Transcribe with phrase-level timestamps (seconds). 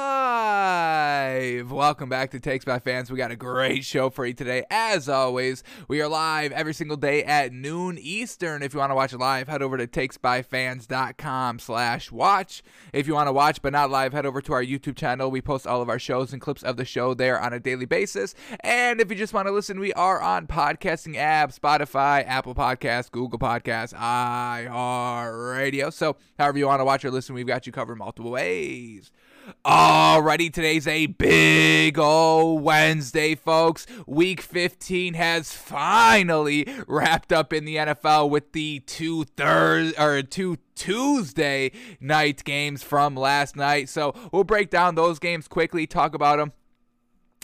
[1.62, 3.10] Welcome back to Takes by Fans.
[3.10, 4.64] We got a great show for you today.
[4.70, 8.62] As always, we are live every single day at noon Eastern.
[8.62, 12.62] If you want to watch live, head over to takesbyfans.com slash watch.
[12.94, 15.30] If you want to watch but not live, head over to our YouTube channel.
[15.30, 17.86] We post all of our shows and clips of the show there on a daily
[17.86, 18.34] basis.
[18.60, 23.10] And if you just want to listen, we are on podcasting apps, Spotify, Apple Podcasts,
[23.10, 25.90] Google Podcasts, iHeart radio.
[25.90, 29.12] So, however you want to watch or listen, we've got you covered multiple ways.
[29.64, 33.86] Alrighty, today's a big old Wednesday, folks.
[34.06, 40.58] Week 15 has finally wrapped up in the NFL with the two third or two
[40.74, 43.88] Tuesday night games from last night.
[43.88, 46.52] So we'll break down those games quickly, talk about them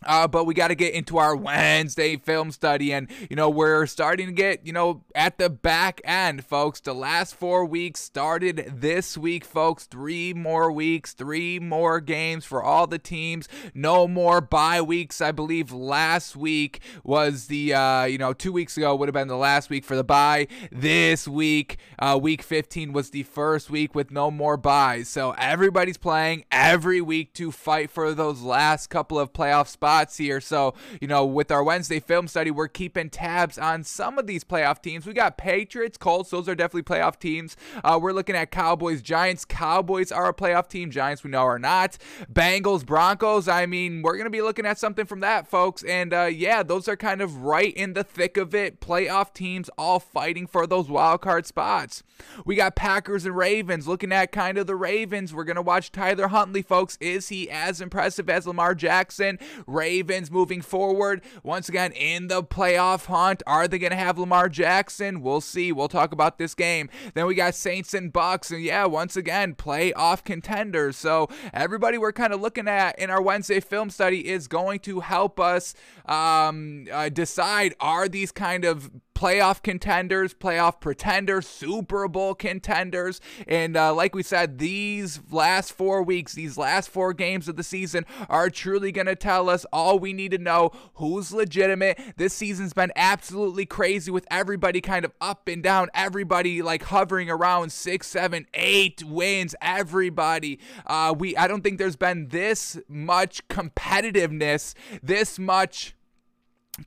[0.04, 3.86] uh, but we got to get into our Wednesday film study, and you know we're
[3.86, 6.80] starting to get you know at the back end, folks.
[6.80, 9.86] The last four weeks started this week, folks.
[9.86, 13.48] Three more weeks, three more games for all the teams.
[13.72, 15.22] No more bye weeks.
[15.22, 19.28] I believe last week was the uh, you know two weeks ago would have been
[19.28, 20.46] the last week for the bye.
[20.70, 25.08] This week, uh, week 15 was the first week with no more byes.
[25.08, 30.16] So everybody's playing every week to fight for those last couple of playoff spots spots
[30.16, 30.40] here.
[30.40, 34.42] So, you know, with our Wednesday film study, we're keeping tabs on some of these
[34.42, 35.06] playoff teams.
[35.06, 37.56] We got Patriots, Colts, those are definitely playoff teams.
[37.84, 39.44] Uh, we're looking at Cowboys, Giants.
[39.44, 40.90] Cowboys are a playoff team.
[40.90, 41.98] Giants, we know, are not.
[42.32, 43.46] Bengals, Broncos.
[43.46, 45.84] I mean, we're going to be looking at something from that, folks.
[45.84, 48.80] And uh, yeah, those are kind of right in the thick of it.
[48.80, 52.02] Playoff teams all fighting for those wild card spots.
[52.44, 53.86] We got Packers and Ravens.
[53.86, 56.98] Looking at kind of the Ravens, we're going to watch Tyler Huntley, folks.
[57.00, 59.38] Is he as impressive as Lamar Jackson?
[59.76, 63.42] Ravens moving forward once again in the playoff hunt.
[63.46, 65.20] Are they going to have Lamar Jackson?
[65.20, 65.70] We'll see.
[65.70, 66.88] We'll talk about this game.
[67.14, 70.96] Then we got Saints and Bucks, and yeah, once again, playoff contenders.
[70.96, 75.00] So everybody we're kind of looking at in our Wednesday film study is going to
[75.00, 75.74] help us
[76.06, 83.18] um, uh, decide are these kind of playoff contenders, playoff pretenders, Super Bowl contenders.
[83.48, 87.62] And uh, like we said, these last four weeks, these last four games of the
[87.62, 91.98] season are truly going to tell us all we need to know who's legitimate.
[92.18, 97.30] This season's been absolutely crazy with everybody kind of up and down, everybody like hovering
[97.30, 99.54] around six, seven, eight wins.
[99.62, 100.60] Everybody.
[100.86, 105.94] Uh, we I don't think there's been this much competitiveness, this much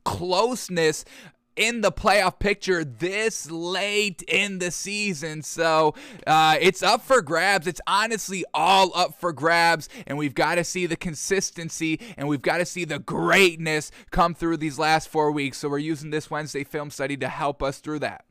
[0.04, 1.04] closeness
[1.60, 5.42] in the playoff picture this late in the season.
[5.42, 5.94] So
[6.26, 7.66] uh, it's up for grabs.
[7.66, 9.90] It's honestly all up for grabs.
[10.06, 14.34] And we've got to see the consistency and we've got to see the greatness come
[14.34, 15.58] through these last four weeks.
[15.58, 18.24] So we're using this Wednesday film study to help us through that.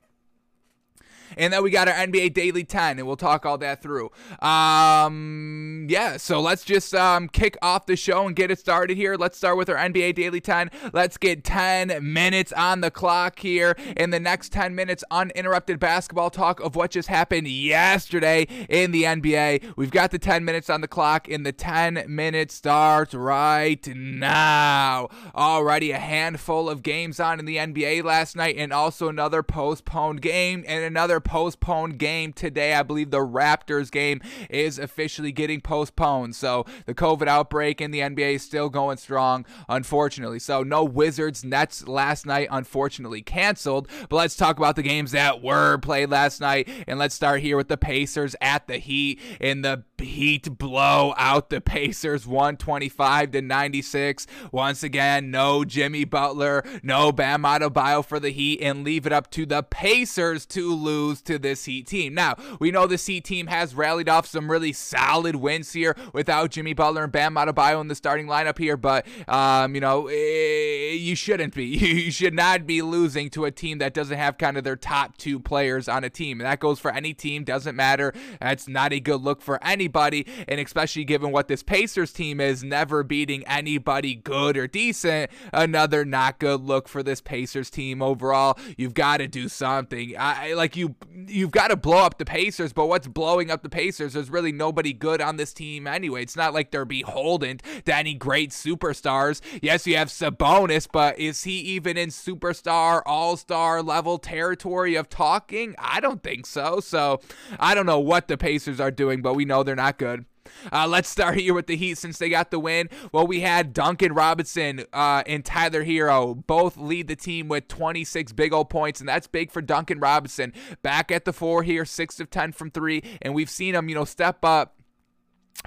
[1.38, 4.12] And then we got our NBA Daily 10, and we'll talk all that through.
[4.40, 9.16] Um, yeah, so let's just um, kick off the show and get it started here.
[9.16, 10.70] Let's start with our NBA Daily 10.
[10.94, 13.76] Let's get 10 minutes on the clock here.
[13.96, 19.04] In the next 10 minutes, uninterrupted basketball talk of what just happened yesterday in the
[19.04, 19.74] NBA.
[19.76, 25.10] We've got the 10 minutes on the clock, and the 10 minutes starts right now.
[25.36, 30.22] Already a handful of games on in the NBA last night, and also another postponed
[30.22, 32.74] game and another postponed game today.
[32.74, 36.36] I believe the Raptors game is officially getting postponed.
[36.36, 40.40] So the COVID outbreak in the NBA is still going strong, unfortunately.
[40.40, 43.88] So no Wizards Nets last night, unfortunately canceled.
[44.10, 46.70] But let's talk about the games that were played last night.
[46.88, 51.50] And let's start here with the Pacers at the Heat in the Heat blow out
[51.50, 54.28] the Pacers 125 to 96.
[54.52, 59.30] Once again, no Jimmy Butler, no Bam Adebayo for the Heat, and leave it up
[59.32, 62.14] to the Pacers to lose to this Heat team.
[62.14, 66.52] Now, we know this Heat team has rallied off some really solid wins here without
[66.52, 70.94] Jimmy Butler and Bam Adebayo in the starting lineup here, but, um, you know, eh,
[70.94, 71.78] you shouldn't be.
[72.00, 75.18] You should not be losing to a team that doesn't have kind of their top
[75.18, 76.40] two players on a team.
[76.40, 78.14] And that goes for any team, doesn't matter.
[78.40, 82.40] That's not a good look for anybody anybody, and especially given what this Pacers team
[82.40, 85.32] is, never beating anybody good or decent.
[85.54, 88.58] Another not good look for this Pacers team overall.
[88.78, 90.16] You've got to do something.
[90.18, 90.96] I like you.
[91.28, 94.14] You've got to blow up the Pacers, but what's blowing up the Pacers?
[94.14, 96.24] There's really nobody good on this team anyway.
[96.24, 99.42] It's not like they're beholden to any great superstars.
[99.62, 105.10] Yes, you have Sabonis, but is he even in superstar, all star level territory of
[105.10, 105.76] talking?
[105.78, 106.80] I don't think so.
[106.80, 107.22] So
[107.60, 110.26] I don't know what the Pacers are doing, but we know they're not good.
[110.72, 112.90] Uh, let's start here with the Heat since they got the win.
[113.12, 118.34] Well, we had Duncan Robinson uh, and Tyler Herro both lead the team with 26
[118.34, 120.54] big old points, and that's big for Duncan Robinson.
[120.82, 123.96] Back at the four here, six of 10 from three, and we've seen him, you
[123.96, 124.79] know, step up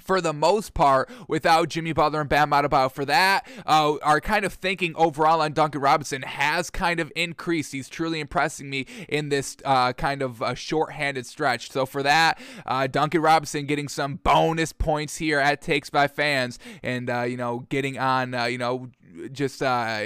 [0.01, 2.91] for the most part without Jimmy Butler and Bam Adebayo.
[2.91, 7.73] For that, uh, our kind of thinking overall on Duncan Robinson has kind of increased.
[7.73, 11.71] He's truly impressing me in this uh, kind of uh, short-handed stretch.
[11.71, 16.59] So for that, uh, Duncan Robinson getting some bonus points here at Takes by Fans,
[16.83, 18.91] and uh, you know getting on uh, you know
[19.33, 20.01] just uh,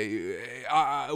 [0.70, 1.14] uh,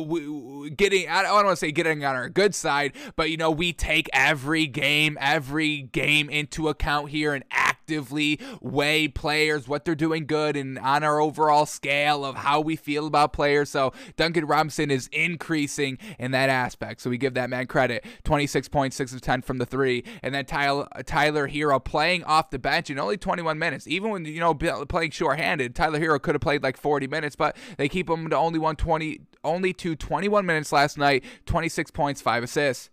[0.76, 3.72] getting I don't want to say getting on our good side, but you know we
[3.72, 10.26] take every game, every game into account here and actively weigh players, what they're doing
[10.26, 13.70] good, and on our overall scale of how we feel about players.
[13.70, 17.00] So Duncan Robinson is increasing in that aspect.
[17.00, 18.04] So we give that man credit.
[18.24, 22.90] 26.6 of 10 from the three, and then Tyler Tyler Herro playing off the bench
[22.90, 23.86] in only 21 minutes.
[23.86, 27.56] Even when you know playing shorthanded, Tyler Herro could have played like 40 minutes, but
[27.80, 31.24] they keep him to only 120, only to 21 minutes last night.
[31.46, 32.90] 26 points, five assists.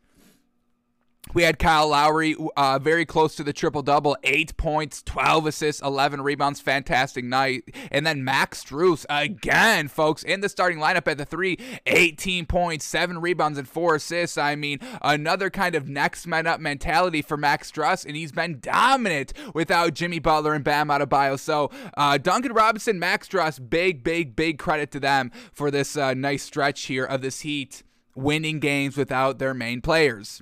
[1.34, 5.82] We had Kyle Lowry uh, very close to the triple double, eight points, 12 assists,
[5.82, 6.60] 11 rebounds.
[6.60, 7.64] Fantastic night.
[7.92, 12.86] And then Max Strus again, folks, in the starting lineup at the three, 18 points,
[12.86, 14.38] seven rebounds, and four assists.
[14.38, 18.60] I mean, another kind of next man up mentality for Max Strus, and he's been
[18.60, 21.38] dominant without Jimmy Butler and Bam Adebayo.
[21.40, 26.14] So, uh, Duncan Robinson, Max Strus, big, big, big credit to them for this uh,
[26.14, 27.84] nice stretch here of this Heat
[28.16, 30.42] winning games without their main players.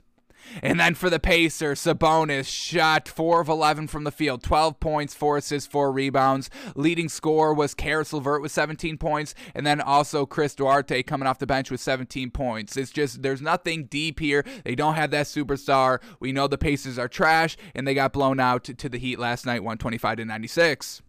[0.61, 5.13] And then for the Pacers, Sabonis shot 4 of 11 from the field, 12 points,
[5.13, 6.49] 4 assists, 4 rebounds.
[6.75, 11.39] Leading scorer was Caris LeVert with 17 points, and then also Chris Duarte coming off
[11.39, 12.77] the bench with 17 points.
[12.77, 14.45] It's just, there's nothing deep here.
[14.63, 16.01] They don't have that superstar.
[16.19, 19.45] We know the Pacers are trash, and they got blown out to the Heat last
[19.45, 21.01] night, 125 to 96.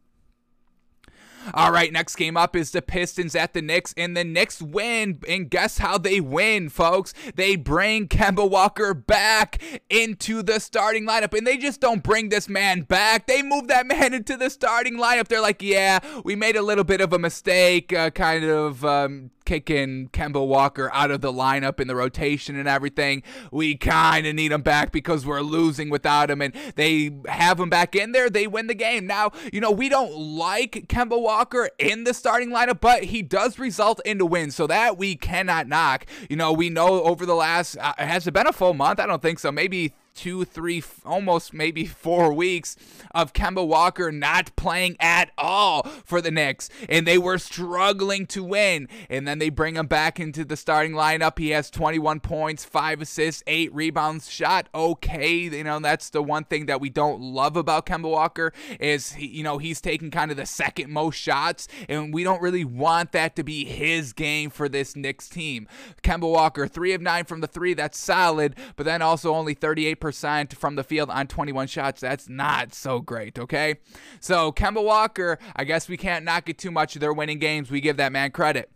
[1.54, 5.20] All right, next game up is the Pistons at the Knicks, and the Knicks win.
[5.28, 7.14] And guess how they win, folks?
[7.34, 12.48] They bring Kemba Walker back into the starting lineup, and they just don't bring this
[12.48, 13.26] man back.
[13.26, 15.28] They move that man into the starting lineup.
[15.28, 19.30] They're like, yeah, we made a little bit of a mistake, uh, kind of um,
[19.46, 23.22] kicking Kemba Walker out of the lineup in the rotation and everything.
[23.50, 27.70] We kind of need him back because we're losing without him, and they have him
[27.70, 28.28] back in there.
[28.28, 29.06] They win the game.
[29.06, 33.58] Now, you know, we don't like Kemba Walker in the starting lineup, but he does
[33.58, 36.04] result into wins, so that we cannot knock.
[36.28, 39.00] You know, we know over the last, uh, has it been a full month?
[39.00, 39.52] I don't think so.
[39.52, 42.76] Maybe two, three, almost maybe four weeks
[43.14, 48.42] of Kemba Walker not playing at all for the Knicks, and they were struggling to
[48.42, 48.88] win.
[49.08, 51.38] And then they bring him back into the starting lineup.
[51.38, 55.34] He has 21 points, five assists, eight rebounds, shot okay.
[55.34, 59.26] You know that's the one thing that we don't love about Kemba Walker is he,
[59.26, 63.12] you know he's taking kind of the second most shots, and we don't really want
[63.12, 65.68] that to be his game for this Knicks team.
[66.02, 70.00] Kemba Walker, three of nine from the three, that's solid, but then also only 38
[70.06, 72.00] percent from the field on 21 shots.
[72.00, 73.74] That's not so great, okay?
[74.20, 76.94] So, Kemba Walker, I guess we can't knock it too much.
[76.94, 77.72] They're winning games.
[77.72, 78.70] We give that man credit.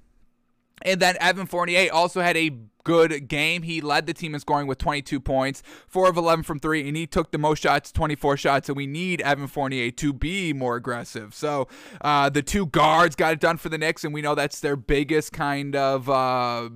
[0.82, 2.50] And then Evan Fournier also had a
[2.82, 3.62] good game.
[3.62, 6.96] He led the team in scoring with 22 points, 4 of 11 from 3, and
[6.96, 8.68] he took the most shots, 24 shots.
[8.68, 11.32] And we need Evan Fournier to be more aggressive.
[11.32, 11.68] So
[12.00, 14.74] uh, the two guards got it done for the Knicks, and we know that's their
[14.74, 16.10] biggest kind of.
[16.10, 16.70] Uh,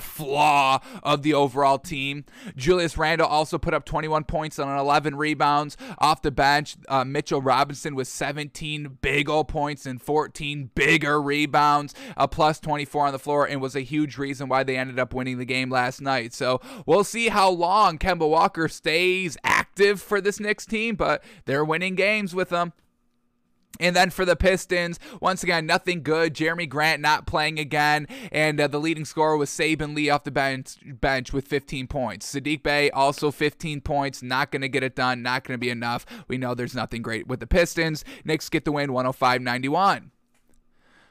[0.00, 2.24] flaw of the overall team.
[2.56, 6.76] Julius Randle also put up 21 points on 11 rebounds off the bench.
[6.88, 13.06] Uh, Mitchell Robinson with 17 big old points and 14 bigger rebounds, a plus 24
[13.06, 15.70] on the floor, and was a huge reason why they ended up winning the game
[15.70, 16.32] last night.
[16.32, 21.64] So we'll see how long Kemba Walker stays active for this Knicks team, but they're
[21.64, 22.72] winning games with him.
[23.80, 26.34] And then for the Pistons, once again, nothing good.
[26.34, 30.30] Jerami Grant not playing again, and uh, the leading scorer was Saben Lee off the
[30.30, 32.34] bench, bench with 15 points.
[32.34, 35.70] Saddiq Bey also 15 points, not going to get it done, not going to be
[35.70, 36.06] enough.
[36.28, 38.04] We know there's nothing great with the Pistons.
[38.24, 40.10] Knicks get the win 105 91.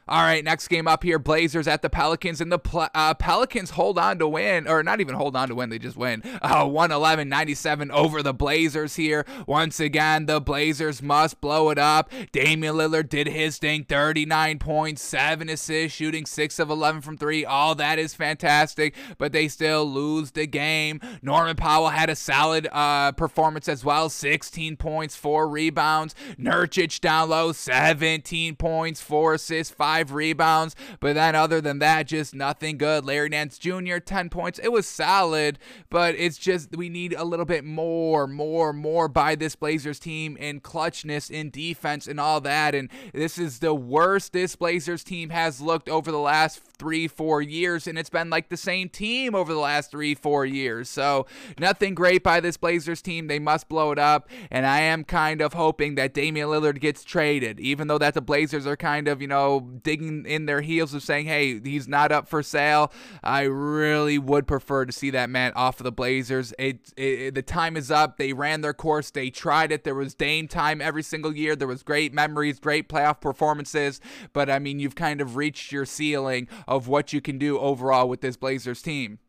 [0.07, 2.59] All right, next game up here Blazers at the Pelicans, and the
[2.93, 5.97] uh, Pelicans hold on to win, or not even hold on to win, they just
[5.97, 6.21] win.
[6.43, 9.25] Uh, 111 97 over the Blazers here.
[9.47, 12.11] Once again, the Blazers must blow it up.
[12.31, 17.43] Damian Lillard did his thing 39 points, 7 assists, shooting 6 of 11 from 3.
[17.43, 21.01] All that is fantastic, but they still lose the game.
[21.23, 26.13] Norman Powell had a solid uh, performance as well 16 points, 4 rebounds.
[26.37, 30.75] Nurkic down low, 17 points, 4 assists, 5 five rebounds.
[30.99, 33.05] But then, other than that, just nothing good.
[33.05, 34.59] Larry Nance Jr., 10 points.
[34.59, 35.57] It was solid,
[35.89, 40.35] but it's just we need a little bit more, more, more by this Blazers team
[40.37, 42.75] in clutchness, in defense, and all that.
[42.75, 47.41] And this is the worst this Blazers team has looked over the last three, four
[47.41, 50.89] years, and it's been like the same team over the last three, four years.
[50.89, 51.25] So
[51.57, 53.27] nothing great by this Blazers team.
[53.27, 57.03] They must blow it up, and I am kind of hoping that Damian Lillard gets
[57.03, 60.93] traded, even though that the Blazers are kind of, you know, digging in their heels
[60.93, 62.91] of saying, hey, he's not up for sale.
[63.23, 66.53] I really would prefer to see that man off of the Blazers.
[66.59, 68.17] It, it the time is up.
[68.17, 69.11] They ran their course.
[69.11, 69.85] They tried it.
[69.85, 71.55] There was Dame time every single year.
[71.55, 74.01] There was great memories, great playoff performances,
[74.33, 78.09] but I mean, you've kind of reached your ceiling of what you can do overall
[78.09, 79.19] with this Blazers team.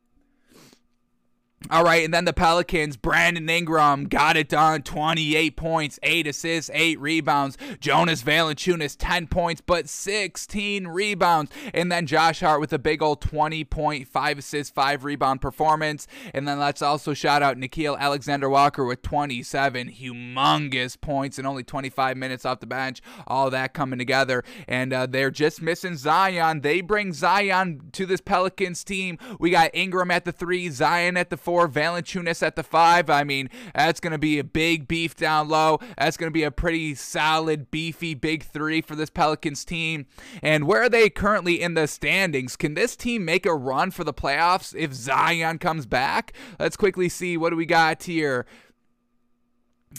[1.69, 6.71] All right, and then the Pelicans, Brandon Ingram got it done 28 points, 8 assists,
[6.73, 7.59] 8 rebounds.
[7.81, 11.51] Jonas Valanciunas 10 points, but 16 rebounds.
[11.75, 16.07] And then Josh Hart with a big old 20.5 assists, 5 rebound performance.
[16.33, 21.65] And then let's also shout out Nickeil Alexander Walker with 27 humongous points and only
[21.65, 23.03] 25 minutes off the bench.
[23.27, 24.45] All that coming together.
[24.69, 26.61] And uh, they're just missing Zion.
[26.61, 29.19] They bring Zion to this Pelicans team.
[29.41, 33.09] We got Ingram at the 3, Zion at the four, Valanciunas at the five.
[33.09, 35.79] I mean, that's going to be a big beef down low.
[35.97, 40.07] That's going to be a pretty solid, beefy big three for this Pelicans team.
[40.43, 42.57] And where are they currently in the standings?
[42.57, 46.33] Can this team make a run for the playoffs if Zion comes back?
[46.59, 48.45] Let's quickly see what do we got here.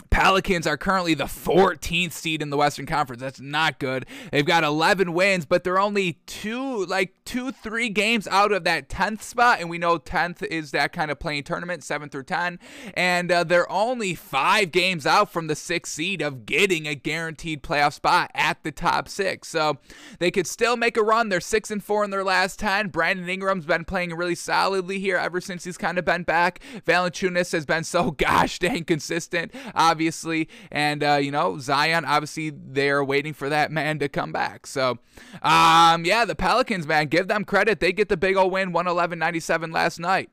[0.10, 3.22] Pelicans are currently the 14th seed in the Western Conference.
[3.22, 4.06] That's not good.
[4.32, 8.90] They've got 11 wins, but they're only two, like two, three games out of that
[8.90, 9.60] 10th spot.
[9.60, 12.60] And we know 10th is that kind of playing tournament, 7 through 10.
[12.94, 17.64] And uh, they're only five games out from the sixth seed of getting a guaranteed
[17.64, 19.48] playoff spot at the top six.
[19.48, 19.78] So
[20.20, 21.30] they could still make a run.
[21.30, 22.90] They're 6 and 4 in their last 10.
[22.90, 26.60] Brandon Ingram's been playing really solidly here ever since he's kind of been back.
[26.86, 29.54] Valanciunas has been so gosh dang consistent.
[29.76, 30.50] Uh, obviously.
[30.72, 34.68] And, uh, you know, Zion, obviously, they're waiting for that man to come back.
[34.68, 35.00] So,
[35.42, 37.80] um, yeah, the Pelicans, man, give them credit.
[37.80, 40.30] They get the big old win, 111 97 last night.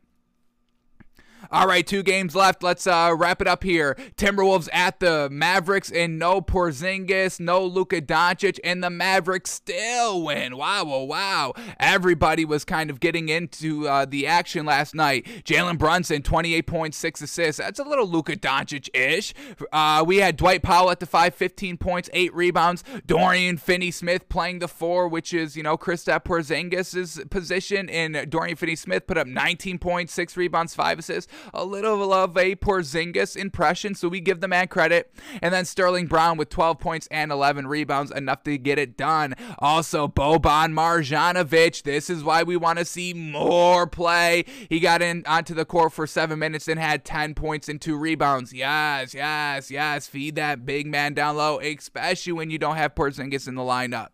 [1.51, 2.63] All right, two games left.
[2.63, 3.97] Let's uh, wrap it up here.
[4.17, 10.57] Timberwolves at the Mavericks, and no Porzingis, no Luka Doncic, and the Mavericks still win.
[10.57, 11.53] Wow, wow, wow.
[11.79, 15.27] Everybody was kind of getting into uh, the action last night.
[15.45, 17.59] Jalen Brunson, 28.6 assists.
[17.59, 19.35] That's a little Luka Doncic ish.
[19.73, 22.85] Uh, we had Dwight Powell at the 5, 15 points, 8 rebounds.
[23.07, 27.89] Dorian Finney Smith playing the 4, which is, you know, Kristaps Porzingis' position.
[27.91, 32.37] And Dorian Finney Smith put up 19 points, 6 rebounds, 5 assists a little of
[32.37, 35.13] a Porzingis impression, so we give the man credit.
[35.43, 39.35] And then Sterling Brown with 12 points and 11 rebounds, enough to get it done.
[39.59, 41.83] Also, Boban Marjanovic.
[41.83, 44.45] This is why we want to see more play.
[44.69, 47.97] He got in onto the court for seven minutes and had 10 points and two
[47.97, 48.53] rebounds.
[48.53, 50.07] Yes, yes, yes.
[50.07, 54.09] Feed that big man down low, especially when you don't have Porzingis in the lineup.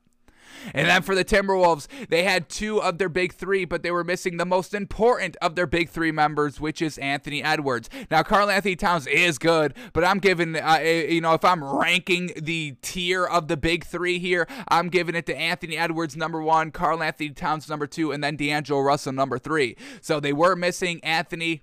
[0.75, 4.05] And then for the Timberwolves, they had two of their big three, but they were
[4.05, 7.89] missing the most important of their big three members, which is Anthony Edwards.
[8.11, 12.77] Now, Karl-Anthony Towns is good, but I'm giving, uh, you know, if I'm ranking the
[12.83, 17.31] tier of the big three here, I'm giving it to Anthony Edwards number one, Karl-Anthony
[17.31, 19.77] Towns number two, and then D'Angelo Russell number three.
[20.01, 21.63] So they were missing Anthony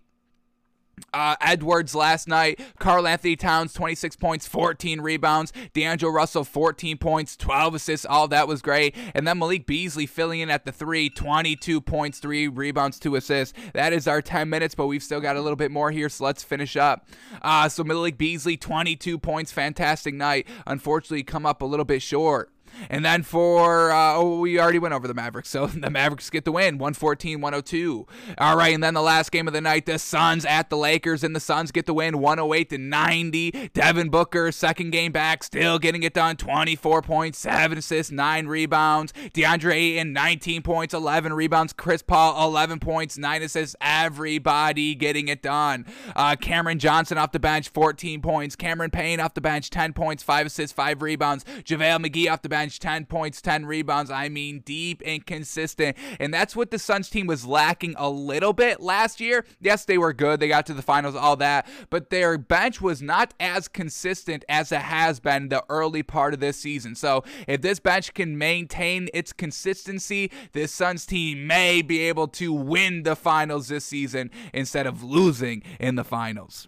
[1.13, 5.53] uh, Edwards last night, Karl-Anthony Towns, 26 points, 14 rebounds.
[5.73, 8.05] D'Angelo Russell, 14 points, 12 assists.
[8.05, 8.95] All that was great.
[9.13, 13.57] And then Malik Beasley filling in at the three, 22 points, three rebounds, two assists.
[13.73, 16.25] That is our 10 minutes, but we've still got a little bit more here, so
[16.25, 17.07] let's finish up.
[17.41, 20.47] Uh, so Malik Beasley, 22 points, fantastic night.
[20.65, 22.51] Unfortunately, come up a little bit short.
[22.89, 25.49] And then for, uh, oh, we already went over the Mavericks.
[25.49, 28.07] So the Mavericks get the win 114 102.
[28.37, 28.73] All right.
[28.73, 31.39] And then the last game of the night, the Suns at the Lakers, and the
[31.39, 33.69] Suns get the win 108 to 90.
[33.73, 39.13] Devin Booker, second game back, still getting it done 24 points, 7 assists, 9 rebounds.
[39.33, 41.73] DeAndre Ayton, 19 points, 11 rebounds.
[41.73, 43.75] Chris Paul, 11 points, 9 assists.
[43.81, 45.85] Everybody getting it done.
[46.15, 48.55] Uh, Cameron Johnson off the bench, 14 points.
[48.55, 51.43] Cameron Payne off the bench, 10 points, 5 assists, 5 rebounds.
[51.43, 54.11] JaVale McGee off the bench bench, 10 points, 10 rebounds.
[54.11, 55.95] I mean, deep and consistent.
[56.19, 59.45] And that's what the Suns team was lacking a little bit last year.
[59.61, 60.41] Yes, they were good.
[60.41, 61.65] They got to the finals, all that.
[61.89, 66.41] But their bench was not as consistent as it has been the early part of
[66.41, 66.95] this season.
[66.95, 72.51] So if this bench can maintain its consistency, this Suns team may be able to
[72.51, 76.67] win the finals this season instead of losing in the finals.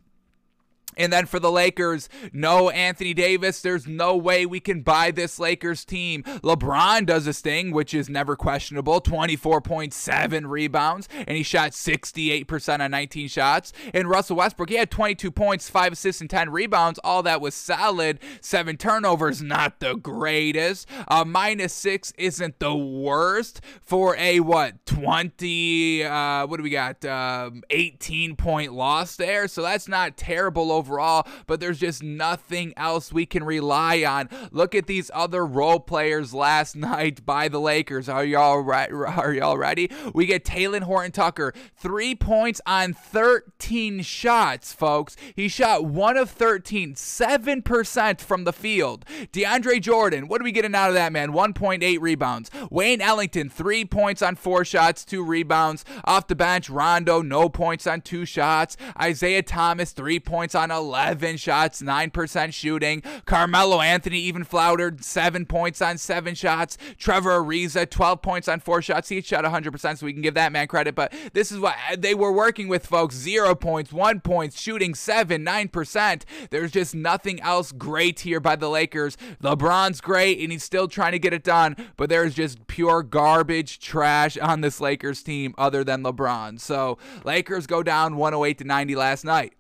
[0.98, 3.62] And then for the Lakers, no Anthony Davis.
[3.62, 6.24] There's no way we can buy this Lakers team.
[6.24, 12.91] LeBron does his thing, which is never questionable 24.7 rebounds, and he shot 68% on
[12.91, 13.72] 19 shots.
[13.93, 17.00] And Russell Westbrook, he had 22 points, 5 assists, and 10 rebounds.
[17.03, 18.19] All that was solid.
[18.41, 20.88] 7 turnovers, not the greatest.
[21.08, 27.03] Uh, minus 6 isn't the worst for a, what, 20, uh, what do we got?
[27.05, 29.48] Um, 18 point loss there.
[29.48, 34.29] So that's not terrible overall, but there's just nothing else we can rely on.
[34.51, 38.07] Look at these other role players last night by the Lakers.
[38.07, 38.89] Are y'all right?
[38.91, 39.91] Are y'all ready?
[40.13, 45.17] We get Talen Horton Tucker, three points on 13 shots, folks.
[45.36, 49.05] He shot one of 13, 7% from the field.
[49.33, 51.31] DeAndre Jordan, what are we getting out of that, man?
[51.31, 52.50] 1.8 rebounds.
[52.71, 55.83] Wayne Ellington, three points on four shots, two rebounds.
[56.05, 58.77] Off the bench, Rondo, no points on two shots.
[59.00, 63.02] Isaiah Thomas, three points on 11 shots, 9% shooting.
[63.26, 66.78] Carmelo Anthony even floundered, seven points on seven shots.
[66.98, 69.10] Trevor Ariza, 12 points on four shots.
[69.10, 70.96] He shot 100%, so we can give that man credit.
[70.96, 73.16] But this is what uh, they were working with, folks.
[73.16, 76.24] Zero points, one points, shooting seven, 9%.
[76.50, 79.18] There's just nothing else great here by the Lakers.
[79.42, 83.80] LeBron's great, and he's still trying to get it done, but there's just pure garbage
[83.80, 86.60] trash on this Lakers team other than LeBron.
[86.60, 89.54] So Lakers go down 108 to 90 last night.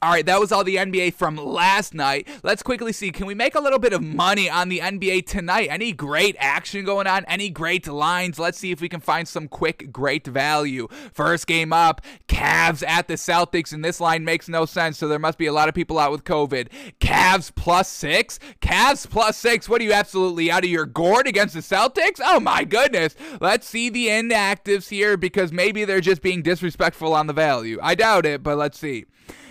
[0.00, 2.26] All right, that was all the NBA from last night.
[2.42, 5.68] Let's quickly see can we make a little bit of money on the NBA tonight?
[5.70, 7.24] Any great action going on?
[7.26, 8.38] Any great lines?
[8.38, 10.88] Let's see if we can find some quick, great value.
[11.12, 15.18] First game up Cavs at the Celtics, and this line makes no sense, so there
[15.18, 16.68] must be a lot of people out with COVID.
[17.00, 18.38] Cavs plus six?
[18.62, 19.68] Cavs plus six?
[19.68, 22.20] What are you absolutely out of your gourd against the Celtics?
[22.24, 23.16] Oh my goodness.
[23.38, 27.78] Let's see the inactives here because maybe they're just being disrespectful on the value.
[27.82, 29.04] I doubt it, but let's see.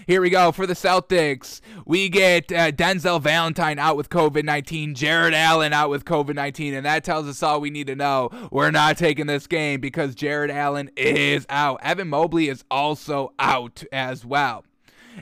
[0.08, 1.62] Here we go for the Celtics.
[1.86, 6.74] We get uh, Denzel Valentine out with COVID 19, Jarrett Allen out with COVID 19,
[6.74, 8.30] and that tells us all we need to know.
[8.52, 11.80] We're not taking this game because Jarrett Allen is out.
[11.84, 14.66] Evan Mobley is also out as well.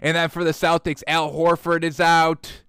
[0.02, 2.64] And then for the Celtics, Al Horford is out.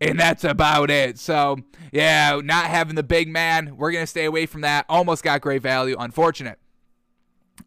[0.00, 1.18] And that's about it.
[1.18, 1.58] So,
[1.92, 3.76] yeah, not having the big man.
[3.76, 4.84] We're going to stay away from that.
[4.88, 5.96] Almost got great value.
[5.98, 6.58] Unfortunate.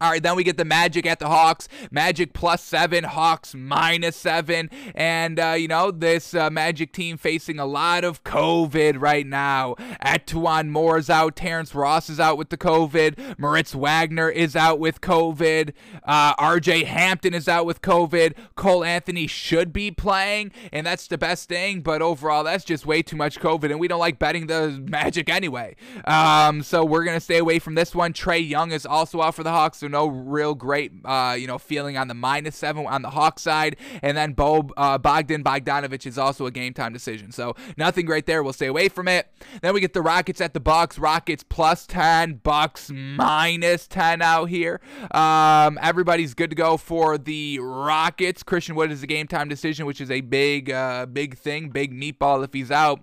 [0.02, 1.70] All right, then we get the Magic at the Hawks.
[1.90, 4.70] Magic plus seven, Hawks minus seven.
[4.94, 9.76] And, uh, you know, this uh, Magic team facing a lot of COVID right now.
[10.06, 11.38] E'Twaun Moore is out.
[11.38, 13.40] Terrence Ross is out with the COVID.
[13.40, 15.72] Moritz Wagner is out with COVID.
[16.04, 18.34] Uh, RJ Hampton is out with COVID.
[18.56, 21.80] Cole Anthony should be playing, and that's the best thing.
[21.80, 25.30] But overall, that's just way too much COVID, and we don't like betting the Magic
[25.30, 25.78] anyway.
[26.04, 28.12] Um, so we're going to stay away from this one.
[28.12, 31.58] Trae Young is also out for the Hawks so no real great, uh, you know,
[31.58, 33.76] feeling on the minus seven on the Hawk side.
[34.02, 37.32] And then Bo uh, Bogdan Bogdanovich is also a game time decision.
[37.32, 38.44] So nothing great there.
[38.44, 39.32] We'll stay away from it.
[39.62, 40.98] Then we get the Rockets at the Bucks.
[40.98, 44.82] Rockets plus 10, Bucks minus 10 out here.
[45.12, 48.44] Um, everybody's good to go for the Rockets.
[48.44, 51.94] Christian Wood is a game time decision, which is a big, uh, big thing, big
[51.94, 53.02] meatball if he's out.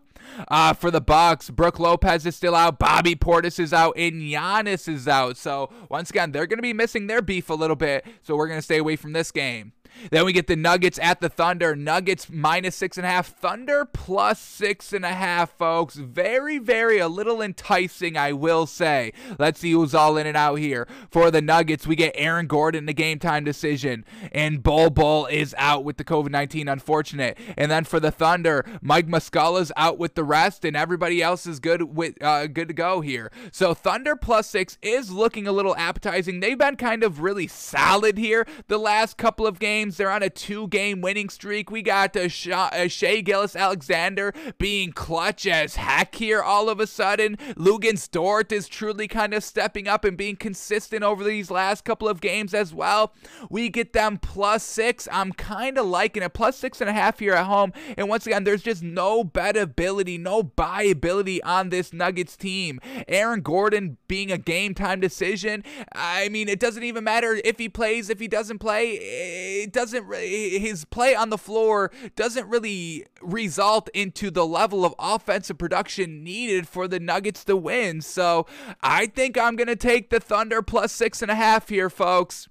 [0.49, 4.89] Uh, for the Bucks, Brook Lopez is still out, Bobby Portis is out, and Giannis
[4.89, 5.37] is out.
[5.37, 8.05] So once again, they're going to be missing their beef a little bit.
[8.23, 9.73] So we're going to stay away from this game.
[10.11, 11.77] Then we get the Nuggets at the Thunder.
[11.77, 13.29] Nuggets minus six and a half.
[13.29, 15.95] Thunder plus six and a half, folks.
[15.95, 19.13] Very, very a little enticing, I will say.
[19.39, 20.87] Let's see who's all in and out here.
[21.11, 24.05] For the Nuggets, we get Aaron Gordon, the game time decision.
[24.33, 27.39] And Bol Bol is out with the COVID 19, unfortunate.
[27.57, 31.61] And then for the Thunder, Mike Muscala's out with the rest, and everybody else is
[31.61, 33.31] good with uh, good to go here.
[33.51, 36.41] So Thunder plus six is looking a little appetizing.
[36.41, 39.97] They've been kind of really solid here the last couple of games games.
[39.97, 41.71] They're on a two game winning streak.
[41.71, 46.87] We got uh, Sha- uh, Shai Gilgeous-Alexander being clutch as heck here all of a
[46.87, 47.37] sudden.
[47.57, 52.09] Luguentz Dort is truly kind of stepping up and being consistent over these last couple
[52.09, 53.13] of games as well.
[53.51, 55.09] We get them plus six.
[55.11, 56.33] I'm kind of liking it.
[56.33, 57.73] Plus six and a half here at home.
[57.97, 62.81] And once again, there's just no ability, no buy ability on this Nuggets team.
[63.09, 65.65] Aaron Gordon being a game time decision.
[65.93, 68.93] I mean, it doesn't even matter if he plays, if he doesn't play.
[68.93, 75.59] It doesn't his play on the floor doesn't really result into the level of offensive
[75.59, 78.01] production needed for the Nuggets to win.
[78.01, 78.47] So
[78.83, 82.49] I think I'm gonna take the Thunder plus six and a half here, folks.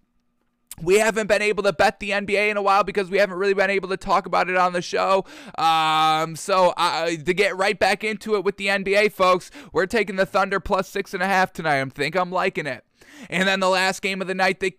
[0.82, 3.54] We haven't been able to bet the NBA in a while because we haven't really
[3.54, 5.26] been able to talk about it on the show.
[5.58, 10.16] Um, so uh, to get right back into it with the NBA, folks, we're taking
[10.16, 11.82] the Thunder plus six and a half tonight.
[11.82, 12.84] I think I'm liking it.
[13.30, 14.72] And then the last game of the night, the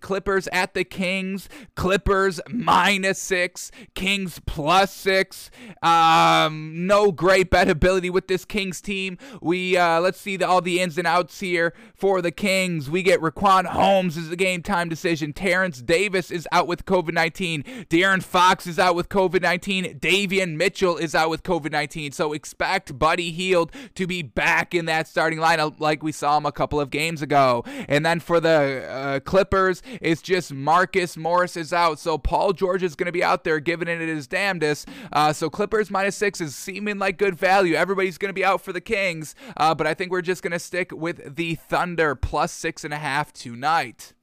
[0.00, 1.48] Clippers at the Kings.
[1.74, 5.50] Clippers minus six, Kings plus six.
[5.82, 9.18] Um, no great bet ability with this Kings team.
[9.40, 12.90] We uh, let's see the, all the ins and outs here for the Kings.
[12.90, 15.32] We get Richaun Holmes is the game time decision.
[15.32, 17.62] Terrence Davis is out with COVID 19.
[17.88, 19.98] De'Aaron Fox is out with COVID 19.
[19.98, 22.12] Davion Mitchell is out with COVID 19.
[22.12, 26.46] So expect Buddy Hield to be back in that starting lineup like we saw him
[26.46, 27.64] a couple of games ago.
[27.88, 31.98] And then for the uh, Clippers, it's just Marcus Morris is out.
[31.98, 34.88] So Paul George is going to be out there giving it his damnedest.
[35.12, 37.74] Uh, so Clippers minus six is seeming like good value.
[37.74, 39.34] Everybody's going to be out for the Kings.
[39.56, 42.94] Uh, but I think we're just going to stick with the Thunder plus six and
[42.94, 44.14] a half tonight.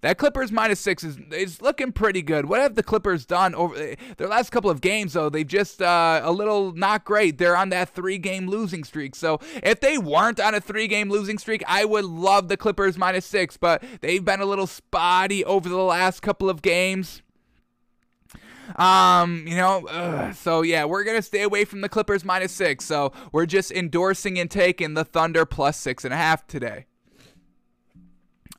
[0.00, 2.46] That Clippers minus six is is looking pretty good.
[2.46, 5.12] What have the Clippers done over their last couple of games?
[5.12, 7.38] Though they've just uh, a little not great.
[7.38, 9.14] They're on that three game losing streak.
[9.14, 12.96] So if they weren't on a three game losing streak, I would love the Clippers
[12.96, 13.56] minus six.
[13.56, 17.22] But they've been a little spotty over the last couple of games.
[18.76, 20.34] Um, you know, ugh.
[20.34, 22.84] so yeah, we're gonna stay away from the Clippers minus six.
[22.84, 26.86] So we're just endorsing and taking the Thunder plus six and a half today.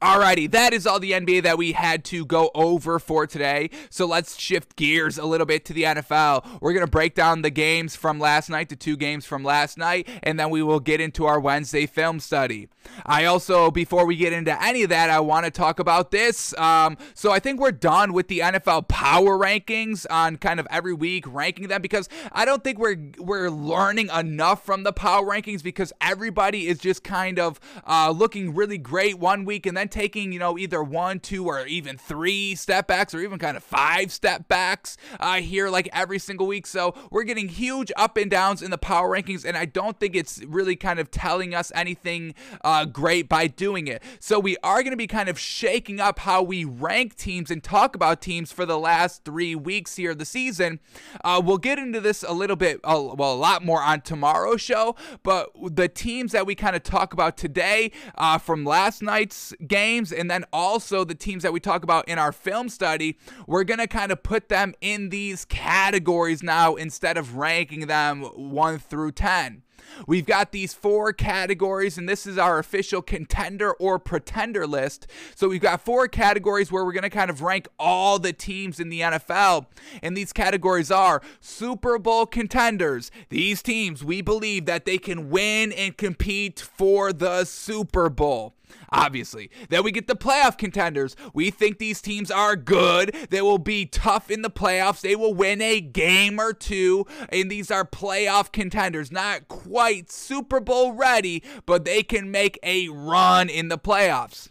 [0.03, 3.69] Alrighty, that is all the NBA that we had to go over for today.
[3.89, 6.59] So let's shift gears a little bit to the NFL.
[6.59, 9.77] We're going to break down the games from last night, the two games from last
[9.77, 12.67] night, and then we will get into our Wednesday film study.
[13.05, 16.53] I also, before we get into any of that, I want to talk about this.
[16.57, 20.93] Um, so I think we're done with the NFL power rankings on kind of every
[20.93, 25.63] week ranking them because I don't think we're we're learning enough from the power rankings
[25.63, 30.32] because everybody is just kind of uh, looking really great one week and then taking,
[30.32, 34.12] you know, either one, two, or even three step backs or even kind of five
[34.12, 36.65] step backs uh, here like every single week.
[36.65, 40.15] So we're getting huge up and downs in the power rankings, and I don't think
[40.15, 44.01] it's really kind of telling us anything uh, great by doing it.
[44.19, 47.63] So we are going to be kind of shaking up how we rank teams and
[47.63, 50.79] talk about teams for the last three weeks here of the season.
[51.23, 54.95] Uh, we'll get into this a little bit, well, a lot more on tomorrow's show,
[55.21, 59.53] but the teams that we kind of talk about today uh, from last night's
[59.84, 63.17] games and then also the teams that we talk about in our film study,
[63.48, 68.22] we're going to kind of put them in these categories now instead of ranking them
[68.22, 69.62] 1 through 10.
[70.08, 75.06] We've got these four categories, and this is our official contender or pretender list.
[75.36, 78.80] So we've got four categories where we're going to kind of rank all the teams
[78.80, 79.67] in the NFL.
[80.02, 83.12] And these categories are Super Bowl contenders.
[83.30, 88.56] These teams, we believe that they can win and compete for the Super Bowl
[88.91, 89.49] obviously.
[89.69, 91.15] Then we get the playoff contenders.
[91.33, 93.15] We think these teams are good.
[93.29, 95.01] They will be tough in the playoffs.
[95.01, 97.05] They will win a game or two.
[97.29, 99.12] And these are playoff contenders.
[99.12, 104.49] Not quite Super Bowl ready, but they can make a run in the playoffs.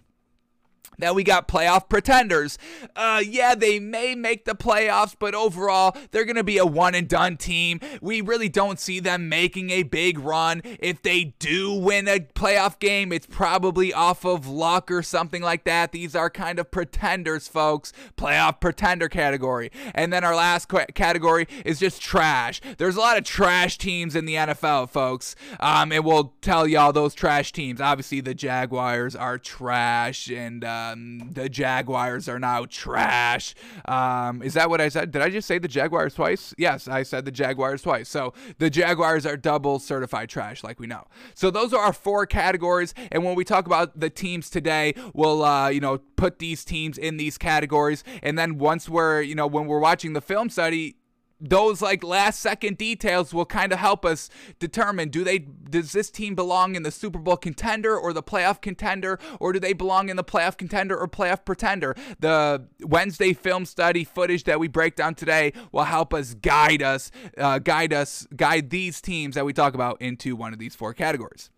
[0.98, 2.58] Now we got playoff pretenders.
[2.94, 6.94] Uh, yeah, they may make the playoffs, but overall, they're going to be a one
[6.94, 7.80] and done team.
[8.00, 10.62] We really don't see them making a big run.
[10.64, 15.64] If they do win a playoff game, it's probably off of luck or something like
[15.64, 15.92] that.
[15.92, 17.92] These are kind of pretenders, folks.
[18.16, 19.70] Playoff pretender category.
[19.94, 22.60] And then our last category is just trash.
[22.78, 25.34] There's a lot of trash teams in the NFL, folks.
[25.58, 27.80] Um, and we'll tell y'all those trash teams.
[27.80, 33.54] Obviously, the Jaguars are trash, and uh, um, the Jaguars are now trash.
[33.86, 35.10] Um, is that what I said?
[35.10, 36.54] Did I just say the Jaguars twice?
[36.58, 38.08] Yes, I said the Jaguars twice.
[38.08, 41.06] So the Jaguars are double certified trash, like we know.
[41.34, 42.94] So those are our four categories.
[43.10, 46.98] And when we talk about the teams today, we'll uh, you know put these teams
[46.98, 48.04] in these categories.
[48.22, 50.96] And then once we're you know when we're watching the film study,
[51.42, 56.10] those like last second details will kind of help us determine do they does this
[56.10, 60.08] team belong in the Super Bowl contender or the playoff contender or do they belong
[60.08, 61.96] in the playoff contender or playoff pretender?
[62.20, 67.10] The Wednesday film study footage that we break down today will help us guide us
[67.36, 70.94] uh, guide us guide these teams that we talk about into one of these four
[70.94, 71.50] categories.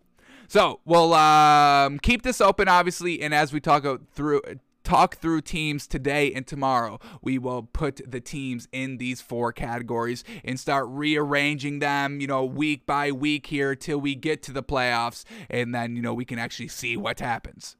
[0.47, 4.41] So we'll um, keep this open, obviously, and as we talk through
[4.85, 6.99] talk through teams today and tomorrow.
[7.21, 12.45] We will put the teams in these four categories and start rearranging them, you know,
[12.45, 15.25] week by week here till we get to the playoffs.
[15.49, 17.75] And then, you know, we can actually see what happens.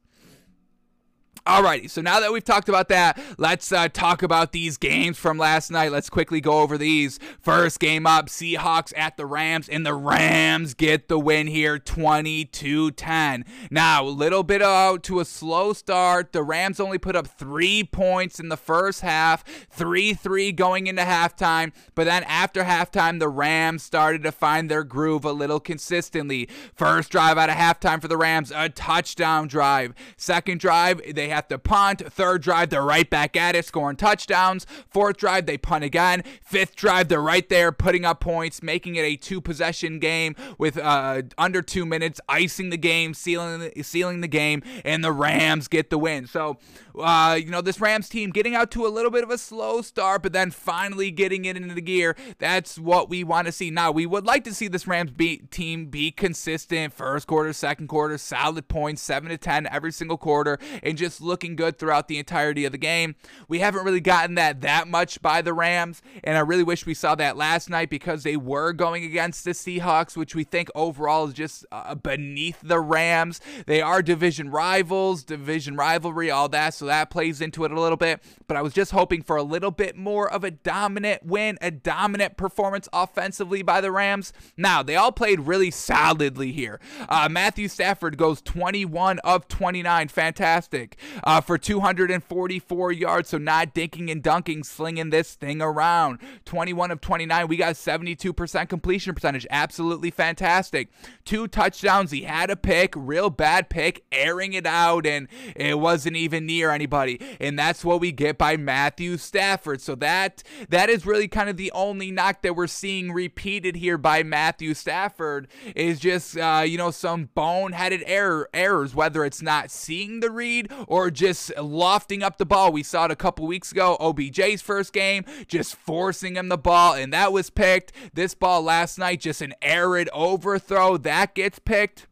[1.46, 5.38] Alrighty, so now that we've talked about that, let's uh, talk about these games from
[5.38, 5.92] last night.
[5.92, 7.20] Let's quickly go over these.
[7.38, 12.90] First game up Seahawks at the Rams, and the Rams get the win here 22
[12.90, 13.44] 10.
[13.70, 16.32] Now, a little bit out to a slow start.
[16.32, 21.02] The Rams only put up three points in the first half, 3 3 going into
[21.02, 21.72] halftime.
[21.94, 26.48] But then after halftime, the Rams started to find their groove a little consistently.
[26.74, 29.94] First drive out of halftime for the Rams, a touchdown drive.
[30.16, 32.02] Second drive, they have to punt.
[32.12, 34.66] Third drive, they're right back at it, scoring touchdowns.
[34.88, 36.22] Fourth drive, they punt again.
[36.42, 40.78] Fifth drive, they're right there, putting up points, making it a two possession game with
[40.78, 45.90] uh, under two minutes, icing the game, sealing, sealing the game, and the Rams get
[45.90, 46.26] the win.
[46.26, 46.58] So,
[46.98, 49.82] uh, you know, this Rams team getting out to a little bit of a slow
[49.82, 52.16] start, but then finally getting it into the gear.
[52.38, 53.70] That's what we want to see.
[53.70, 57.88] Now, we would like to see this Rams beat team be consistent first quarter, second
[57.88, 62.18] quarter, solid points, 7 to 10 every single quarter, and just looking good throughout the
[62.18, 63.16] entirety of the game.
[63.48, 66.94] We haven't really gotten that that much by the Rams, and I really wish we
[66.94, 71.26] saw that last night because they were going against the Seahawks, which we think overall
[71.26, 73.40] is just uh, beneath the Rams.
[73.66, 77.96] They are division rivals, division rivalry, all that, so that plays into it a little
[77.96, 78.22] bit.
[78.46, 81.70] But I was just hoping for a little bit more of a dominant win, a
[81.70, 84.32] dominant performance offensively by the Rams.
[84.56, 86.80] Now, they all played really solidly here.
[87.08, 93.30] Uh, Matthew Stafford goes 21 of 29, fantastic, uh, for 244 yards.
[93.30, 96.18] So not dinking and dunking, slinging this thing around.
[96.44, 100.88] 21 of 29, we got 72% completion percentage, absolutely fantastic.
[101.24, 106.16] Two touchdowns, he had a pick, real bad pick, airing it out, and it wasn't
[106.16, 107.20] even near anybody.
[107.40, 109.80] And that's what we get by Matthew Stafford.
[109.80, 113.98] So that that is really kind of the only knock that we're seeing repeated here
[113.98, 119.70] by Matthew Stafford is just uh, you know some boneheaded error errors, whether it's not
[119.70, 122.72] seeing the read or just lofting up the ball.
[122.72, 126.94] We saw it a couple weeks ago, OBJ's first game, just forcing him the ball,
[126.94, 127.92] and that was picked.
[128.14, 132.06] This ball last night, just an arid overthrow that gets picked.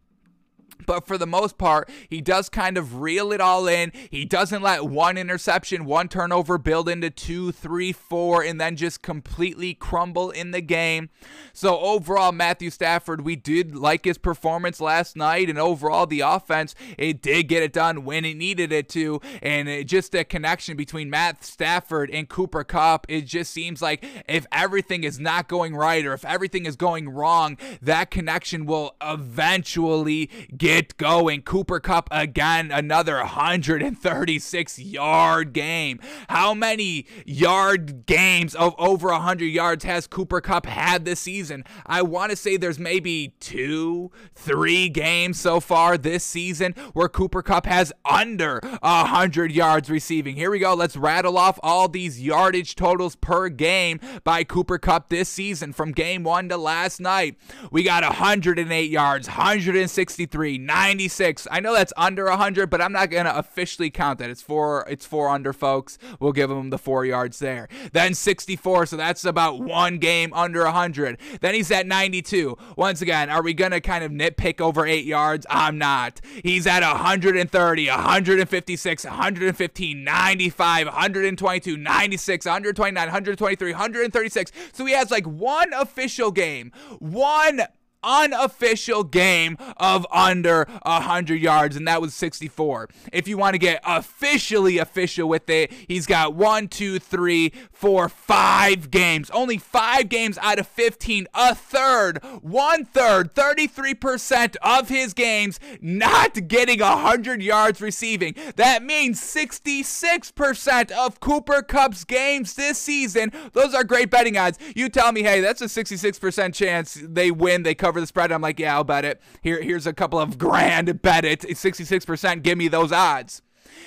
[0.86, 3.92] But for the most part, he does kind of reel it all in.
[4.10, 9.02] He doesn't let one interception, one turnover build into two, three, four, and then just
[9.02, 11.10] completely crumble in the game.
[11.52, 15.48] So, overall, Matthew Stafford, we did like his performance last night.
[15.48, 19.20] And overall, the offense, it did get it done when it needed it to.
[19.42, 24.04] And it, just the connection between Matt Stafford and Cooper Kupp, it just seems like
[24.28, 28.96] if everything is not going right or if everything is going wrong, that connection will
[29.02, 31.42] eventually get get going.
[31.42, 36.00] Cooper Kupp again, another 136 yard game.
[36.28, 41.64] How many yard games of over 100 yards has Cooper Kupp had this season?
[41.86, 47.42] I want to say there's maybe two, three games so far this season where Cooper
[47.42, 50.34] Kupp has under 100 yards receiving.
[50.34, 50.74] Here we go.
[50.74, 55.92] Let's rattle off all these yardage totals per game by Cooper Kupp this season from
[55.92, 57.36] game one to last night.
[57.70, 61.46] We got 108 yards, 163, 96.
[61.50, 64.30] I know that's under 100, but I'm not going to officially count that.
[64.30, 65.98] It's four it's four under folks.
[66.20, 67.68] We'll give him the 4 yards there.
[67.92, 71.18] Then 64, so that's about one game under 100.
[71.40, 72.56] Then he's at 92.
[72.76, 75.46] Once again, are we going to kind of nitpick over 8 yards?
[75.50, 76.20] I'm not.
[76.42, 84.52] He's at 130, 156, 115, 95, 122, 96, 129, 123, 136.
[84.72, 86.72] So he has like one official game.
[86.98, 87.62] One
[88.04, 92.88] unofficial game of under 100 yards, and that was 64.
[93.12, 98.08] If you want to get officially official with it, he's got one, two, three, four,
[98.08, 99.30] five games.
[99.30, 106.48] Only five games out of 15, a third, one third, 33% of his games not
[106.48, 108.34] getting 100 yards receiving.
[108.56, 113.32] That means 66% of Cooper Kupp's games this season.
[113.52, 114.58] Those are great betting odds.
[114.74, 118.32] You tell me, hey, that's a 66% chance they win, they cover cover the spread.
[118.32, 119.22] I'm like, yeah, I'll bet it.
[119.40, 121.44] Here, here's a couple of grand bet it.
[121.44, 122.42] It's 66%.
[122.42, 123.40] Give me those odds.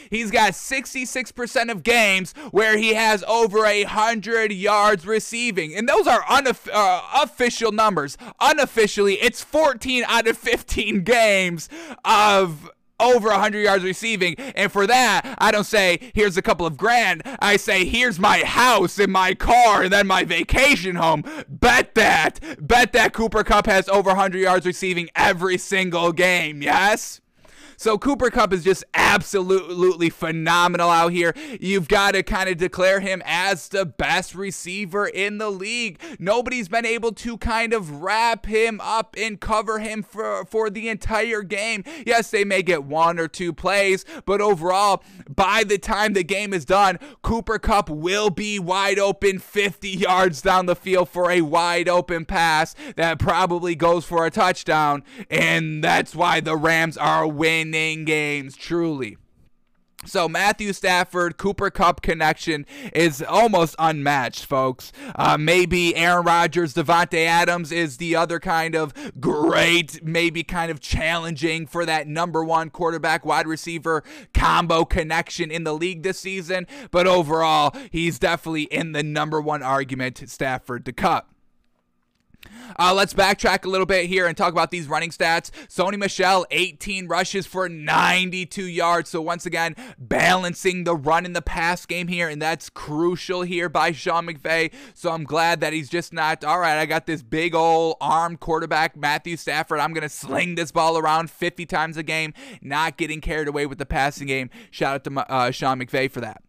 [0.09, 6.07] He's got 66% of games where he has over a hundred yards receiving, and those
[6.07, 8.17] are unofficial uh, numbers.
[8.39, 11.69] Unofficially, it's 14 out of 15 games
[12.03, 14.35] of over 100 yards receiving.
[14.35, 17.21] And for that, I don't say, here's a couple of grand.
[17.39, 21.23] I say, here's my house and my car and then my vacation home.
[21.47, 22.39] Bet that.
[22.59, 26.61] Bet that Cooper Kupp has over 100 yards receiving every single game.
[26.61, 27.21] Yes?
[27.79, 31.35] So Cooper Kupp is just absolutely phenomenal out here.
[31.61, 36.01] You've got to kind of declare him as the best receiver in the league.
[36.17, 40.89] Nobody's been able to kind of wrap him up and cover him for, for the
[40.89, 41.83] entire game.
[42.03, 46.55] Yes, they may get one or two plays, but overall, by the time the game
[46.55, 51.41] is done, Cooper Kupp will be wide open 50 yards down the field for a
[51.41, 55.03] wide open pass that probably goes for a touchdown.
[55.29, 59.17] And that's why the Rams are winning games, truly.
[60.05, 64.91] So Matthew Stafford, Cooper Kupp connection is almost unmatched, folks.
[65.15, 70.79] Uh, maybe Aaron Rodgers, Davante Adams is the other kind of great, maybe kind of
[70.79, 74.03] challenging for that number one quarterback wide receiver
[74.33, 76.67] combo connection in the league this season.
[76.91, 81.33] But overall, he's definitely in the number one argument, Stafford to Kupp.
[82.79, 85.51] Uh, let's backtrack a little bit here and talk about these running stats.
[85.67, 89.09] Sony Michel, 18 rushes for 92 yards.
[89.09, 93.69] So once again, balancing the run in the pass game here, and that's crucial here
[93.69, 94.71] by Sean McVay.
[94.93, 98.37] So I'm glad that he's just not, all right, I got this big old arm
[98.37, 99.79] quarterback, Matthew Stafford.
[99.79, 103.65] I'm going to sling this ball around 50 times a game, not getting carried away
[103.65, 104.49] with the passing game.
[104.71, 106.41] Shout out to uh, Sean McVay for that.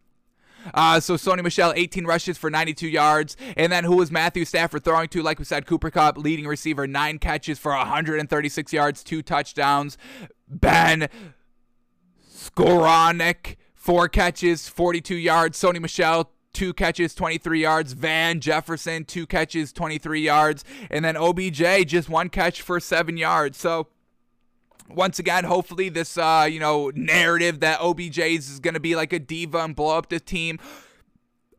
[0.73, 3.37] Uh, so Sony Michel, 18 rushes for 92 yards.
[3.57, 5.21] And then who was Matthew Stafford throwing to?
[5.21, 9.97] Like we said, Cooper Kupp, leading receiver, nine catches for 136 yards, two touchdowns.
[10.47, 11.09] Ben
[12.31, 15.59] Skowronek, four catches, 42 yards.
[15.59, 17.93] Sony Michel, two catches, 23 yards.
[17.93, 20.63] Van Jefferson, two catches, 23 yards.
[20.89, 23.57] And then OBJ, just one catch for seven yards.
[23.57, 23.87] So
[24.89, 29.19] once again, hopefully this uh, you know narrative that OBJ is to be like a
[29.19, 30.59] diva and blow up the team.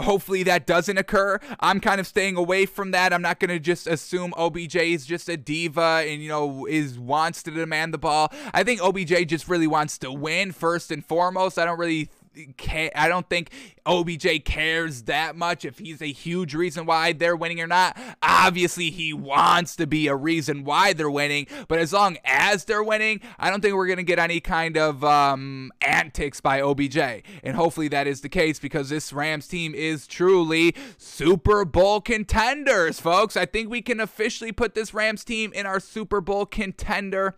[0.00, 1.38] Hopefully that doesn't occur.
[1.60, 3.12] I'm kind of staying away from that.
[3.12, 7.42] I'm not to just assume OBJ is just a diva and you know is wants
[7.44, 8.32] to demand the ball.
[8.54, 11.58] I think OBJ just really wants to win first and foremost.
[11.58, 12.08] I don't really
[12.94, 13.50] I don't think
[13.86, 17.98] OBJ cares that much if he's a huge reason why they're winning or not.
[18.22, 22.82] Obviously, he wants to be a reason why they're winning, but as long as they're
[22.82, 26.98] winning, I don't think we're going to get any kind of um, antics by OBJ.
[27.42, 33.00] And hopefully that is the case because this Rams team is truly Super Bowl contenders,
[33.00, 33.36] folks.
[33.36, 37.36] I think we can officially put this Rams team in our Super Bowl contender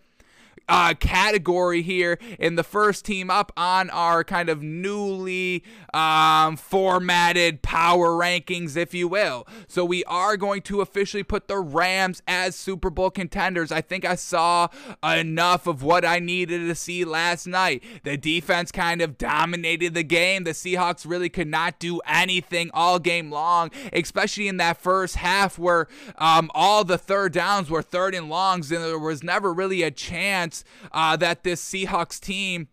[0.73, 7.61] uh, category here in the first team up on our kind of newly um, formatted
[7.61, 9.47] power rankings, if you will.
[9.69, 13.71] So we are going to officially put the Rams as Super Bowl contenders.
[13.71, 14.69] I think I saw
[15.05, 17.85] enough of what I needed to see last night.
[18.03, 20.45] The defense kind of dominated the game.
[20.45, 25.59] The Seahawks really could not do anything all game long, especially in that first half
[25.59, 29.83] where um, all the third downs were third and longs, and there was never really
[29.83, 30.62] a chance
[30.93, 32.69] uh, that this Seahawks team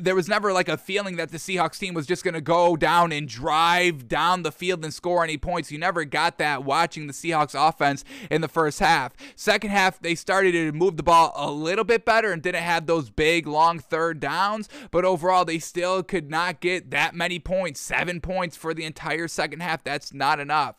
[0.00, 2.76] there was never like a feeling that the Seahawks team was just going to go
[2.76, 5.70] down and drive down the field and score any points.
[5.70, 9.12] You never got that watching the Seahawks offense in the first half.
[9.34, 12.86] Second half, they started to move the ball a little bit better and didn't have
[12.86, 17.80] those big, long third downs, but overall, they still could not get that many points.
[17.80, 19.84] Seven points for the entire second half.
[19.84, 20.76] That's not enough.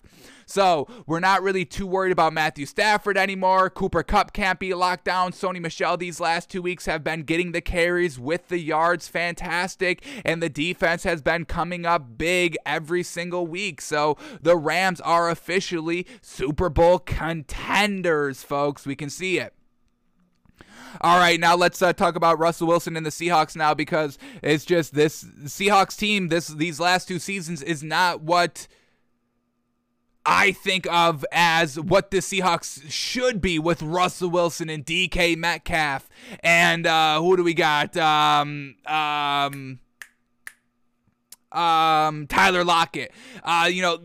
[0.47, 3.69] So we're not really too worried about Matthew Stafford anymore.
[3.69, 5.33] Cooper Kupp can't be locked down.
[5.33, 10.03] Sony Michel these last two weeks have been getting the carries with the yards fantastic,
[10.23, 13.81] and the defense has been coming up big every single week.
[13.81, 18.85] So the Rams are officially Super Bowl contenders, folks.
[18.85, 19.53] We can see it.
[21.01, 24.63] All right, now let's uh, talk about Russell Wilson and the Seahawks now because it's
[24.63, 28.67] just this Seahawks team this these last two seasons is not what
[30.29, 36.09] I think of as what the Seahawks should be with Russell Wilson and DK Metcalf.
[36.41, 37.95] And uh, who do we got?
[37.95, 39.79] Um, um,
[41.53, 43.13] um, Tyler Lockett.
[43.41, 43.99] Uh, you know,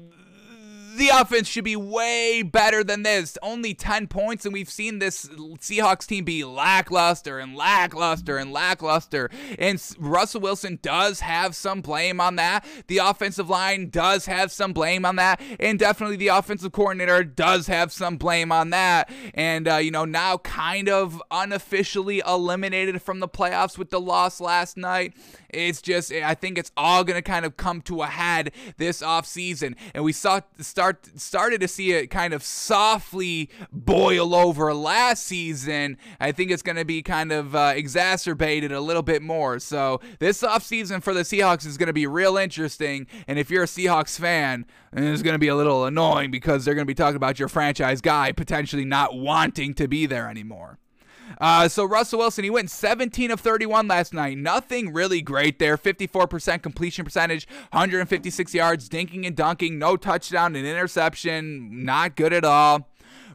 [0.96, 3.36] the offense should be way better than this.
[3.42, 9.30] Only 10 points, and we've seen this Seahawks team be lackluster and lackluster and lackluster.
[9.58, 12.64] And Russell Wilson does have some blame on that.
[12.86, 15.40] The offensive line does have some blame on that.
[15.58, 19.10] And definitely the offensive coordinator does have some blame on that.
[19.34, 24.40] And, uh, you know, now kind of unofficially eliminated from the playoffs with the loss
[24.40, 25.14] last night.
[25.52, 29.02] It's just, I think it's all going to kind of come to a head this
[29.02, 29.74] offseason.
[29.94, 35.98] And we saw start started to see it kind of softly boil over last season.
[36.20, 39.58] I think it's going to be kind of uh, exacerbated a little bit more.
[39.58, 43.06] So this offseason for the Seahawks is going to be real interesting.
[43.26, 46.74] And if you're a Seahawks fan, it's going to be a little annoying because they're
[46.74, 50.78] going to be talking about your franchise guy potentially not wanting to be there anymore.
[51.40, 54.38] Uh, so Russell Wilson, he went 17 of 31 last night.
[54.38, 55.76] Nothing really great there.
[55.76, 61.84] 54% completion percentage, 156 yards, dinking and dunking, no touchdown, an interception.
[61.84, 62.88] Not good at all.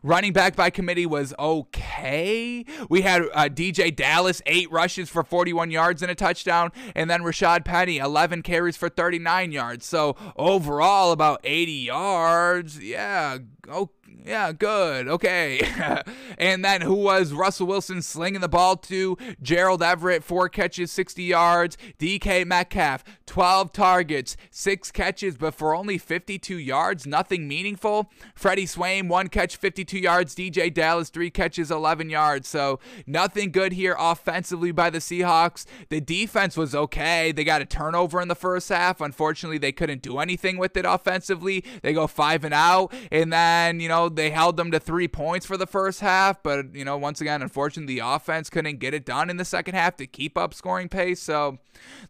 [0.04, 2.64] Running back by committee was okay.
[2.90, 7.22] We had uh, DeeJay Dallas, eight rushes for 41 yards and a touchdown, and then
[7.22, 9.86] Rashaad Penny, 11 carries for 39 yards.
[9.86, 12.82] So overall, about 80 yards.
[12.82, 13.92] Yeah, okay
[14.28, 15.08] yeah, good.
[15.08, 15.62] Okay.
[16.38, 19.18] and then who was Russell Wilson slinging the ball to?
[19.42, 21.78] Gerald Everett, four catches, 60 yards.
[21.98, 28.12] DK Metcalf, 12 targets, six catches, but for only 52 yards, nothing meaningful.
[28.36, 30.36] Freddie Swain, one catch, 52 yards.
[30.36, 32.50] DeeJay Dallas, three catches, 11 yards.
[32.50, 35.66] So nothing good here offensively by the Seahawks.
[35.90, 37.32] The defense was okay.
[37.32, 39.00] They got a turnover in the first half.
[39.00, 41.64] Unfortunately, they couldn't do anything with it offensively.
[41.82, 42.94] They go five and out.
[43.10, 46.74] And then, you know, they held them to three points for the first half, but
[46.74, 49.98] you know, once again, unfortunately, the offense couldn't get it done in the second half
[49.98, 51.22] to keep up scoring pace.
[51.22, 51.58] So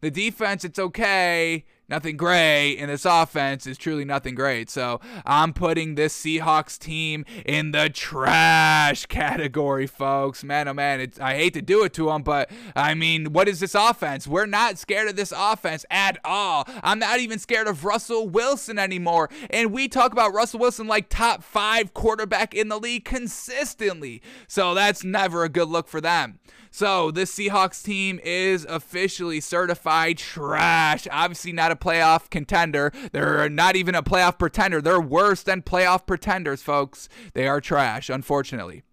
[0.01, 4.69] the defense, it's okay nothing great, and this offense is truly nothing great.
[4.69, 10.43] So I'm putting this Seahawks team in the trash category, folks.
[10.43, 13.59] Man, oh man, I hate to do it to them, but I mean, what is
[13.59, 14.27] this offense?
[14.27, 16.67] We're not scared of this offense at all.
[16.83, 19.29] I'm not even scared of Russell Wilson anymore.
[19.49, 24.21] And we talk about Russell Wilson like top five quarterback in the league consistently.
[24.47, 26.39] So that's never a good look for them.
[26.77, 31.07] So this Seahawks team is officially certified trash.
[31.09, 32.91] Obviously, not a playoff contender.
[33.11, 34.79] They're not even a playoff pretender.
[34.79, 37.09] They're worse than playoff pretenders, folks.
[37.33, 38.83] They are trash, unfortunately.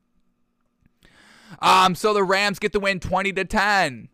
[1.60, 4.08] Um, so the Rams get the win 20 to 10.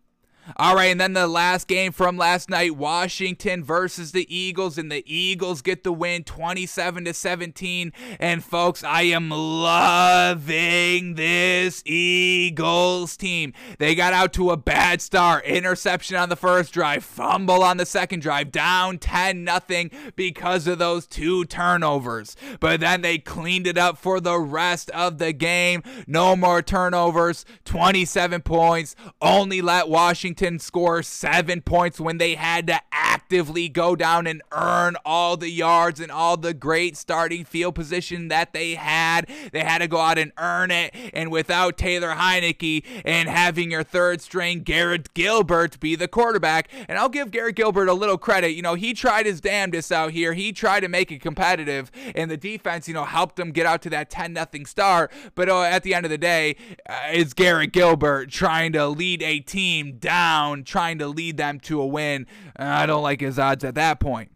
[0.57, 4.91] All right, and then the last game from last night, Washington versus the Eagles, and
[4.91, 7.93] the Eagles get the win 27 to 17.
[8.19, 13.53] And folks, I am loving this Eagles team.
[13.77, 15.45] They got out to a bad start.
[15.45, 20.79] Interception on the first drive, fumble on the second drive, down 10 nothing because of
[20.79, 22.35] those two turnovers.
[22.59, 25.83] But then they cleaned it up for the rest of the game.
[26.07, 28.95] No more turnovers, 27 points.
[29.21, 34.41] Only let Washington Washington score seven points when they had to actively go down and
[34.53, 39.29] earn all the yards and all the great starting field position that they had.
[39.51, 40.95] They had to go out and earn it.
[41.13, 46.97] And without Taylor Heinicke and having your third string Garrett Gilbert be the quarterback, and
[46.97, 48.51] I'll give Garrett Gilbert a little credit.
[48.51, 50.31] You know, he tried his damnedest out here.
[50.31, 53.81] He tried to make it competitive, and the defense, you know, helped him get out
[53.81, 55.11] to that 10 0 start.
[55.35, 56.55] But uh, at the end of the day,
[56.87, 61.59] uh, it's Garrett Gilbert trying to lead a team down down trying to lead them
[61.59, 62.27] to a win.
[62.55, 64.31] I don't like his odds at that point.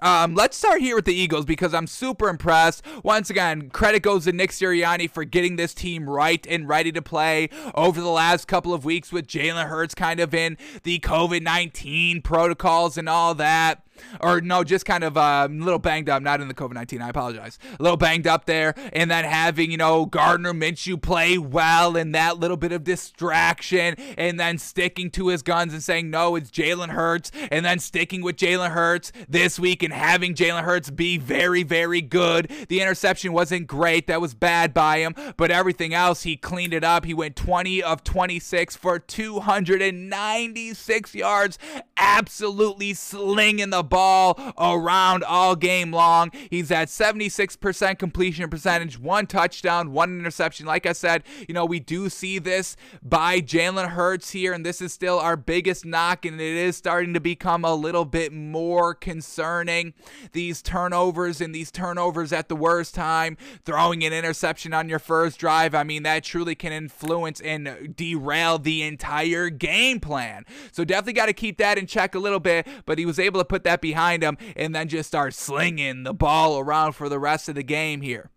[0.00, 2.84] Um, let's start here with the Eagles because I'm super impressed.
[3.02, 7.00] Once again, credit goes to Nick Sirianni for getting this team right and ready to
[7.00, 11.42] play over the last couple of weeks with Jalen Hurts kind of in the COVID
[11.42, 13.83] 19 protocols and all that
[14.20, 17.00] or no, just kind of uh, a little banged up, not in the COVID 19.
[17.00, 17.58] I apologize.
[17.78, 18.74] A little banged up there.
[18.92, 23.94] And then having, you know, Gardner Minshew play well and that little bit of distraction
[24.18, 27.30] and then sticking to his guns and saying, no, it's Jalen Hurts.
[27.50, 32.00] And then sticking with Jalen Hurts this week and having Jalen Hurts be very, very
[32.00, 32.50] good.
[32.68, 34.06] The interception wasn't great.
[34.06, 35.14] That was bad by him.
[35.36, 37.04] But everything else, he cleaned it up.
[37.04, 41.58] He went 20 of 26 for 296 yards.
[41.96, 46.30] Absolutely slinging the ball around all game long.
[46.50, 50.66] He's at 76% completion percentage, one touchdown, one interception.
[50.66, 54.80] Like I said, you know, we do see this by Jalen Hurts here, and this
[54.80, 58.94] is still our biggest knock, and it is starting to become a little bit more
[58.94, 59.94] concerning.
[60.32, 65.38] These turnovers and these turnovers at the worst time, throwing an interception on your first
[65.38, 70.44] drive, I mean, that truly can influence and derail the entire game plan.
[70.72, 73.40] So definitely got to keep that in check a little bit, but he was able
[73.40, 77.18] to put that behind him and then just start slinging the ball around for the
[77.18, 78.30] rest of the game here.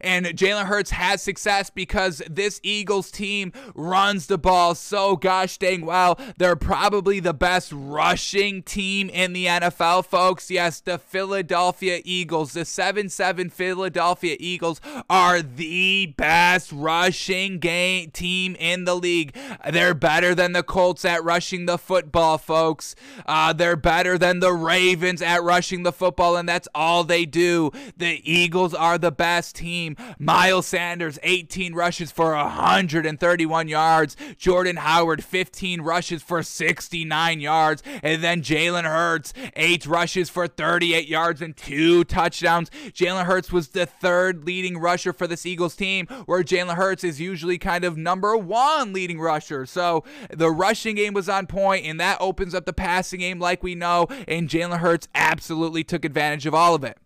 [0.00, 5.84] And Jalen Hurts has success because this Eagles team runs the ball so gosh dang
[5.84, 6.18] well.
[6.38, 10.50] They're probably the best rushing team in the NFL, folks.
[10.50, 18.56] Yes, the Philadelphia Eagles, the 7 7 Philadelphia Eagles, are the best rushing game team
[18.58, 19.36] in the league.
[19.70, 22.94] They're better than the Colts at rushing the football, folks.
[23.26, 27.70] Uh, they're better than the Ravens at rushing the football, and that's all they do.
[27.96, 29.89] The Eagles are the best team.
[30.18, 34.16] Miles Sanders, 18 rushes for 131 yards.
[34.36, 37.82] Jordan Howard, 15 rushes for 69 yards.
[38.02, 42.70] And then Jalen Hurts, 8 rushes for 38 yards and 2 touchdowns.
[42.70, 47.20] Jalen Hurts was the third leading rusher for this Eagles team, where Jalen Hurts is
[47.20, 49.66] usually kind of number one leading rusher.
[49.66, 53.62] So the rushing game was on point, and that opens up the passing game like
[53.62, 56.98] we know, and Jalen Hurts absolutely took advantage of all of it.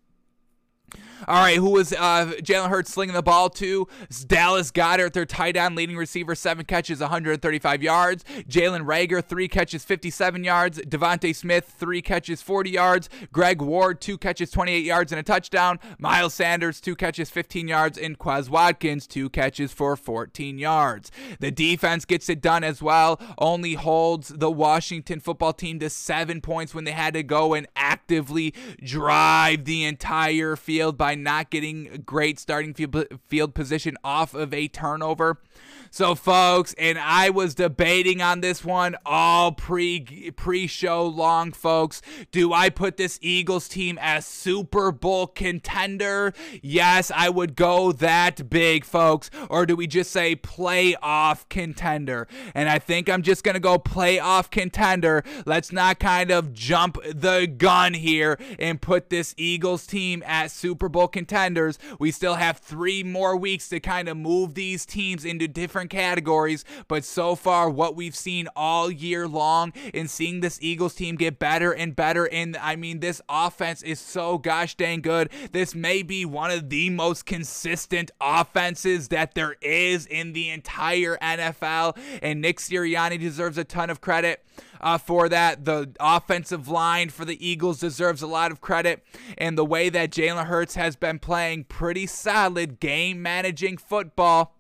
[1.27, 3.89] All right, who was uh, Jalen Hurts slinging the ball to?
[4.27, 8.25] Dallas Goedert, their tight end leading receiver, seven catches, 135 yards.
[8.49, 10.79] Jalen Reagor, three catches, 57 yards.
[10.81, 13.09] DeVonta Smith, three catches, 40 yards.
[13.33, 15.79] Greg Ward, two catches, 28 yards and a touchdown.
[15.99, 17.99] Miles Sanders, two catches, 15 yards.
[17.99, 21.11] And Quez Watkins, two catches for 14 yards.
[21.41, 26.41] The defense gets it done as well, only holds the Washington football team to seven
[26.41, 32.03] points when they had to go and actively drive the entire field by not getting
[32.05, 35.39] great starting field position off of a turnover.
[35.95, 42.03] So, folks, and I was debating on this one all pre pre show long, folks.
[42.33, 46.33] Do I put this Eagles team as Super Bowl contender?
[46.63, 49.31] Yes, I would go that big, folks.
[49.49, 52.27] Or do we just say playoff contender?
[52.57, 55.23] And I think I'm just gonna go playoff contender.
[55.47, 60.89] Let's not kind of jump the gun here and put this Eagles team at Super
[60.95, 61.77] Bowl contenders.
[61.99, 66.65] We still have three more weeks to kind of move these teams into different categories,
[66.87, 71.41] but so far, what we've seen all year long in seeing this Eagles team get
[71.41, 72.29] better and better.
[72.29, 75.31] And I mean, this offense is so gosh dang good.
[75.51, 81.17] This may be one of the most consistent offenses that there is in the entire
[81.17, 81.99] NFL.
[82.23, 84.45] And Nick Sirianni deserves a ton of credit.
[84.85, 85.65] Uh, for that.
[85.65, 89.03] The offensive line for the Eagles deserves a lot of credit.
[89.39, 94.55] And the way that Jalen Hurts has been playing pretty solid game managing football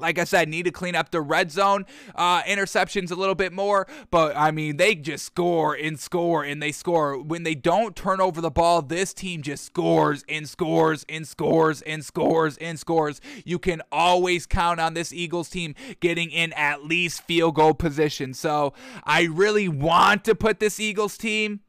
[0.00, 3.52] like I said, need to clean up the red zone uh, interceptions a little bit
[3.52, 3.86] more.
[4.10, 7.20] But I mean, they just score and score and they score.
[7.20, 11.82] When they don't turn over the ball, this team just scores and scores and scores
[11.82, 13.20] and scores and scores.
[13.44, 18.34] You can always count on this Eagles team getting in at least field goal position.
[18.34, 18.72] So
[19.04, 21.60] I really want to put this Eagles team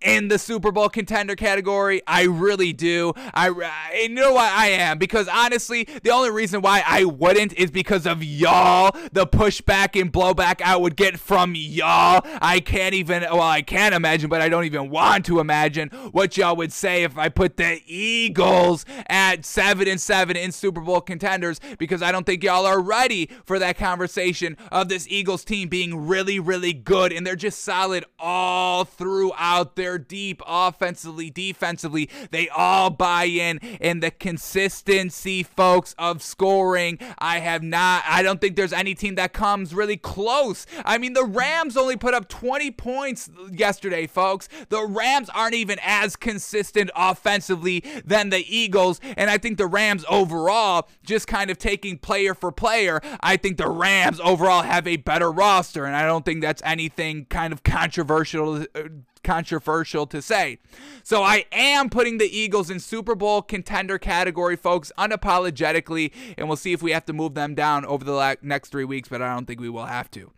[0.00, 2.02] in the Super Bowl contender category.
[2.06, 3.12] I really do.
[3.34, 3.50] I,
[3.92, 8.06] I know why I am because honestly, the only reason why I wouldn't is because
[8.06, 8.96] of y'all.
[9.12, 12.22] The pushback and blowback I would get from y'all.
[12.40, 13.22] I can't even.
[13.22, 17.02] Well, I can't imagine, but I don't even want to imagine what y'all would say
[17.02, 22.12] if I put the Eagles at seven and seven in Super Bowl contenders because I
[22.12, 26.72] don't think y'all are ready for that conversation of this Eagles team being really, really
[26.72, 32.10] good and they're just solid all throughout their they're deep offensively, defensively.
[32.30, 33.58] They all buy in.
[33.80, 39.14] And the consistency, folks, of scoring, I have not, I don't think there's any team
[39.14, 40.66] that comes really close.
[40.84, 44.50] I mean, the Rams only put up 20 points yesterday, folks.
[44.68, 49.00] The Rams aren't even as consistent offensively than the Eagles.
[49.16, 53.56] And I think the Rams overall, just kind of taking player for player, I think
[53.56, 55.86] the Rams overall have a better roster.
[55.86, 58.82] And I don't think that's anything kind of controversial uh,
[59.28, 60.58] controversial to say.
[61.02, 66.56] So I am putting the Eagles in Super Bowl contender category, folks, unapologetically, and we'll
[66.56, 69.34] see if we have to move them down over the next three weeks, but I
[69.34, 70.32] don't think we will have to.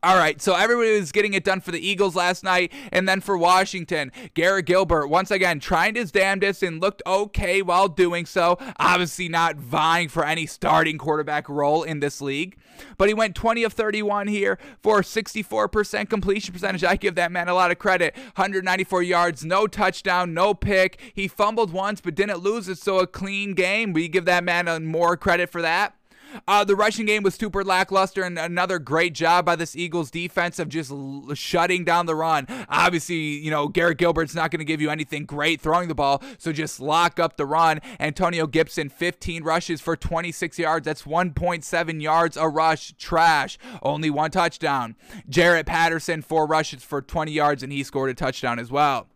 [0.00, 3.20] All right, so everybody was getting it done for the Eagles last night, and then
[3.20, 8.58] for Washington, Garrett Gilbert once again tried his damnedest and looked okay while doing so.
[8.78, 12.56] Obviously, not vying for any starting quarterback role in this league,
[12.96, 16.84] but he went 20 of 31 here for 64% completion percentage.
[16.84, 18.14] I give that man a lot of credit.
[18.36, 21.00] 194 yards, no touchdown, no pick.
[21.12, 23.92] He fumbled once, but didn't lose it, so a clean game.
[23.92, 25.97] We give that man uh, more credit for that.
[26.46, 30.58] Uh, the rushing game was super lackluster, and another great job by this Eagles defense
[30.58, 32.46] of just l- shutting down the run.
[32.68, 36.22] Obviously, you know, Garrett Gilbert's not going to give you anything great throwing the ball,
[36.38, 37.80] so just lock up the run.
[37.98, 40.84] Antonio Gibson, 15 rushes for 26 yards.
[40.84, 42.92] That's 1.7 yards a rush.
[42.98, 43.58] Trash.
[43.82, 44.96] Only one touchdown.
[45.28, 49.08] Jaret Patterson, four rushes for 20 yards, and he scored a touchdown as well.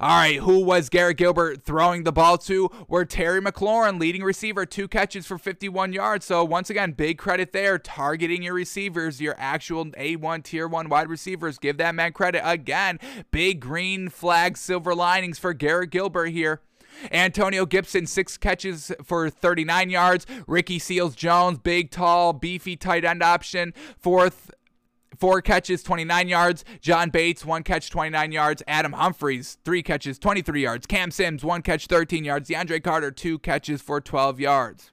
[0.00, 2.70] All right, who was Garrett Gilbert throwing the ball to?
[2.88, 6.26] Were Terry McLaurin, leading receiver, two catches for 51 yards.
[6.26, 7.78] So once again, big credit there.
[7.78, 11.58] Targeting your receivers, your actual A1 tier one wide receivers.
[11.58, 12.98] Give that man credit again.
[13.30, 16.60] Big green flag, silver linings for Garrett Gilbert here.
[17.12, 20.26] Antonio Gibson, six catches for 39 yards.
[20.46, 24.50] Ricky Seals Jones, big, tall, beefy tight end option, fourth
[25.18, 26.64] four catches, 29 yards.
[26.80, 28.62] John Bates, one catch, 29 yards.
[28.66, 30.86] Adam Humphries, three catches, 23 yards.
[30.86, 32.48] Cam Sims, one catch, 13 yards.
[32.48, 34.92] DeAndre Carter, two catches for 12 yards.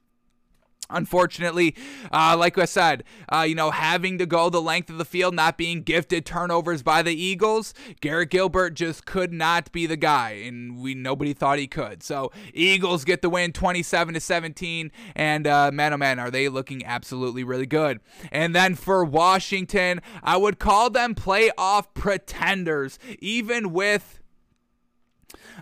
[0.90, 1.74] Unfortunately,
[2.12, 5.34] uh, like I said, uh, you know, having to go the length of the field,
[5.34, 10.30] not being gifted turnovers by the Eagles, Garrett Gilbert just could not be the guy,
[10.30, 12.02] and we nobody thought he could.
[12.02, 16.48] So Eagles get the win, 27 to 17, and uh, man, oh man, are they
[16.48, 18.00] looking absolutely really good?
[18.30, 24.20] And then for Washington, I would call them playoff pretenders, even with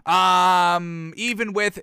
[0.06, 1.80] um, even with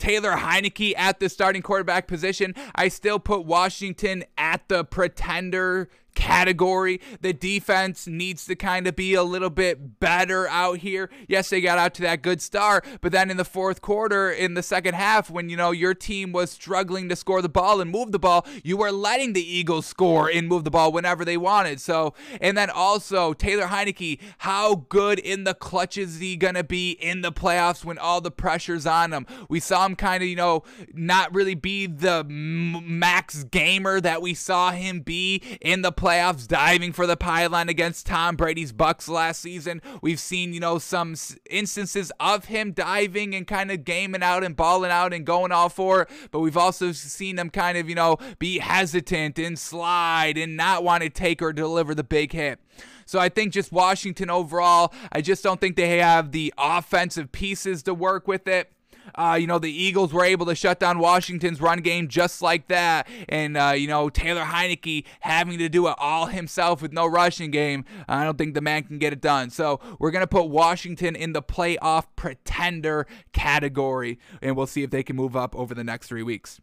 [0.00, 5.88] Taylor Heinicke at the starting quarterback position, I still put Washington at the pretender
[6.20, 7.00] category.
[7.22, 11.10] The defense needs to kind of be a little bit better out here.
[11.26, 14.54] Yes, they got out to that good start, but then in the fourth quarter, in
[14.54, 17.90] the second half, when you know your team was struggling to score the ball and
[17.90, 21.38] move the ball, you were letting the Eagles score and move the ball whenever they
[21.38, 21.80] wanted.
[21.80, 26.92] So, and then also Taylor Heinicke, how good in the clutches is he gonna be
[26.92, 29.26] in the playoffs when all the pressure's on him?
[29.48, 34.34] We saw him kind of, you know, not really be the max gamer that we
[34.34, 36.09] saw him be in the playoffs,
[36.46, 39.80] diving for the pylon against Tom Brady's Bucs last season.
[40.02, 41.14] We've seen, you know, some
[41.48, 45.68] instances of him diving and kind of gaming out and balling out and going all
[45.68, 50.36] for it, but we've also seen him kind of, you know, be hesitant and slide
[50.36, 52.58] and not want to take or deliver the big hit.
[53.06, 57.82] So I think just Washington overall, I just don't think they have the offensive pieces
[57.84, 58.72] to work with it.
[59.14, 62.68] Uh, you know, the Eagles were able to shut down Washington's run game just like
[62.68, 63.08] that.
[63.28, 67.50] And, uh, you know, Taylor Heinicke having to do it all himself with no rushing
[67.50, 69.50] game, I don't think the man can get it done.
[69.50, 74.90] So we're going to put Washington in the playoff pretender category, and we'll see if
[74.90, 76.60] they can move up over the next three weeks.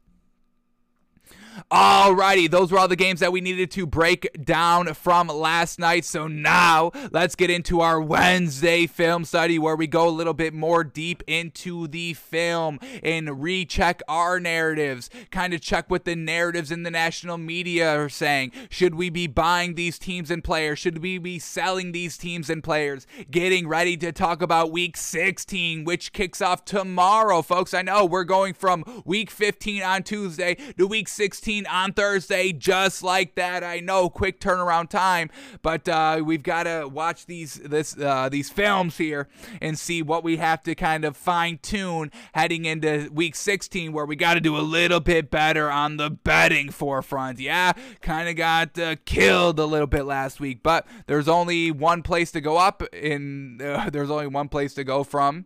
[1.72, 6.06] Alrighty, those were all the games that we needed to break down from last night.
[6.06, 10.54] So now let's get into our Wednesday film study where we go a little bit
[10.54, 16.72] more deep into the film and recheck our narratives, kind of check what the narratives
[16.72, 18.52] in the national media are saying.
[18.70, 20.78] Should we be buying these teams and players?
[20.78, 23.08] Should we be selling these teams and players?
[23.32, 27.74] Getting ready to talk about week 16, which kicks off tomorrow, folks.
[27.74, 33.04] I know we're going from week 15 on Tuesday to week 16 on Thursday, just
[33.04, 33.64] like that.
[33.64, 35.30] I know, quick turnaround time,
[35.62, 39.28] but uh, we've got to watch these this uh, these films here
[39.62, 44.06] and see what we have to kind of fine tune heading into week 16, where
[44.06, 47.40] we got to do a little bit better on the betting forefront.
[47.40, 52.04] Yeah, kind of got uh, killed a little bit last week, but there's only one
[52.04, 55.46] place to go up, and uh, there's only one place to go from,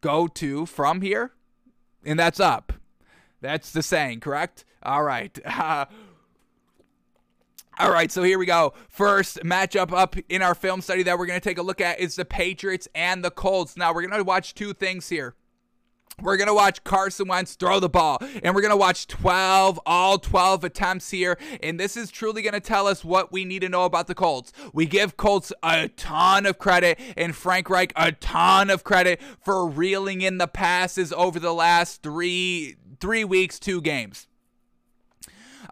[0.00, 1.32] go to from here,
[2.04, 2.72] and that's up.
[3.42, 4.64] That's the saying, correct?
[4.82, 5.38] All right.
[5.44, 5.86] Uh,
[7.78, 8.74] all right, so here we go.
[8.88, 12.00] First matchup up in our film study that we're going to take a look at
[12.00, 13.76] is the Patriots and the Colts.
[13.76, 15.34] Now, we're going to watch two things here.
[16.20, 19.80] We're going to watch Carson Wentz throw the ball, and we're going to watch 12,
[19.86, 21.38] all 12 attempts here.
[21.62, 24.14] And this is truly going to tell us what we need to know about the
[24.14, 24.52] Colts.
[24.74, 29.66] We give Colts a ton of credit, and Frank Reich a ton of credit for
[29.66, 34.28] reeling in the passes over the last three three weeks, two games.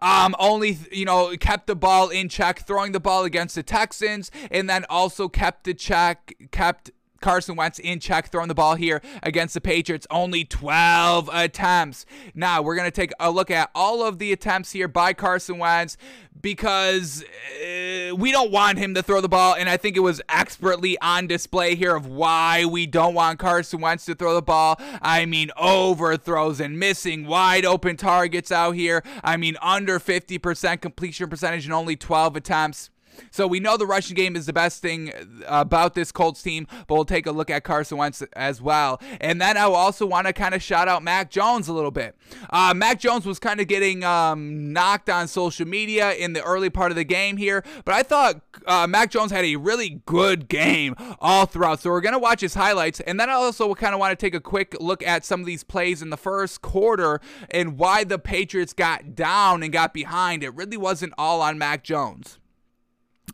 [0.01, 4.31] Um, only you know kept the ball in check, throwing the ball against the Texans,
[4.49, 6.91] and then also kept the check, kept
[7.21, 10.07] Carson Wentz in check, throwing the ball here against the Patriots.
[10.09, 12.05] Only 12 attempts.
[12.33, 15.57] Now, we're going to take a look at all of the attempts here by Carson
[15.57, 15.97] Wentz
[16.41, 19.55] because uh, we don't want him to throw the ball.
[19.55, 23.81] And I think it was expertly on display here of why we don't want Carson
[23.81, 24.79] Wentz to throw the ball.
[25.01, 29.03] I mean, overthrows and missing wide open targets out here.
[29.23, 32.89] I mean, under 50% completion percentage and only 12 attempts.
[33.29, 35.11] So we know the rushing game is the best thing
[35.47, 39.01] about this Colts team, but we'll take a look at Carson Wentz as well.
[39.19, 42.15] And then I also want to kind of shout out Mac Jones a little bit.
[42.49, 46.69] Uh, Mac Jones was kind of getting um, knocked on social media in the early
[46.69, 50.47] part of the game here, but I thought uh, Mac Jones had a really good
[50.47, 51.81] game all throughout.
[51.81, 52.99] So we're going to watch his highlights.
[53.01, 55.45] And then I also kind of want to take a quick look at some of
[55.45, 57.19] these plays in the first quarter
[57.49, 60.43] and why the Patriots got down and got behind.
[60.43, 62.37] It really wasn't all on Mac Jones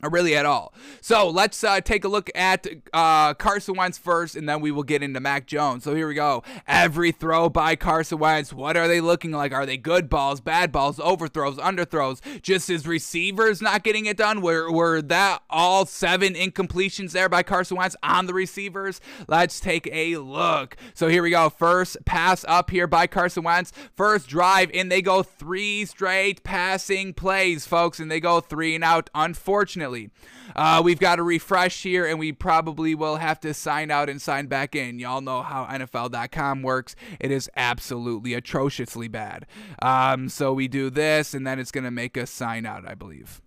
[0.03, 0.73] really at all.
[1.01, 4.83] So let's uh, take a look at uh, Carson Wentz first, and then we will
[4.83, 5.83] get into Mac Jones.
[5.83, 6.43] So here we go.
[6.67, 8.53] Every throw by Carson Wentz.
[8.53, 9.53] What are they looking like?
[9.53, 12.21] Are they good balls, bad balls, overthrows, underthrows?
[12.41, 14.41] Just his receivers not getting it done?
[14.41, 19.01] Were, were that all seven incompletions there by Carson Wentz on the receivers?
[19.27, 20.77] Let's take a look.
[20.93, 21.49] So here we go.
[21.49, 23.71] First pass up here by Carson Wentz.
[23.95, 28.83] First drive, and they go three straight passing plays, folks, and they go three and
[28.83, 29.09] out.
[29.15, 30.09] Unfortunately, unfortunately.
[30.55, 34.21] Uh, we've got to refresh here, and we probably will have to sign out and
[34.21, 34.99] sign back in.
[34.99, 36.95] Y'all know how NFL.com works.
[37.19, 39.45] It is absolutely atrociously bad.
[39.81, 42.95] Um, so we do this, and then it's going to make us sign out, I
[42.95, 43.41] believe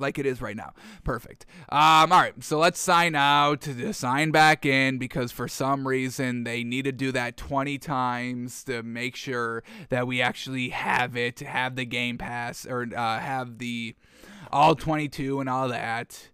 [0.00, 0.72] like it is right now.
[1.04, 1.46] Perfect.
[1.70, 6.44] Um, all right, so let's sign out to sign back in because for some reason
[6.44, 11.38] they need to do that 20 times to make sure that we actually have it,
[11.38, 13.94] have the game pass or uh, have the
[14.52, 16.30] all 22 and all that.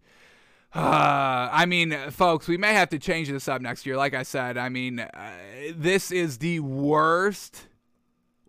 [0.75, 3.97] Uh, I mean, folks, we may have to change this up next year.
[3.97, 5.33] Like I said, I mean, uh,
[5.75, 7.67] this is the worst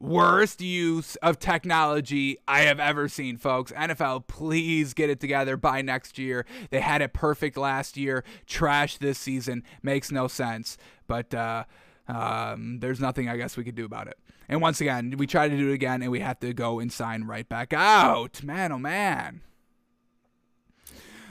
[0.03, 3.71] worst use of technology I have ever seen, folks.
[3.71, 6.45] NFL, please get it together by next year.
[6.71, 8.23] They had it perfect last year.
[8.45, 10.77] Trash this season makes no sense.
[11.07, 11.63] But uh,
[12.07, 14.17] um, there's nothing I guess we could do about it.
[14.49, 16.91] And once again, we try to do it again, and we have to go and
[16.91, 18.43] sign right back out.
[18.43, 19.41] Man, oh man.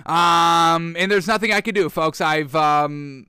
[0.07, 2.21] Um, and there's nothing I can do, folks.
[2.21, 3.27] I've um,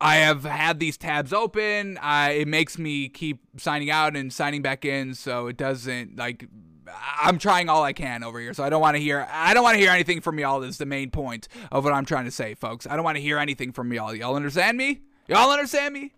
[0.00, 1.98] I have had these tabs open.
[1.98, 6.48] I, it makes me keep signing out and signing back in, so it doesn't like.
[7.22, 9.26] I'm trying all I can over here, so I don't want to hear.
[9.30, 10.62] I don't want to hear anything from y'all.
[10.62, 12.86] Is the main point of what I'm trying to say, folks.
[12.86, 14.14] I don't want to hear anything from y'all.
[14.14, 15.02] Y'all understand me?
[15.28, 16.12] Y'all understand me?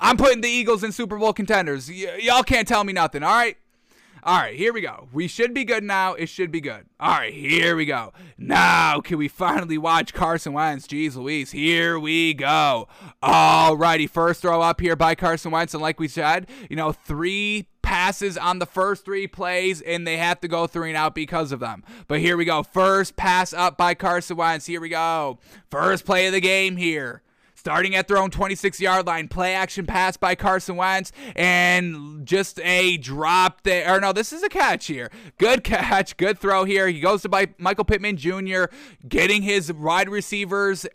[0.00, 1.88] I'm putting the Eagles in Super Bowl contenders.
[1.88, 3.22] Y- y'all can't tell me nothing.
[3.22, 3.56] All right.
[4.28, 5.08] All right, here we go.
[5.10, 6.12] We should be good now.
[6.12, 6.84] It should be good.
[7.00, 8.12] All right, here we go.
[8.36, 10.86] Now, can we finally watch Carson Wentz?
[10.86, 12.88] Jeez Louise, here we go.
[13.22, 15.72] All righty, first throw up here by Carson Wentz.
[15.72, 20.18] And like we said, you know, three passes on the first three plays, and they
[20.18, 21.82] have to go three and out because of them.
[22.06, 22.62] But here we go.
[22.62, 24.66] First pass up by Carson Wentz.
[24.66, 25.38] Here we go.
[25.70, 27.22] First play of the game here
[27.58, 29.28] starting at their own 26 yard line.
[29.28, 33.96] Play action pass by Carson Wentz and just a drop there.
[33.96, 35.10] Or no, this is a catch here.
[35.38, 36.88] Good catch, good throw here.
[36.88, 38.64] He goes to Michael Pittman Jr.,
[39.06, 40.86] getting his wide receivers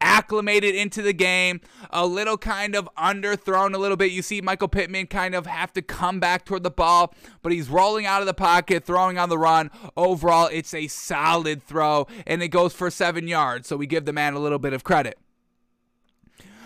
[0.00, 1.60] acclimated into the game,
[1.90, 4.12] a little kind of underthrown a little bit.
[4.12, 7.70] You see Michael Pittman kind of have to come back toward the ball, but he's
[7.70, 9.70] rolling out of the pocket, throwing on the run.
[9.96, 13.66] Overall, it's a solid throw, and it goes for seven yards.
[13.66, 15.18] So we give the man a little bit of credit.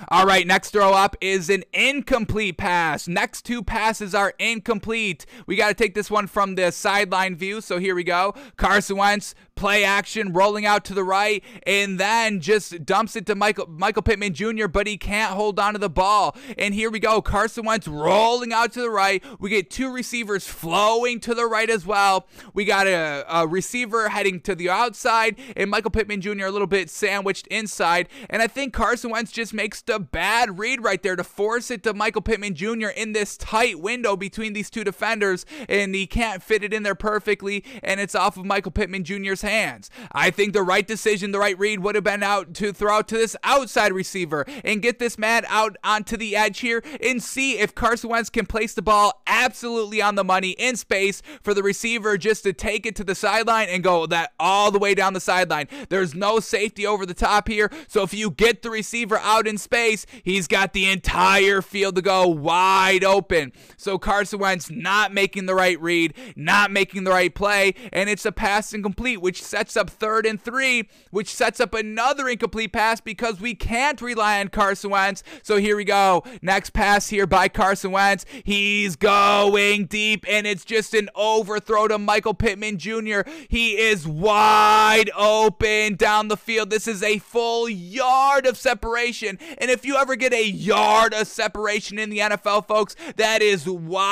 [0.07, 3.09] All right, next throw up is an incomplete pass.
[3.09, 5.27] Next two passes are incomplete.
[5.47, 7.61] We got to take this one from the sideline view.
[7.61, 8.35] So here we go.
[8.57, 13.35] Carson Wentz play action, rolling out to the right, and then just dumps it to
[13.35, 16.37] Michael Michael Pittman Jr., but he can't hold on to the ball.
[16.57, 17.21] And here we go.
[17.21, 19.23] Carson Wentz rolling out to the right.
[19.41, 22.29] We get two receivers flowing to the right as well.
[22.55, 26.47] We got a, a receiver heading to the outside, and Michael Pittman Jr.
[26.47, 28.09] a little bit sandwiched inside.
[28.31, 31.83] And I think Carson Wentz just makes the bad read right there to force it
[31.83, 32.89] to Michael Pittman Jr.
[32.89, 36.95] in this tight window between these two defenders, and he can't fit it in there
[36.95, 39.91] perfectly, and it's off of Michael Pittman Jr.'s hands.
[40.13, 43.09] I think the right decision, the right read would have been out to throw out
[43.09, 47.59] to this outside receiver and get this man out onto the edge here and see
[47.59, 51.63] if Carson Wentz can place the ball absolutely on the money in space for the
[51.63, 55.13] receiver just to take it to the sideline and go that all the way down
[55.13, 55.69] the sideline.
[55.89, 59.59] There's no safety over the top here, so if you get the receiver out in
[59.59, 63.53] space, he's got the entire field to go wide open.
[63.77, 68.27] So Carson Wentz not making the right read, not making the right play, and it's
[68.27, 72.73] a pass incomplete, which which sets up third and three, which sets up another incomplete
[72.73, 75.23] pass because we can't rely on Carson Wentz.
[75.45, 76.25] So here we go.
[76.43, 78.27] Next pass here by Carson Wentz.
[78.43, 83.21] He's going deep, and it's just an overthrow to Michael Pittman Jr.
[83.49, 86.71] He is wide open down the field.
[86.71, 89.39] This is a full yard of separation.
[89.59, 93.69] And if you ever get a yard of separation in the NFL, folks, that is
[93.69, 94.09] wide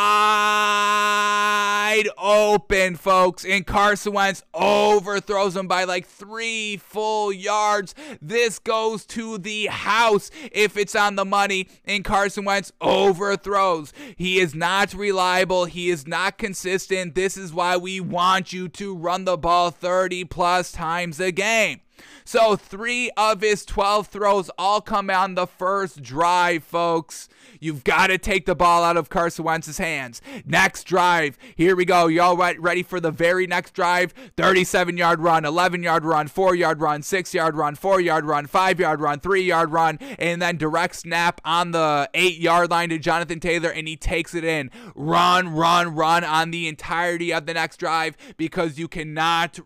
[2.17, 3.45] open, folks.
[3.45, 7.95] And Carson Wentz over throws him by like three full yards.
[8.21, 13.93] This goes to the house if it's on the money, and Carson Wentz overthrows.
[14.17, 15.65] He is not reliable.
[15.67, 17.15] He is not consistent.
[17.15, 21.81] This is why we want you to run the ball 30 plus times a game.
[22.25, 27.29] So, three of his 12 throws all come on the first drive, folks.
[27.61, 30.21] You've got to take the ball out of Carson Wentz's hands.
[30.45, 31.39] Next drive.
[31.55, 32.07] Here we go.
[32.07, 34.13] Y'all ready for the very next drive?
[34.37, 38.47] 37 yard run, 11 yard run, 4 yard run, 6 yard run, 4 yard run,
[38.47, 42.89] 5 yard run, 3 yard run, and then direct snap on the 8 yard line
[42.91, 44.71] to Jonathan Taylor, and he takes it in.
[44.95, 49.61] Run, run, run on the entirety of the next drive because you cannot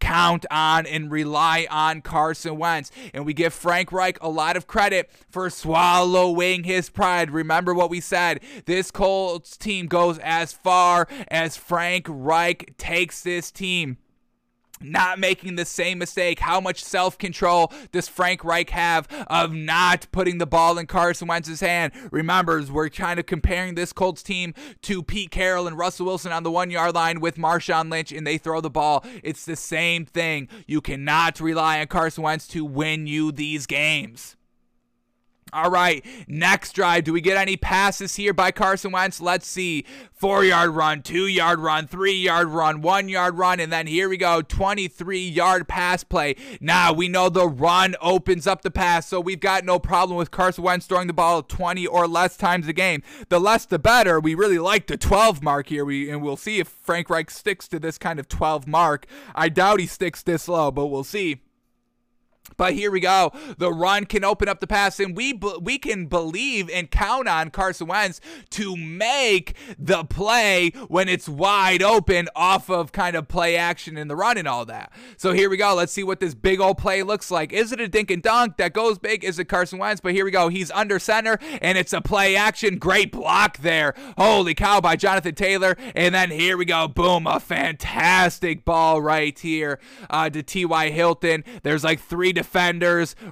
[0.00, 2.90] count on and rely on Carson Wentz.
[3.14, 7.30] And we give Frank Reich a lot of credit for swallowing his pride.
[7.30, 13.50] Remember what we said this Colts team goes as far as Frank Reich takes this
[13.50, 13.98] team.
[14.80, 16.40] Not making the same mistake.
[16.40, 21.28] How much self control does Frank Reich have of not putting the ball in Carson
[21.28, 21.92] Wentz's hand?
[22.10, 26.42] Remember, we're kind of comparing this Colts team to Pete Carroll and Russell Wilson on
[26.42, 29.04] the one yard line with Marshawn Lynch, and they throw the ball.
[29.22, 30.48] It's the same thing.
[30.66, 34.36] You cannot rely on Carson Wentz to win you these games.
[35.52, 37.04] All right, next drive.
[37.04, 39.20] Do we get any passes here by Carson Wentz?
[39.20, 39.84] Let's see.
[40.12, 44.08] Four yard run, two yard run, three yard run, one yard run, and then here
[44.08, 46.36] we go 23 yard pass play.
[46.60, 50.30] Now we know the run opens up the pass, so we've got no problem with
[50.30, 53.02] Carson Wentz throwing the ball 20 or less times a game.
[53.28, 54.20] The less the better.
[54.20, 57.66] We really like the 12 mark here, we, and we'll see if Frank Reich sticks
[57.68, 59.06] to this kind of 12 mark.
[59.34, 61.40] I doubt he sticks this low, but we'll see.
[62.60, 63.32] But here we go.
[63.56, 65.32] The run can open up the pass, and we
[65.62, 71.82] we can believe and count on Carson Wentz to make the play when it's wide
[71.82, 74.92] open off of kind of play action in the run and all that.
[75.16, 75.74] So here we go.
[75.74, 77.50] Let's see what this big old play looks like.
[77.50, 79.24] Is it a dink and dunk that goes big?
[79.24, 80.02] Is it Carson Wentz?
[80.02, 80.48] But here we go.
[80.48, 82.76] He's under center, and it's a play action.
[82.76, 83.94] Great block there.
[84.18, 85.78] Holy cow by Jonathan Taylor.
[85.94, 86.88] And then here we go.
[86.88, 87.26] Boom.
[87.26, 89.80] A fantastic ball right here
[90.10, 90.90] uh, to T.Y.
[90.90, 91.42] Hilton.
[91.62, 92.49] There's like three defenders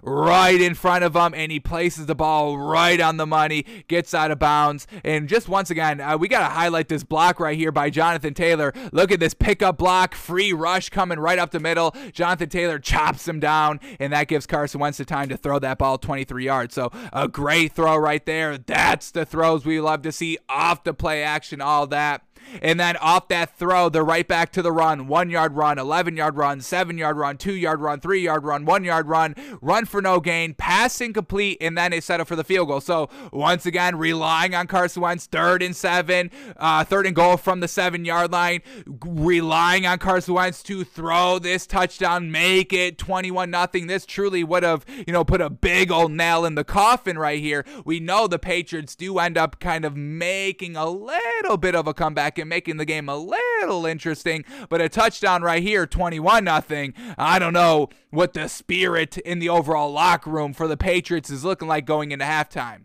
[0.03, 4.15] right in front of him, and he places the ball right on the money, gets
[4.15, 4.87] out of bounds.
[5.05, 8.35] And just once again, uh, we got to highlight this block right here by Jonathan
[8.35, 8.73] Taylor.
[8.93, 11.95] Look at this pickup block, free rush coming right up the middle.
[12.13, 15.79] Jonathan Taylor chops him down, and that gives Carson Wentz the time to throw that
[15.79, 16.75] ball 23 yards.
[16.75, 18.59] So a great throw right there.
[18.59, 22.23] That's the throws we love to see off the play action, all that.
[22.63, 25.07] And then off that throw, they're right back to the run.
[25.07, 28.65] One yard run, 11 yard run, seven yard run, two yard run, three yard run,
[28.65, 32.45] one yard run, run for no gain, pass incomplete, and then they settle for the
[32.45, 32.81] field goal.
[32.81, 37.61] So once again, relying on Carson Wentz, third and seven, uh, third and goal from
[37.61, 38.63] the seven yard line,
[39.05, 43.87] relying on Carson Wentz to throw this touchdown, make it 21 nothing.
[43.87, 47.41] This truly would have, you know, put a big old nail in the coffin right
[47.41, 47.65] here.
[47.85, 51.95] We know the Patriots do end up kind of making a little bit of a
[51.95, 54.45] comeback and making the game a little interesting.
[54.69, 56.95] But a touchdown right here, 21 nothing.
[57.17, 61.45] I don't know what the spirit in the overall locker room for the Patriots is
[61.45, 62.85] looking like going into halftime.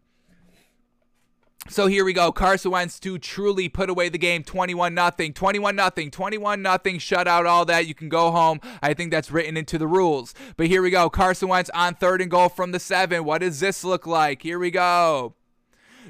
[1.70, 2.34] So here we go.
[2.34, 7.26] Carson Wentz to truly put away the game 21 nothing, 21 nothing, 21 nothing, Shut
[7.26, 7.88] out all that.
[7.88, 8.60] You can go home.
[8.82, 10.34] I think that's written into the rules.
[10.58, 11.10] But here we go.
[11.10, 13.24] Carson Wentz on third and goal from the 7.
[13.24, 14.42] What does this look like?
[14.42, 15.36] Here we go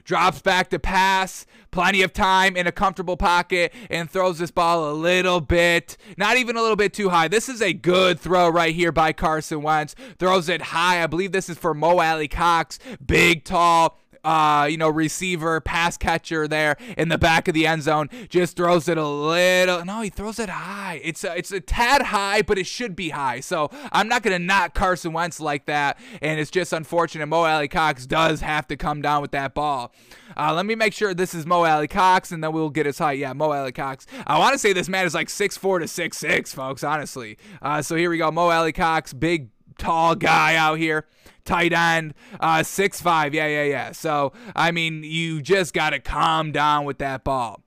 [0.03, 4.91] drops back to pass, plenty of time in a comfortable pocket, and throws this ball
[4.91, 7.27] a little bit, not even a little bit too high.
[7.27, 9.95] This is a good throw right here by Carson Wentz.
[10.19, 11.03] Throws it high.
[11.03, 12.79] I believe this is for Mo Alie-Cox.
[13.05, 17.83] Big, tall, uh, you know, receiver, pass catcher there in the back of the end
[17.83, 18.09] zone.
[18.29, 19.83] Just throws it a little.
[19.85, 21.01] No, he throws it high.
[21.03, 23.39] It's a, it's a tad high, but it should be high.
[23.39, 25.99] So I'm not gonna knock Carson Wentz like that.
[26.21, 27.27] And it's just unfortunate.
[27.27, 29.93] Mo Alie-Cox does have to come down with that ball.
[30.35, 33.19] Uh, let me make sure this is Mo Alie-Cox, and then we'll get his height.
[33.19, 34.07] Yeah, Mo Alie-Cox.
[34.25, 36.83] I want to say this man is like six four to six six, folks.
[36.83, 37.37] Honestly.
[37.61, 38.31] Uh, so here we go.
[38.31, 41.05] Mo Alie-Cox, big tall guy out here
[41.45, 43.33] tight end, uh, six five.
[43.33, 43.91] Yeah, yeah, yeah.
[43.91, 47.62] So I mean, you just got to calm down with that ball.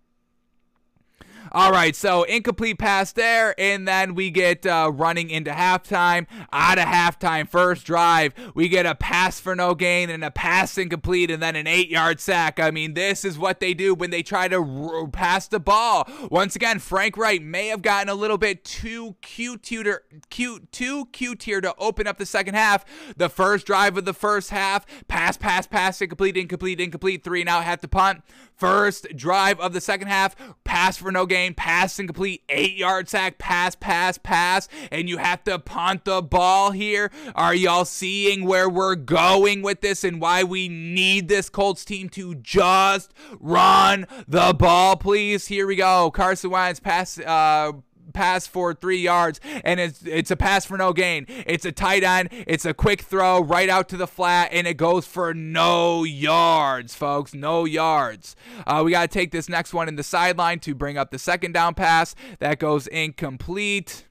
[1.56, 6.26] All right, so incomplete pass there, and then we get uh, running into halftime.
[6.52, 10.76] Out of halftime, first drive, we get a pass for no gain and a pass
[10.76, 12.60] incomplete, and then an eight-yard sack.
[12.60, 16.06] I mean, this is what they do when they try to r- pass the ball.
[16.30, 21.42] Once again, Frank Reich may have gotten a little bit too cute, cute, too cute
[21.42, 22.84] here to open up the second half.
[23.16, 27.48] The first drive of the first half, pass, pass, pass, incomplete, incomplete, incomplete, three and
[27.48, 28.20] out, have to punt.
[28.54, 33.38] First drive of the second half, pass for no gain, pass incomplete, eight yard sack,
[33.38, 37.10] pass, pass, pass, and you have to punt the ball here.
[37.34, 42.08] Are y'all seeing where we're going with this and why we need this Colts team
[42.10, 45.46] to just run the ball, please?
[45.46, 46.10] Here we go.
[46.10, 47.72] Carson Wentz pass, uh,
[48.16, 51.26] pass for three yards, and it's it's a pass for no gain.
[51.28, 52.30] It's a tight end.
[52.46, 56.94] It's a quick throw right out to the flat, and it goes for no yards,
[56.94, 57.34] folks.
[57.34, 58.34] No yards.
[58.66, 61.18] Uh, we got to take this next one in the sideline to bring up the
[61.18, 62.14] second down pass.
[62.38, 64.06] That goes incomplete.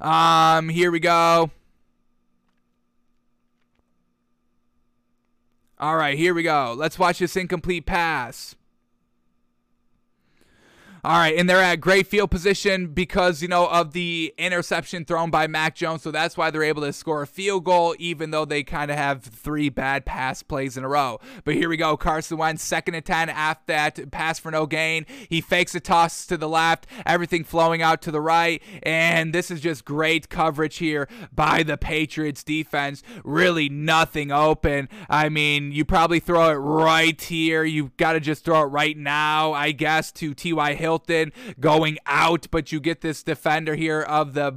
[0.00, 1.50] Um, here we go.
[5.78, 6.74] All right, here we go.
[6.76, 8.55] Let's watch this incomplete pass.
[11.04, 15.30] All right, and they're at great field position because, you know, of the interception thrown
[15.30, 16.02] by Mac Jones.
[16.02, 18.96] So that's why they're able to score a field goal, even though they kind of
[18.96, 21.20] have three bad pass plays in a row.
[21.44, 21.96] But here we go.
[21.96, 25.06] Carson Wentz, second and 10 after that pass for no gain.
[25.28, 28.62] He fakes a toss to the left, everything flowing out to the right.
[28.82, 33.02] And this is just great coverage here by the Patriots defense.
[33.22, 34.88] Really nothing open.
[35.08, 37.64] I mean, you probably throw it right here.
[37.64, 40.74] You've got to just throw it right now, I guess, to T.Y.
[40.74, 44.56] Hill Hilton going out, but you get this defender here of the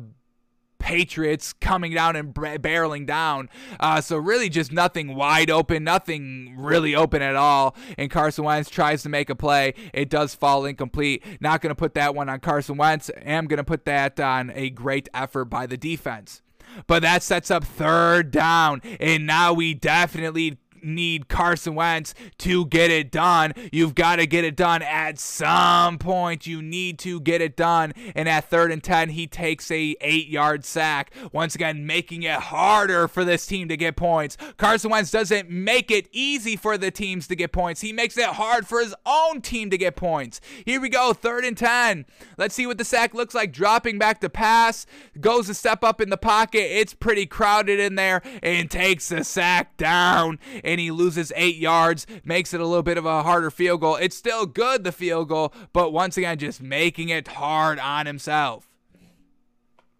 [0.80, 3.50] Patriots coming down and barreling down.
[3.82, 7.76] Uh, so really just nothing wide open, nothing really open at all.
[7.98, 9.74] And Carson Wentz tries to make a play.
[9.94, 11.24] It does fall incomplete.
[11.42, 13.12] Not going to put that one on Carson Wentz.
[13.18, 16.42] Am going to put that on a great effort by the defense.
[16.88, 18.82] But that sets up third down.
[19.02, 23.54] And now we definitely need Carson Wentz to get it done.
[23.72, 26.48] You've got to get it done at some point.
[26.48, 27.94] You need to get it done.
[28.16, 31.12] And at third and 10, he takes a eight yard sack.
[31.32, 34.38] Once again, making it harder for this team to get points.
[34.58, 37.82] Carson Wentz doesn't make it easy for the teams to get points.
[37.82, 40.42] He makes it hard for his own team to get points.
[40.66, 42.06] Here we go, third and 10.
[42.38, 43.52] Let's see what the sack looks like.
[43.52, 44.86] Dropping back to pass,
[45.20, 46.80] goes a step up in the pocket.
[46.80, 50.40] It's pretty crowded in there and takes the sack down
[50.70, 53.96] and he loses eight yards, makes it a little bit of a harder field goal.
[53.96, 58.70] It's still good, the field goal, but once again, just making it hard on himself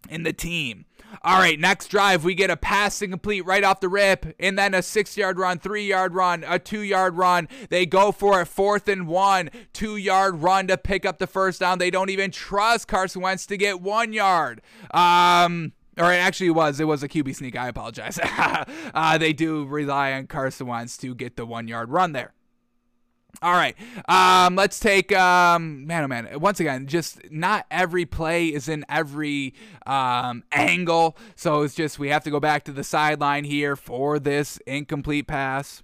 [0.08, 0.84] and the team.
[1.24, 4.74] All right, next drive, we get a pass incomplete right off the rip, and then
[4.74, 7.48] a six yard run, three yard run, a two yard run.
[7.68, 11.58] They go for it, fourth and one, two yard run to pick up the first
[11.58, 11.78] down.
[11.78, 14.62] They don't even trust Carson Wentz to get one yard.
[14.92, 16.80] Um, or it actually was.
[16.80, 17.56] It was a QB sneak.
[17.56, 18.18] I apologize.
[18.94, 22.32] uh, they do rely on Carson Wentz to get the one yard run there.
[23.42, 23.76] All right.
[24.08, 26.40] Um, let's take um, man, oh man.
[26.40, 29.54] Once again, just not every play is in every
[29.86, 34.18] um, angle, so it's just we have to go back to the sideline here for
[34.18, 35.82] this incomplete pass.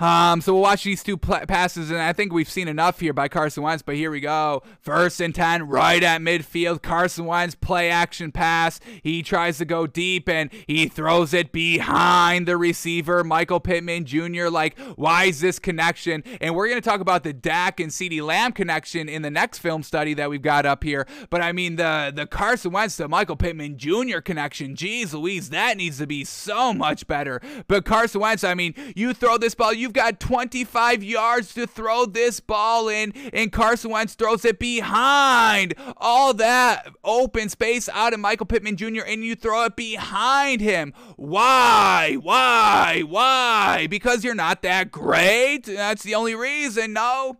[0.00, 3.12] Um, so we'll watch these two pl- passes, and I think we've seen enough here
[3.12, 3.82] by Carson Wentz.
[3.82, 6.82] But here we go, first and ten, right at midfield.
[6.82, 8.80] Carson Wentz play action pass.
[9.02, 14.48] He tries to go deep, and he throws it behind the receiver, Michael Pittman Jr.
[14.48, 16.24] Like, why is this connection?
[16.40, 19.84] And we're gonna talk about the Dak and CeeDee Lamb connection in the next film
[19.84, 21.06] study that we've got up here.
[21.30, 24.18] But I mean the the Carson Wentz to Michael Pittman Jr.
[24.18, 24.74] connection.
[24.74, 27.40] Jeez Louise, that needs to be so much better.
[27.68, 31.66] But Carson Wentz, I mean, you throw this ball, you You've got 25 yards to
[31.66, 38.14] throw this ball in, and Carson Wentz throws it behind all that open space out
[38.14, 40.94] of Michael Pittman Jr., and you throw it behind him.
[41.16, 42.16] Why?
[42.18, 43.02] Why?
[43.06, 43.86] Why?
[43.90, 45.64] Because you're not that great?
[45.64, 47.36] That's the only reason, no?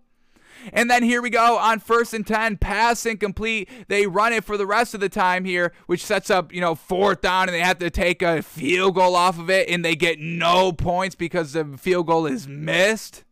[0.73, 3.69] And then here we go on first and 10, pass incomplete.
[3.89, 6.75] They run it for the rest of the time here, which sets up, you know,
[6.75, 9.97] fourth down, and they have to take a field goal off of it, and they
[9.97, 13.25] get no points because the field goal is missed.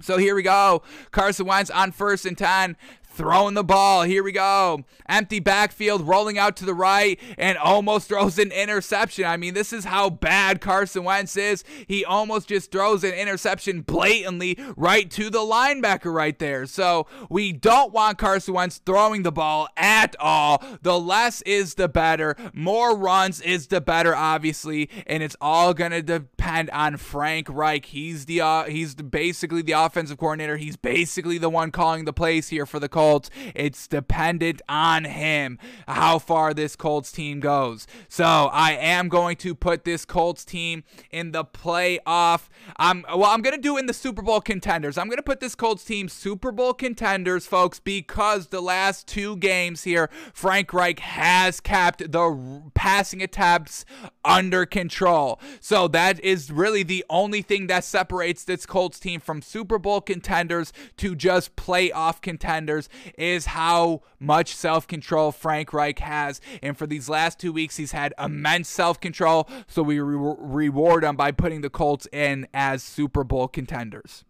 [0.00, 0.82] So here we go.
[1.10, 2.76] Carson Wentz on first and 10
[3.18, 4.04] throwing the ball.
[4.04, 4.84] Here we go.
[5.08, 9.24] Empty backfield, rolling out to the right, and almost throws an interception.
[9.24, 11.64] I mean, this is how bad Carson Wentz is.
[11.88, 16.64] He almost just throws an interception blatantly right to the linebacker right there.
[16.66, 20.62] So we don't want Carson Wentz throwing the ball at all.
[20.82, 22.36] The less is the better.
[22.54, 27.86] More runs is the better, obviously, and it's all gonna depend on Frank Reich.
[27.86, 30.56] He's the uh, he's basically the offensive coordinator.
[30.56, 33.07] He's basically the one calling the plays here for the Colts.
[33.08, 33.30] Colts.
[33.54, 37.86] It's dependent on him how far this Colts team goes.
[38.08, 42.48] So I am going to put this Colts team in the playoff.
[42.76, 44.98] I'm well, I'm gonna do in the Super Bowl contenders.
[44.98, 49.84] I'm gonna put this Colts team Super Bowl contenders, folks, because the last two games
[49.84, 53.86] here, Frank Reich has kept the passing attempts
[54.24, 55.40] under control.
[55.60, 60.02] So that is really the only thing that separates this Colts team from Super Bowl
[60.02, 66.40] contenders to just playoff contenders is how much self control Frank Reich has.
[66.62, 69.48] And for these last two weeks, he's had immense self control.
[69.66, 74.24] So we re- reward him by putting the Colts in as Super Bowl contenders.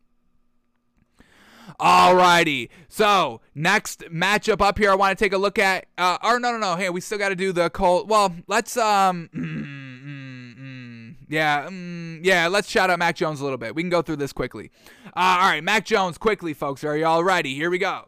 [1.81, 2.71] Alrighty.
[2.89, 5.87] So next matchup up here, I want to take a look at.
[5.97, 6.77] Uh, or no, no, no.
[6.77, 8.09] Hey, we still got to do the Colt.
[8.09, 9.29] Well, let's um.
[9.35, 12.49] Mm, mm, mm, yeah, mm, yeah.
[12.49, 13.75] Let's shout out Mac Jones a little bit.
[13.75, 14.71] We can go through this quickly.
[15.09, 15.11] Uh,
[15.41, 16.85] all right, Mac Jones, quickly, folks.
[16.85, 17.55] Are you all ready?
[17.55, 18.07] Here we go.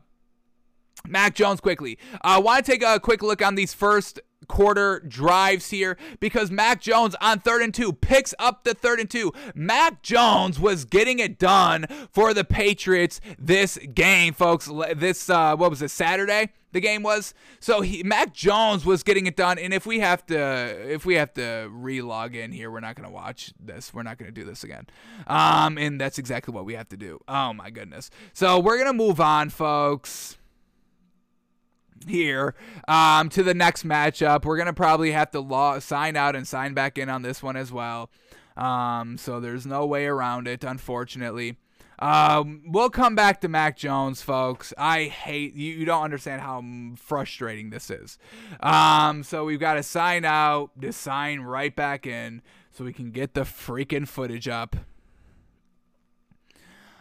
[1.06, 1.98] Mac Jones quickly.
[2.22, 6.50] I uh, want to take a quick look on these first quarter drives here because
[6.50, 9.32] Mac Jones on third and two picks up the third and two.
[9.54, 14.68] Mac Jones was getting it done for the Patriots this game, folks.
[14.96, 16.50] This uh, what was it Saturday?
[16.72, 20.24] The game was so he, Mac Jones was getting it done, and if we have
[20.26, 23.94] to if we have to re-log in here, we're not gonna watch this.
[23.94, 24.86] We're not gonna do this again.
[25.26, 27.20] Um, and that's exactly what we have to do.
[27.28, 28.10] Oh my goodness.
[28.32, 30.38] So we're gonna move on, folks
[32.06, 32.54] here
[32.88, 34.44] um, to the next matchup.
[34.44, 37.56] We're gonna probably have to law- sign out and sign back in on this one
[37.56, 38.10] as well.
[38.56, 41.56] Um, so there's no way around it, unfortunately.
[42.00, 44.72] Um, we'll come back to Mac Jones, folks.
[44.78, 45.74] I hate you.
[45.74, 46.64] You don't understand how
[46.96, 48.18] frustrating this is.
[48.60, 52.40] Um, so we've got to sign out, to sign right back in,
[52.70, 54.76] so we can get the freaking footage up.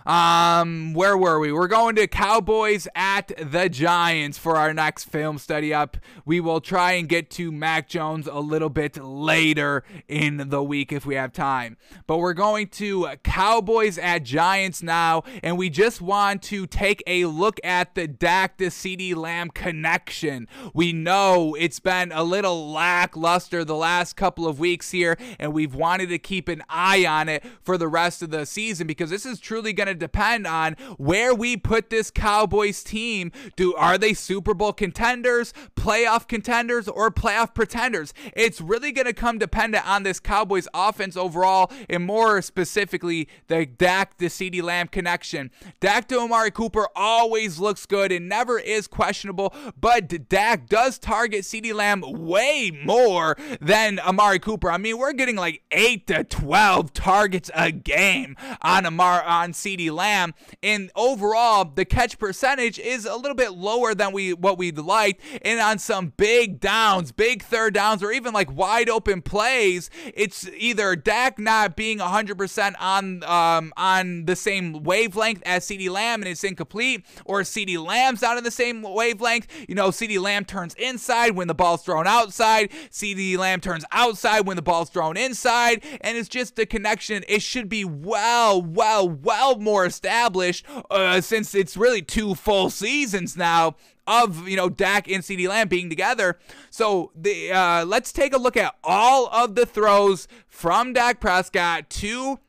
[0.06, 1.52] Um, where were we?
[1.52, 5.98] We're going to Cowboys at the Giants for our next film study up.
[6.26, 10.94] We will try and get to Mac Jones a little bit later in the week
[10.94, 11.78] if we have time.
[12.08, 17.26] But we're going to Cowboys at Giants now, and we just want to take a
[17.26, 20.48] look at the Dak to CeeDee Lamb connection.
[20.74, 25.76] We know it's been a little lackluster the last couple of weeks here, and we've
[25.76, 29.26] wanted to keep an eye on it for the rest of the season because this
[29.26, 33.32] is truly going to depend on where we put this Cowboys team.
[33.56, 38.14] Do are they Super Bowl contenders, playoff contenders, or playoff pretenders?
[38.36, 43.66] It's really going to come dependent on this Cowboys offense overall, and more specifically the
[43.66, 45.52] Dak to CeeDee Lamb connection.
[45.80, 51.42] Dak to Amari Cooper always looks good and never is questionable, but Dak does target
[51.42, 54.72] CeeDee Lamb way more than Amari Cooper.
[54.72, 59.79] I mean, we're getting like eight to twelve targets a game on Amar on CeeDee
[59.88, 60.34] Lamb.
[60.62, 65.20] And overall, the catch percentage is a little bit lower than we what we'd like.
[65.44, 70.50] And on some big downs, big third downs, or even like wide open plays, it's
[70.58, 76.30] either Dak not being 100% on um, on the same wavelength as CeeDee Lamb and
[76.30, 79.48] it's incomplete, or CeeDee Lamb's not in the same wavelength.
[79.68, 82.72] You know, CeeDee Lamb turns inside when the ball's thrown outside.
[82.90, 85.84] CeeDee Lamb turns outside when the ball's thrown inside.
[86.02, 87.24] And it's just the connection.
[87.28, 92.72] It should be well, well, well more more established uh, since it's really two full
[92.72, 93.76] seasons now
[94.08, 96.40] of you know Dak and CeeDee Lamb being together.
[96.72, 101.90] So the uh, let's take a look at all of the throws from Dak Prescott
[101.92, 102.40] to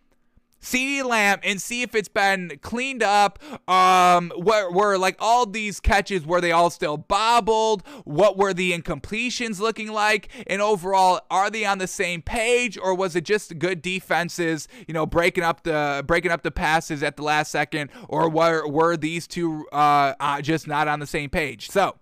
[0.61, 3.39] CeeDee Lamb and see if it's been cleaned up.
[3.69, 7.83] Um, where were like all these catches were they all still bobbled?
[8.05, 10.29] What were the incompletions looking like?
[10.47, 14.69] And overall, are they on the same page or was it just good defenses?
[14.87, 18.67] You know, breaking up the breaking up the passes at the last second, or were
[18.69, 21.71] were these two uh, uh just not on the same page?
[21.71, 21.97] So.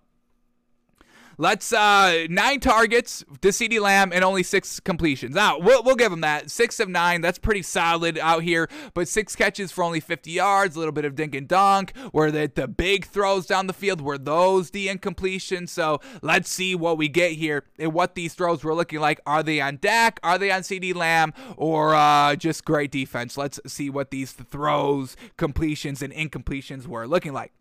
[1.41, 5.33] Let's uh nine targets to CeeDee Lamb and only six completions.
[5.33, 7.21] Now we'll, we'll give him that six of nine.
[7.21, 8.67] That's pretty solid out here.
[8.93, 11.95] But six catches for only 50 yards, a little bit of dink and dunk.
[12.11, 15.67] Where the the big throws down the field were those the incompletion.
[15.67, 19.21] So let's see what we get here and what these throws were looking like.
[19.25, 20.19] Are they on Dak?
[20.23, 21.33] Are they on CeeDee Lamb?
[21.55, 23.37] Or uh, just great defense?
[23.37, 27.53] Let's see what these throws, completions, and incompletions were looking like.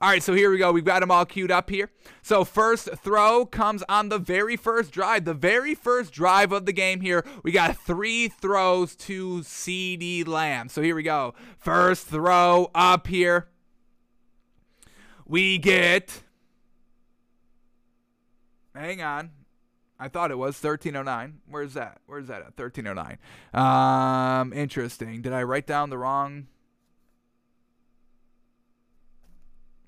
[0.00, 0.72] All right, so here we go.
[0.72, 1.90] We've got them all queued up here.
[2.22, 6.72] So first throw comes on the very first drive, the very first drive of the
[6.72, 7.24] game here.
[7.42, 10.68] We got three throws to CeeDee Lamb.
[10.68, 11.34] So here we go.
[11.58, 13.48] First throw up here.
[15.26, 16.22] We get.
[18.74, 19.30] Hang on.
[20.00, 21.40] I thought it was 1309.
[21.48, 22.00] Where's that?
[22.06, 22.58] Where's that at?
[22.58, 23.18] 1309.
[23.52, 25.22] Um, interesting.
[25.22, 26.46] Did I write down the wrong?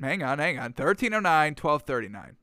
[0.01, 0.73] Hang on, hang on.
[0.73, 2.37] 1309, 1239.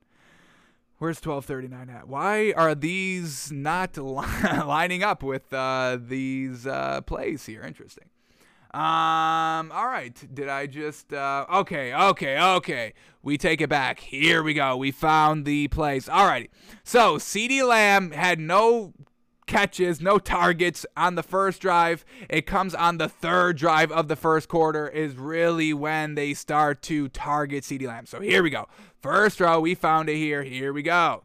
[0.99, 2.07] Where's 1239 at?
[2.07, 7.61] Why are these not lining up with uh, these uh, plays here?
[7.61, 8.05] Interesting.
[8.73, 10.13] Um, all right.
[10.33, 12.93] Did I just, uh, okay, okay, okay.
[13.23, 13.99] We take it back.
[13.99, 14.75] Here we go.
[14.75, 16.09] We found the place.
[16.09, 16.49] All righty.
[16.83, 18.93] So, CeeDee Lamb had no
[19.47, 22.05] catches, no targets on the first drive.
[22.29, 26.81] It comes on the third drive of the first quarter, is really when they start
[26.83, 28.05] to target CeeDee Lamb.
[28.05, 28.67] So here we go.
[29.01, 30.43] First row, we found it here.
[30.43, 31.23] Here we go.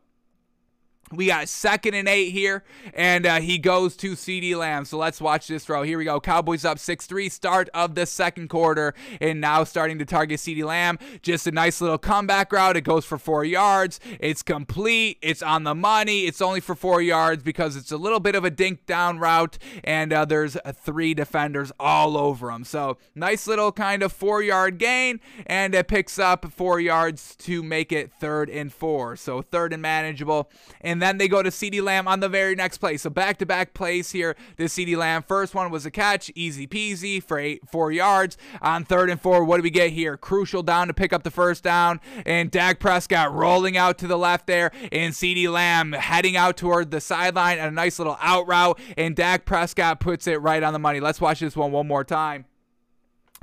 [1.12, 4.84] We got second and eight here, and uh, he goes to CeeDee Lamb.
[4.84, 5.82] So let's watch this throw.
[5.82, 6.20] Here we go.
[6.20, 10.64] Cowboys up 6 3, start of the second quarter, and now starting to target CeeDee
[10.64, 10.98] Lamb.
[11.20, 12.76] Just a nice little comeback route.
[12.76, 14.00] It goes for four yards.
[14.20, 15.18] It's complete.
[15.20, 16.22] It's on the money.
[16.22, 19.58] It's only for four yards because it's a little bit of a dink down route,
[19.84, 22.64] and uh, there's three defenders all over him.
[22.64, 27.62] So nice little kind of four yard gain, and it picks up four yards to
[27.62, 29.16] make it third and four.
[29.16, 30.50] So third and manageable.
[30.80, 32.96] And then they go to CeeDee Lamb on the very next play.
[32.96, 35.22] So back to back plays here to CeeDee Lamb.
[35.22, 38.36] First one was a catch, easy peasy for eight, four yards.
[38.60, 40.16] On third and four, what do we get here?
[40.16, 44.18] Crucial down to pick up the first down, and Dak Prescott rolling out to the
[44.18, 48.46] left there, and CeeDee Lamb heading out toward the sideline and a nice little out
[48.46, 51.00] route, and Dak Prescott puts it right on the money.
[51.00, 52.46] Let's watch this one one more time.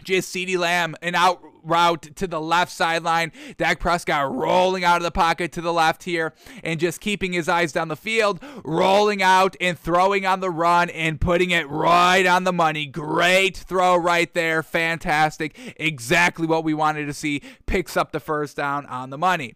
[0.03, 3.31] Just CeeDee Lamb, an out route to the left sideline.
[3.57, 6.33] Dak Prescott rolling out of the pocket to the left here
[6.63, 10.89] and just keeping his eyes down the field, rolling out and throwing on the run
[10.89, 12.85] and putting it right on the money.
[12.85, 14.63] Great throw right there.
[14.63, 15.57] Fantastic.
[15.77, 17.41] Exactly what we wanted to see.
[17.65, 19.55] Picks up the first down on the money.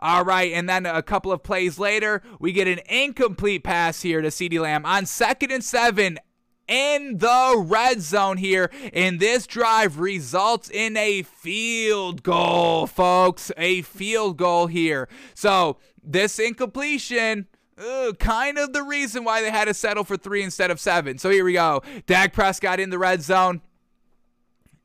[0.00, 4.20] All right, and then a couple of plays later, we get an incomplete pass here
[4.20, 6.18] to CeeDee Lamb on second and seven
[6.68, 8.70] in the red zone here.
[8.92, 13.52] And this drive results in a field goal, folks.
[13.56, 15.08] A field goal here.
[15.34, 17.46] So this incompletion.
[17.78, 21.18] Uh, kind of the reason why they had to settle for three instead of seven.
[21.18, 21.82] So here we go.
[22.06, 23.60] Dak Prescott in the red zone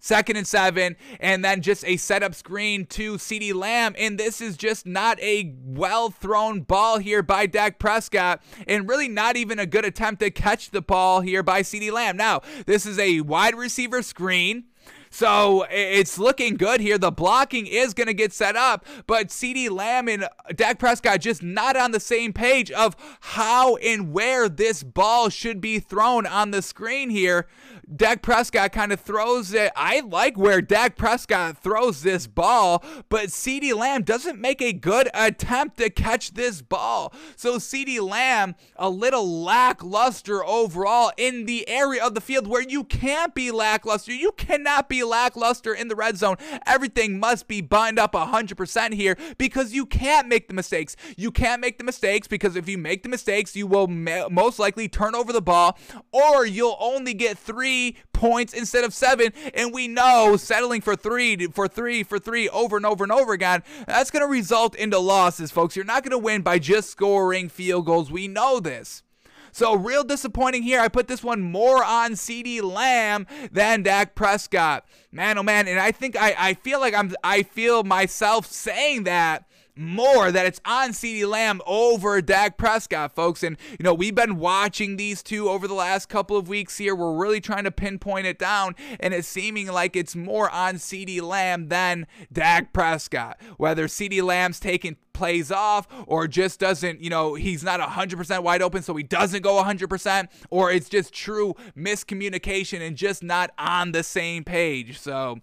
[0.01, 3.95] second and seven, and then just a setup screen to CeeDee Lamb.
[3.97, 9.07] And this is just not a well thrown ball here by Dak Prescott, and really
[9.07, 12.17] not even a good attempt to catch the ball here by CeeDee Lamb.
[12.17, 14.65] Now, this is a wide receiver screen.
[15.13, 16.97] So it's looking good here.
[16.97, 21.43] The blocking is going to get set up, but CeeDee Lamb and Dak Prescott just
[21.43, 26.51] not on the same page of how and where this ball should be thrown on
[26.51, 27.47] the screen here.
[27.93, 29.71] Dak Prescott kind of throws it.
[29.75, 35.09] I like where Dak Prescott throws this ball, but CeeDee Lamb doesn't make a good
[35.13, 37.13] attempt to catch this ball.
[37.35, 42.85] So CeeDee Lamb, a little lackluster overall in the area of the field where you
[42.85, 44.13] can't be lackluster.
[44.13, 46.37] You cannot be lackluster in the red zone.
[46.65, 50.95] Everything must be buttoned up 100% here because you can't make the mistakes.
[51.17, 54.59] You can't make the mistakes because if you make the mistakes, you will ma- most
[54.59, 55.77] likely turn over the ball
[56.11, 57.80] or you'll only get three
[58.13, 59.33] points instead of seven.
[59.53, 63.33] And we know settling for three, for three, for three over and over and over
[63.33, 65.75] again, that's going to result into losses, folks.
[65.75, 68.11] You're not going to win by just scoring field goals.
[68.11, 69.03] We know this.
[69.51, 70.79] So real disappointing here.
[70.79, 74.85] I put this one more on CeeDee Lamb than Dak Prescott.
[75.11, 79.03] Man, oh man, and I think I, I feel like I'm I feel myself saying
[79.03, 79.45] that
[79.81, 83.43] more that it's on CeeDee Lamb over Dak Prescott, folks.
[83.43, 86.95] And, you know, we've been watching these two over the last couple of weeks here.
[86.95, 91.21] We're really trying to pinpoint it down, and it's seeming like it's more on CeeDee
[91.21, 93.39] Lamb than Dak Prescott.
[93.57, 98.61] Whether CeeDee Lamb's taking plays off or just doesn't, you know, he's not 100% wide
[98.61, 103.91] open, so he doesn't go 100%, or it's just true miscommunication and just not on
[103.91, 104.99] the same page.
[104.99, 105.39] So,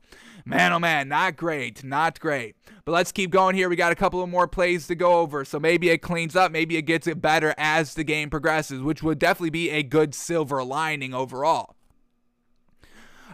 [0.49, 2.57] Man, oh man, not great, not great.
[2.87, 3.69] But let's keep going here.
[3.69, 5.45] We got a couple of more plays to go over.
[5.45, 9.03] So maybe it cleans up, maybe it gets it better as the game progresses, which
[9.03, 11.77] would definitely be a good silver lining overall.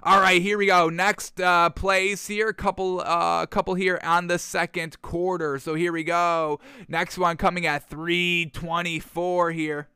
[0.03, 0.89] All right, here we go.
[0.89, 5.61] Next uh, plays here, couple, uh, couple here on the second quarter.
[5.61, 6.59] So here we go.
[6.89, 9.87] Next one coming at 324 here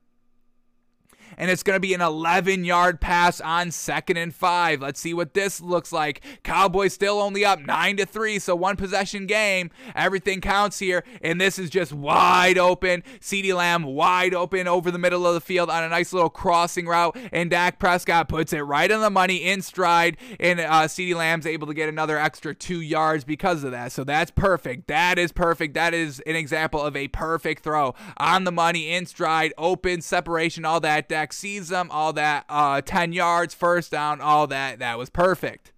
[1.38, 4.82] and it's going to be an 11 yard pass on second and five.
[4.82, 6.20] Let's see what this looks like.
[6.42, 9.70] Cowboys still only up 9 to 3, so one possession game.
[9.94, 13.02] Everything counts here, and this is just wide open.
[13.20, 16.86] CeeDee Lamb wide open over the middle of the field on a nice little crossing
[16.86, 21.14] route, and Dak Prescott puts it right on the money in stride, and uh, CeeDee
[21.14, 23.92] Lamb's able to get another extra two yards because of that.
[23.92, 24.88] So that's perfect.
[24.88, 25.74] That is perfect.
[25.74, 30.64] That is an example of a perfect throw on the money in stride, open separation,
[30.64, 31.08] all that.
[31.08, 34.78] Dak sees them, all that, uh, 10 yards, first down, all that.
[34.78, 35.72] That was perfect.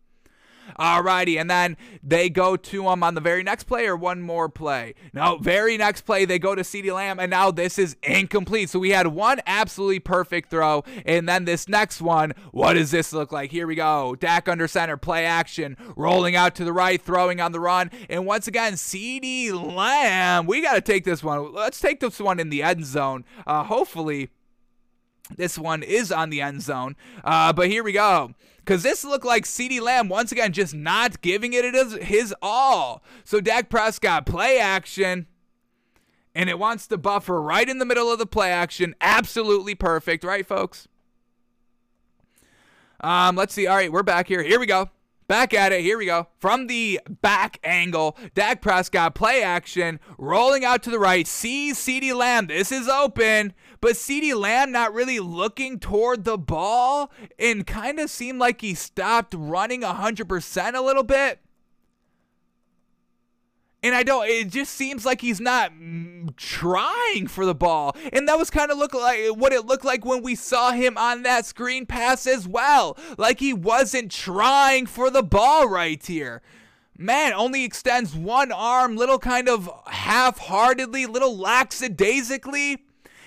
[0.78, 4.48] Alrighty, and then they go to him on the very next play or one more
[4.48, 4.94] play.
[5.12, 8.70] No, very next play they go to CeeDee Lamb, and now this is incomplete.
[8.70, 13.12] So we had one absolutely perfect throw, and then this next one, what does this
[13.12, 13.50] look like?
[13.50, 14.14] Here we go.
[14.14, 18.26] Dak under center, play action, rolling out to the right, throwing on the run, and
[18.26, 20.46] once again, CeeDee Lamb.
[20.46, 21.52] We got to take this one.
[21.52, 23.24] Let's take this one in the end zone.
[23.46, 24.30] Uh, hopefully
[25.36, 26.96] this one is on the end zone.
[27.24, 28.34] Uh, but here we go.
[28.58, 33.02] Because this looked like CeeDee Lamb once again just not giving it his, all.
[33.24, 35.26] So Dak Prescott, play action.
[36.34, 38.94] And it wants to buffer right in the middle of the play action.
[39.00, 40.86] Absolutely perfect, right, folks?
[43.00, 43.66] Um, let's see.
[43.66, 44.42] All right, we're back here.
[44.42, 44.90] Here we go.
[45.30, 45.82] Back at it.
[45.82, 46.26] Here we go.
[46.40, 51.24] From the back angle, Dak Prescott play action, rolling out to the right.
[51.24, 52.48] Sees CeeDee Lamb.
[52.48, 58.10] This is open, but CeeDee Lamb not really looking toward the ball and kind of
[58.10, 61.38] seemed like he stopped running 100% a little bit.
[63.82, 64.28] And I don't.
[64.28, 68.70] It just seems like he's not mm, trying for the ball, and that was kind
[68.70, 72.26] of look like what it looked like when we saw him on that screen pass
[72.26, 72.98] as well.
[73.16, 76.42] Like he wasn't trying for the ball right here.
[76.98, 82.84] Man, only extends one arm, little kind of half-heartedly, little lackadaisically.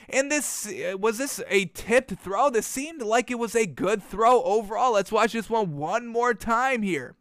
[0.08, 2.52] And this was this a tipped throw?
[2.52, 4.94] This seemed like it was a good throw overall.
[4.94, 7.16] Let's watch this one one more time here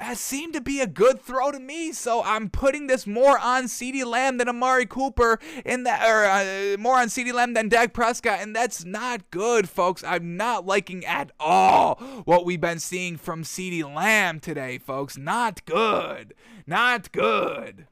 [0.00, 1.92] has seemed to be a good throw to me.
[1.92, 6.76] So I'm putting this more on CeeDee Lamb than Amari Cooper in that, or uh,
[6.78, 10.02] more on CeeDee Lamb than Dak Prescott, and that's not good, folks.
[10.02, 15.18] I'm not liking at all what we've been seeing from CeeDee Lamb today, folks.
[15.18, 16.34] Not good.
[16.66, 17.86] Not good.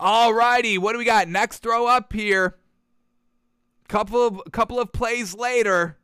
[0.00, 1.28] Alrighty, what do we got?
[1.28, 2.56] Next throw up here.
[3.88, 5.98] Couple of couple of plays later.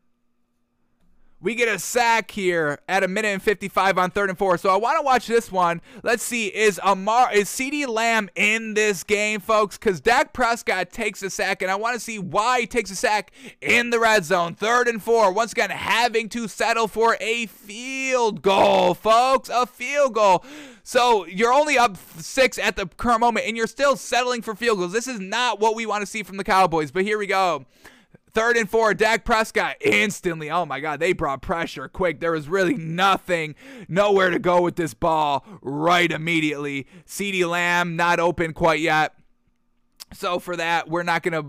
[1.42, 4.58] We get a sack here at a minute and 55 on third and four.
[4.58, 5.80] So I want to watch this one.
[6.02, 6.48] Let's see.
[6.48, 9.78] Is Amar is CeeDee Lamb in this game, folks?
[9.78, 12.96] Because Dak Prescott takes a sack, and I want to see why he takes a
[12.96, 14.54] sack in the red zone.
[14.54, 15.32] Third and four.
[15.32, 19.48] Once again, having to settle for a field goal, folks.
[19.48, 20.44] A field goal.
[20.82, 24.76] So you're only up six at the current moment, and you're still settling for field
[24.76, 24.92] goals.
[24.92, 26.90] This is not what we want to see from the Cowboys.
[26.90, 27.64] But here we go.
[28.32, 30.50] Third and four, Dak Prescott instantly.
[30.50, 32.20] Oh my God, they brought pressure quick.
[32.20, 33.54] There was really nothing,
[33.88, 36.86] nowhere to go with this ball right immediately.
[37.06, 39.14] CeeDee Lamb not open quite yet.
[40.12, 41.44] So for that, we're not gonna.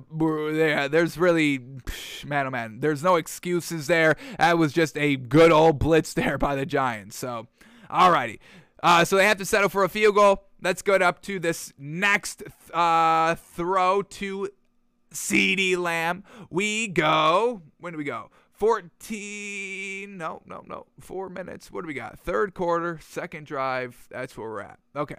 [0.55, 1.59] Yeah, there's really,
[2.25, 4.15] man, oh man, there's no excuses there.
[4.37, 7.17] That was just a good old blitz there by the Giants.
[7.17, 7.47] So,
[7.89, 8.39] alrighty.
[8.83, 10.43] Uh, so they have to settle for a field goal.
[10.61, 12.43] Let's go up to this next
[12.73, 14.49] uh, throw to
[15.13, 16.23] CeeDee Lamb.
[16.49, 17.61] We go.
[17.79, 18.29] When do we go?
[18.61, 20.17] 14.
[20.17, 20.85] No, no, no.
[20.99, 21.71] Four minutes.
[21.71, 22.19] What do we got?
[22.19, 24.07] Third quarter, second drive.
[24.11, 24.77] That's where we're at.
[24.95, 25.15] Okay.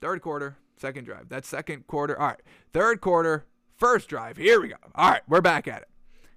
[0.00, 1.28] Third quarter, second drive.
[1.28, 2.18] That's second quarter.
[2.18, 2.40] All right.
[2.72, 3.44] Third quarter,
[3.76, 4.38] first drive.
[4.38, 4.76] Here we go.
[4.94, 5.20] All right.
[5.28, 5.89] We're back at it.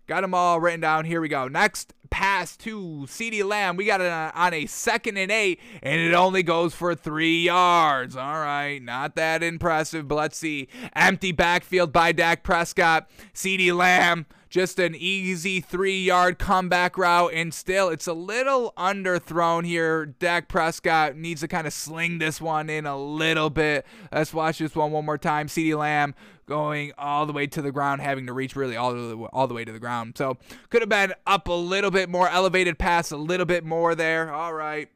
[0.08, 1.06] Got them all written down.
[1.06, 1.48] Here we go.
[1.48, 3.76] Next pass to CeeDee Lamb.
[3.76, 8.16] We got it on a second and eight, and it only goes for three yards.
[8.16, 10.68] All right, not that impressive, but let's see.
[10.96, 13.10] Empty backfield by Dak Prescott.
[13.34, 19.66] CeeDee Lamb just an easy three yard comeback route, and still it's a little underthrown
[19.66, 20.06] here.
[20.06, 23.84] Dak Prescott needs to kind of sling this one in a little bit.
[24.12, 25.48] Let's watch this one one more time.
[25.48, 26.14] CeeDee Lamb
[26.46, 29.56] going all the way to the ground, having to reach really all the all the
[29.56, 30.20] way to the ground.
[30.20, 30.38] So
[30.70, 34.32] could have been up a little bit more, elevated pass a little bit more there.
[34.32, 34.88] All right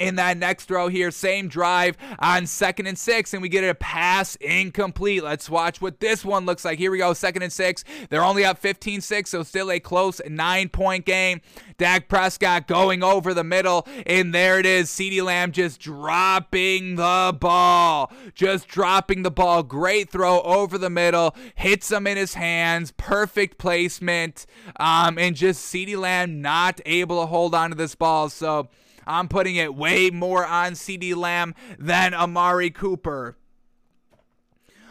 [0.00, 1.10] in that next throw here.
[1.10, 5.22] Same drive on second and six, and we get a pass incomplete.
[5.22, 6.78] Let's watch what this one looks like.
[6.78, 7.84] Here we go, second and six.
[8.08, 11.42] They're only up 15 6, so still a close nine point game.
[11.78, 14.90] Dak Prescott going over the middle, and there it is.
[14.90, 18.12] CeeDee Lamb just dropping the ball.
[18.34, 19.62] Just dropping the ball.
[19.62, 21.36] Great throw over the middle.
[21.54, 22.92] Hits him in his hands.
[22.96, 24.46] Perfect placement.
[24.78, 28.30] Um, and just CeeDee Lamb not able to hold on to this ball.
[28.30, 28.68] So,
[29.10, 33.36] I'm putting it way more on CeeDee Lamb than Amari Cooper.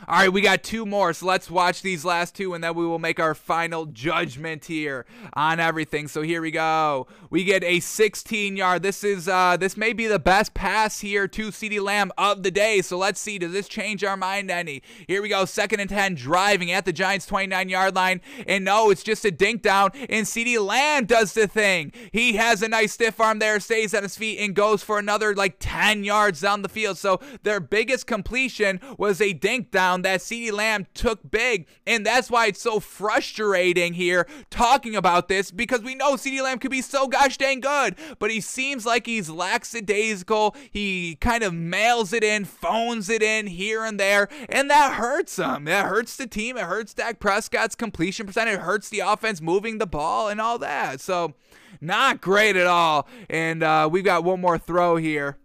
[0.10, 2.84] All right, we got two more, so let's watch these last two, and then we
[2.84, 6.08] will make our final judgment here on everything.
[6.08, 7.06] So here we go.
[7.30, 8.82] We get a 16 yard.
[8.82, 12.50] This is uh, this may be the best pass here to CeeDee Lamb of the
[12.50, 12.82] day.
[12.82, 13.38] So let's see.
[13.38, 14.82] Does this change our mind any?
[15.08, 15.46] Here we go.
[15.46, 19.32] Second and 10, driving at the Giants 29 yard line, and no, it's just a
[19.32, 21.92] dink down, and CeeDee Lamb does the thing.
[22.12, 25.36] He has a nice stiff arm there, stays on his feet, and goes for another
[25.36, 26.98] like 10 yards down the field.
[26.98, 31.68] So their biggest completion was a dink down that CeeDee Lamb took big.
[31.86, 36.60] And that's why it's so frustrating here talking about this because we know CeeDee Lamb
[36.60, 40.56] could be so gosh dang good, but he seems like he's lackadaisical.
[40.72, 45.38] He kind of mails it in, phones it in here and there, and that hurts
[45.38, 45.66] him.
[45.66, 46.58] That hurts the team.
[46.58, 48.56] It hurts Dak Prescott's completion percentage.
[48.56, 51.02] It hurts the offense moving the ball and all that.
[51.02, 51.34] So,
[51.82, 53.08] not great at all.
[53.30, 55.38] And uh, we've got one more throw here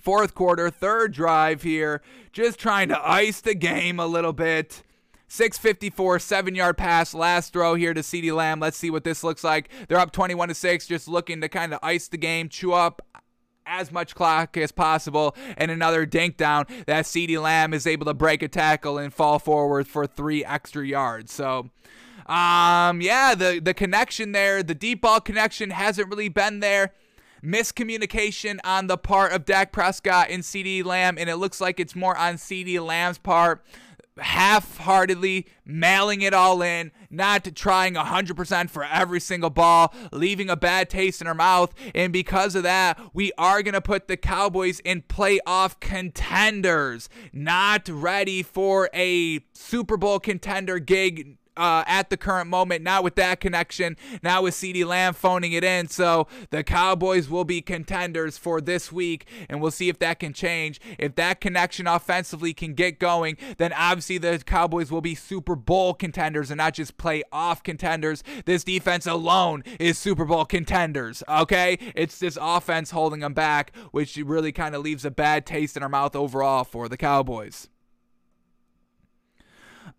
[0.00, 2.02] fourth quarter, third drive here,
[2.32, 4.82] just trying to ice the game a little bit.
[5.28, 8.60] 654, seven yard pass, last throw here to CeeDee Lamb.
[8.60, 9.68] Let's see what this looks like.
[9.88, 13.02] They're up 21 to 6, just looking to kind of ice the game, chew up
[13.66, 18.14] as much clock as possible, and another dink down that CeeDee Lamb is able to
[18.14, 21.32] break a tackle and fall forward for three extra yards.
[21.32, 21.70] So,
[22.26, 26.92] um, yeah, the the connection there, the deep ball connection hasn't really been there
[27.44, 31.94] miscommunication on the part of Dak Prescott and CeeDee Lamb, and it looks like it's
[31.94, 33.64] more on CeeDee Lamb's part
[34.18, 40.56] half heartedly mailing it all in, not trying 100% for every single ball, leaving a
[40.56, 41.74] bad taste in our mouth.
[41.94, 47.88] And because of that, we are going to put the Cowboys in playoff contenders, not
[47.88, 52.82] ready for a Super Bowl contender gig uh, at the current moment.
[52.82, 55.88] Now with that connection, now with CeeDee Lamb phoning it in.
[55.88, 60.32] So the Cowboys will be contenders for this week, and we'll see if that can
[60.32, 60.80] change.
[60.98, 65.94] If that connection offensively can get going, then obviously the Cowboys will be Super Bowl
[65.94, 68.22] contenders and not just playoff contenders.
[68.44, 71.78] This defense alone is Super Bowl contenders, okay?
[71.94, 75.82] It's this offense holding them back, which really kind of leaves a bad taste in
[75.82, 77.68] our mouth overall for the Cowboys.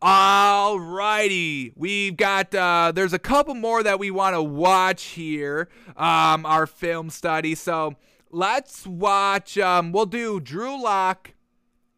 [0.07, 2.53] All righty, we've got.
[2.53, 5.67] Uh, there's a couple more that we want to watch here.
[5.97, 7.55] Um, our film study.
[7.55, 7.95] So
[8.29, 9.57] let's watch.
[9.57, 11.33] Um, we'll do Drew Lock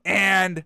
[0.06, 0.64] and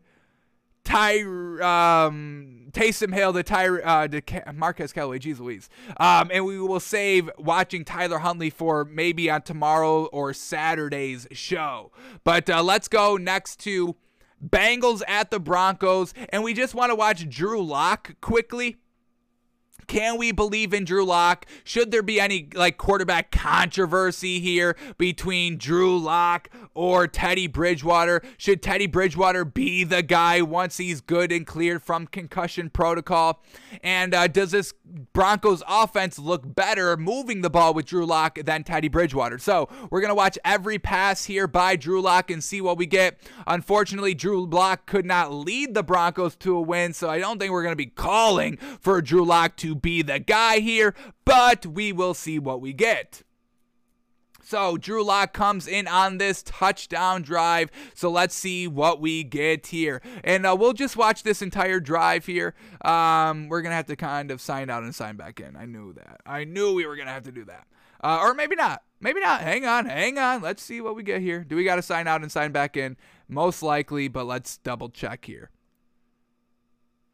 [0.83, 4.21] Ty um, Taysom Hill to Ty uh, to
[4.53, 5.17] Marquez Callaway.
[5.17, 5.67] Jeez Louise.
[5.97, 11.91] Um, and we will save watching Tyler Huntley for maybe on tomorrow or Saturday's show.
[12.23, 13.95] But uh, let's go next to
[14.45, 18.77] Bengals at the Broncos, and we just want to watch Drew Lock quickly.
[19.91, 21.45] Can we believe in Drew Lock?
[21.65, 28.21] Should there be any like quarterback controversy here between Drew Lock or Teddy Bridgewater?
[28.37, 33.43] Should Teddy Bridgewater be the guy once he's good and cleared from concussion protocol?
[33.83, 34.73] And uh, does this
[35.13, 39.37] Broncos offense look better moving the ball with Drew Lock than Teddy Bridgewater?
[39.37, 43.19] So we're gonna watch every pass here by Drew Lock and see what we get.
[43.47, 47.51] Unfortunately, Drew Lock could not lead the Broncos to a win, so I don't think
[47.51, 50.93] we're gonna be calling for Drew Lock to be the guy here,
[51.25, 53.23] but we will see what we get.
[54.51, 57.71] So Drew Lock comes in on this touchdown drive.
[57.93, 60.01] So let's see what we get here.
[60.25, 62.53] And uh, we'll just watch this entire drive here.
[62.83, 65.55] Um, we're going to have to kind of sign out and sign back in.
[65.55, 66.19] I knew that.
[66.25, 67.65] I knew we were going to have to do that.
[68.03, 68.83] Uh, or maybe not.
[68.99, 69.39] Maybe not.
[69.39, 69.85] Hang on.
[69.85, 70.41] Hang on.
[70.41, 71.45] Let's see what we get here.
[71.45, 72.97] Do we got to sign out and sign back in?
[73.29, 75.49] Most likely, but let's double check here.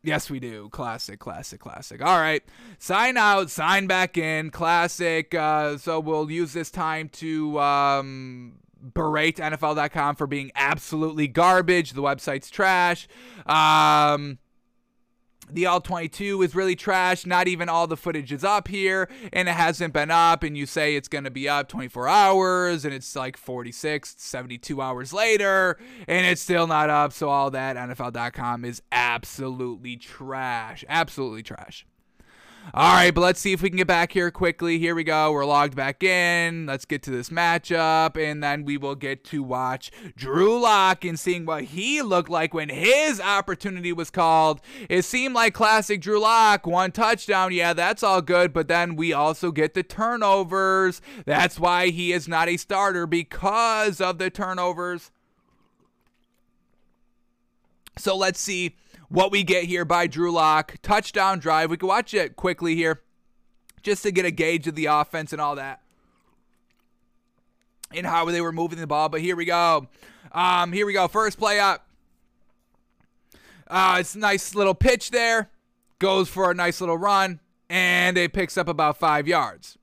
[0.04, 0.70] Yes, we do.
[0.70, 2.02] Classic, classic, classic.
[2.02, 2.44] All right.
[2.80, 4.52] Sign out, sign back in.
[4.52, 5.34] Classic.
[5.34, 11.92] Uh, so we'll use this time to um, berate NFL.com for being absolutely garbage.
[11.94, 13.08] The website's trash.
[13.46, 14.38] Um,
[15.50, 17.26] the all 22 is really trash.
[17.26, 20.44] Not even all the footage is up here, and it hasn't been up.
[20.44, 24.82] And you say it's going to be up 24 hours, and it's like 46, 72
[24.82, 27.14] hours later, and it's still not up.
[27.14, 30.84] So, all that NFL.com is absolutely trash.
[30.90, 31.86] Absolutely trash.
[32.74, 34.78] All right, but let's see if we can get back here quickly.
[34.78, 35.32] Here we go.
[35.32, 36.66] We're logged back in.
[36.66, 41.18] Let's get to this matchup, and then we will get to watch Drew Lock and
[41.18, 44.60] seeing what he looked like when his opportunity was called.
[44.90, 46.68] It seemed like classic Drew Lock.
[46.68, 47.54] One touchdown.
[47.54, 51.02] Yeah, that's all good, but then we also get the turnovers.
[51.26, 55.10] That's why he is not a starter because of the turnovers.
[57.98, 58.76] So let's see
[59.10, 60.76] what we get here by Drew Lock.
[60.82, 61.70] Touchdown drive.
[61.70, 63.02] We can watch it quickly here
[63.84, 65.82] just to get a gauge of the offense and all that
[67.94, 69.10] and how they were moving the ball.
[69.10, 69.88] But here we go.
[70.32, 71.08] Um, here we go.
[71.08, 71.88] First play up.
[73.68, 75.50] Uh, it's a nice little pitch there.
[76.00, 77.40] Goes for a nice little run,
[77.70, 79.77] and it picks up about five yards.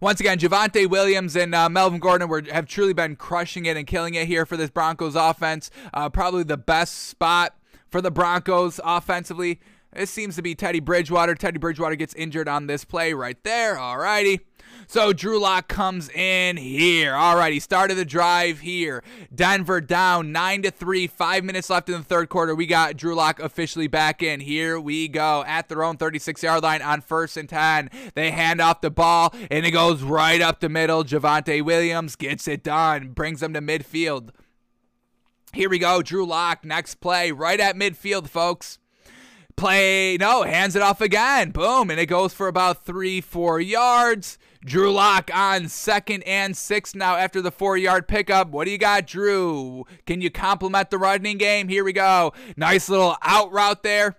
[0.00, 3.86] Once again, Javonte Williams and uh, Melvin Gordon were, have truly been crushing it and
[3.86, 5.70] killing it here for this Broncos offense.
[5.94, 7.56] Uh, probably the best spot
[7.88, 9.60] for the Broncos offensively.
[9.94, 11.34] It seems to be Teddy Bridgewater.
[11.34, 13.76] Teddy Bridgewater gets injured on this play right there.
[13.76, 14.40] Alrighty.
[14.88, 17.14] So Drew Lock comes in here.
[17.14, 19.02] All right, he started the drive here.
[19.34, 22.54] Denver down 9 to 3, 5 minutes left in the third quarter.
[22.54, 24.40] We got Drew Lock officially back in.
[24.40, 27.90] Here we go at their own 36 yard line on first and 10.
[28.14, 31.02] They hand off the ball and it goes right up the middle.
[31.02, 34.30] Javonte Williams gets it done, brings them to midfield.
[35.52, 38.78] Here we go, Drew Lock, next play, right at midfield, folks
[39.56, 41.50] play no hands it off again.
[41.50, 44.38] Boom and it goes for about three four yards.
[44.64, 48.48] Drew lock on second and six now after the four yard pickup.
[48.50, 49.84] What do you got drew?
[50.06, 51.68] Can you complement the running game?
[51.68, 52.32] Here we go.
[52.56, 54.16] Nice little out route there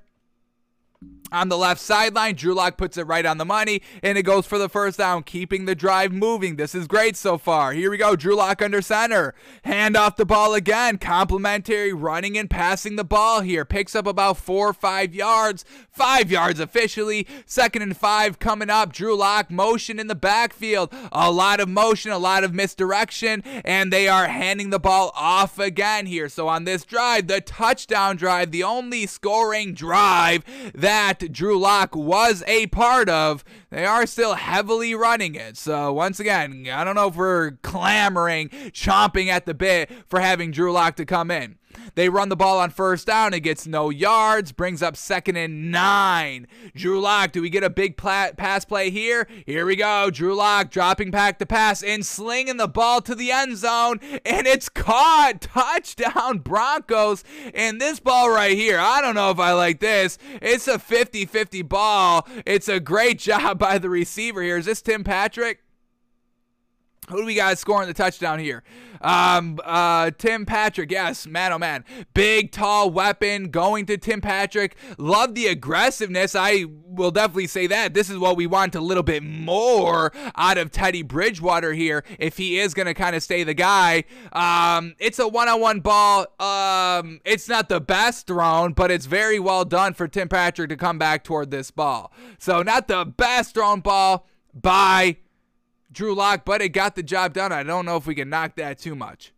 [1.32, 2.36] on the left sideline.
[2.36, 5.24] Drew Lock puts it right on the money, and it goes for the first down,
[5.24, 6.56] keeping the drive moving.
[6.56, 7.74] This is great so far.
[7.74, 8.16] Here we go.
[8.16, 9.34] Drew Lock under center.
[9.64, 10.98] Hand off the ball again.
[10.98, 13.66] Complimentary running and passing the ball here.
[13.66, 15.66] Picks up about four or five yards.
[15.90, 17.28] Five yards officially.
[17.46, 18.94] Second and five coming up.
[18.94, 20.94] Drew Lock motion in the backfield.
[21.12, 25.60] A lot of motion, a lot of misdirection, and they are handing the ball off
[25.60, 26.30] again here.
[26.30, 30.44] So on this drive, the touchdown drive, the only scoring drive
[30.74, 35.58] that that Drew Lock was a part of, they are still heavily running it.
[35.58, 40.52] So once again, I don't know if we're clamoring, chomping at the bit for having
[40.52, 41.58] Drew Lock to come in.
[41.96, 43.34] They run the ball on first down.
[43.34, 46.48] It gets no yards, brings up second and nine.
[46.76, 49.28] Drew Lock, do we get a big pla- pass play here?
[49.46, 50.10] Here we go.
[50.10, 54.48] Drew Lock dropping back the pass and slinging the ball to the end zone, and
[54.48, 55.42] it's caught.
[55.42, 57.24] Touchdown, Broncos.
[57.54, 60.18] And this ball right here, I don't know if I like this.
[60.42, 62.28] It's a 50 50 ball.
[62.46, 64.58] It's a great job by the receiver here.
[64.58, 65.64] Is this Tim Patrick?
[67.10, 68.64] Who do we got scoring the touchdown here?
[69.00, 74.76] Um, uh, Tim Patrick, yes, man, oh man, big, tall weapon going to Tim Patrick.
[74.98, 76.36] Love the aggressiveness.
[76.36, 77.94] I will definitely say that.
[77.94, 82.36] This is what we want a little bit more out of Teddy Bridgewater here if
[82.36, 84.04] he is going to kind of stay the guy.
[84.34, 86.26] Um, it's a one on one ball.
[86.42, 90.76] Um, it's not the best thrown, but it's very well done for Tim Patrick to
[90.76, 92.12] come back toward this ball.
[92.38, 95.18] So, not the best thrown ball by
[95.98, 97.52] Drew Lock, but it got the job done.
[97.52, 99.34] I don't know if we can knock that too much.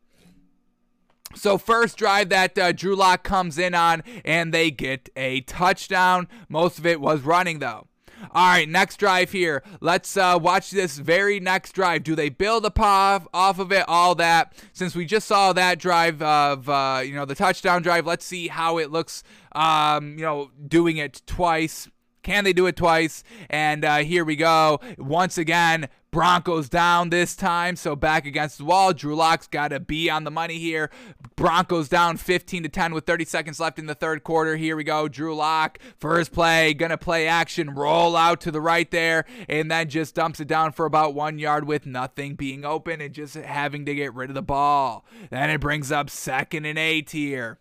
[1.33, 6.27] So first drive that uh, Drew Lock comes in on, and they get a touchdown.
[6.49, 7.87] Most of it was running though.
[8.31, 9.63] All right, next drive here.
[9.79, 12.03] Let's uh, watch this very next drive.
[12.03, 13.85] Do they build a off off of it?
[13.87, 14.53] All that.
[14.73, 18.49] Since we just saw that drive of uh, you know the touchdown drive, let's see
[18.49, 19.23] how it looks.
[19.53, 21.87] Um, you know, doing it twice.
[22.21, 23.23] Can they do it twice?
[23.49, 24.81] And uh, here we go.
[24.97, 28.93] Once again, Broncos down this time, so back against the wall.
[28.93, 30.89] Drew Lock's got to be on the money here.
[31.35, 34.57] Broncos down 15 to 10 with 30 seconds left in the third quarter.
[34.57, 35.07] Here we go.
[35.07, 39.87] Drew Lock, first play, gonna play action, roll out to the right there, and then
[39.87, 43.85] just dumps it down for about one yard with nothing being open and just having
[43.85, 45.05] to get rid of the ball.
[45.29, 47.59] Then it brings up second and eight here.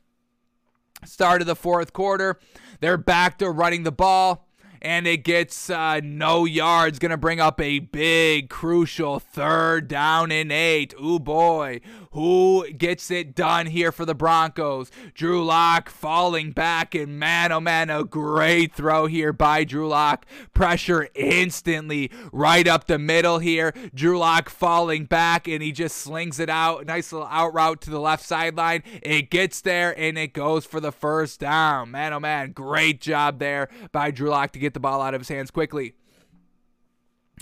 [1.04, 2.40] Start of the fourth quarter.
[2.80, 4.47] They're back to running the ball
[4.80, 6.98] and it gets uh, no yards.
[6.98, 10.94] Going to bring up a big, crucial third down and eight.
[11.00, 11.80] Ooh, boy.
[12.12, 14.90] Who gets it done here for the Broncos?
[15.14, 20.24] Drew Lock falling back, and man, oh man, a great throw here by Drew Lock.
[20.54, 23.74] Pressure instantly right up the middle here.
[23.94, 26.86] Drew Lock falling back, and he just slings it out.
[26.86, 28.82] Nice little out route to the left sideline.
[29.02, 31.90] It gets there, and it goes for the first down.
[31.90, 35.20] Man, oh man, great job there by Drew Lock to get the ball out of
[35.20, 35.94] his hands quickly.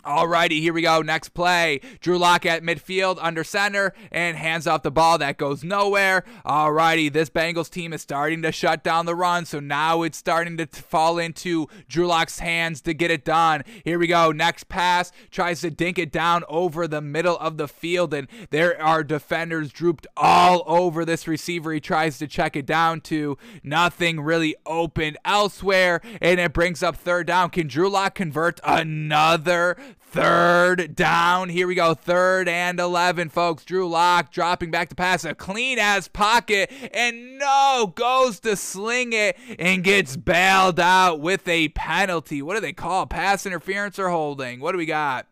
[0.04, 1.02] Alrighty, here we go.
[1.02, 1.80] Next play.
[2.00, 5.18] Drew Lock at midfield under center and hands off the ball.
[5.18, 6.24] That goes nowhere.
[6.44, 10.56] Alrighty, this Bengals team is starting to shut down the run, so now it's starting
[10.58, 13.64] to fall into Drew Lock's hands to get it done.
[13.84, 14.32] Here we go.
[14.32, 18.80] Next pass tries to dink it down over the middle of the field, and there
[18.80, 21.72] are defenders drooped all over this receiver.
[21.72, 26.96] He tries to check it down to nothing really open elsewhere, and it brings up
[26.96, 27.50] third down.
[27.50, 31.48] Can Drew Lock convert another Third down.
[31.50, 31.94] Here we go.
[31.94, 33.64] Third and 11, folks.
[33.64, 39.12] Drew Lock dropping back to pass a clean ass pocket and no goes to sling
[39.12, 42.40] it and gets bailed out with a penalty.
[42.40, 44.60] What do they call pass interference or holding?
[44.60, 45.26] What do we got?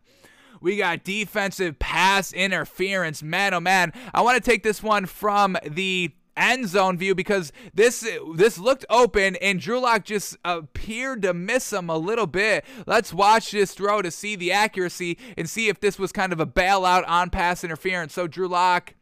[0.61, 3.21] We got defensive pass interference.
[3.21, 3.93] Man, oh man.
[4.13, 8.85] I want to take this one from the end zone view because this this looked
[8.89, 12.65] open and Drew Lock just appeared to miss him a little bit.
[12.85, 16.39] Let's watch this throw to see the accuracy and see if this was kind of
[16.39, 18.13] a bailout on pass interference.
[18.13, 18.95] So Drew Lock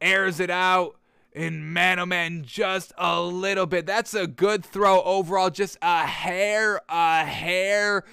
[0.00, 0.94] airs it out.
[1.34, 3.86] And man, oh man, just a little bit.
[3.86, 5.50] That's a good throw overall.
[5.50, 8.04] Just a hair, a hair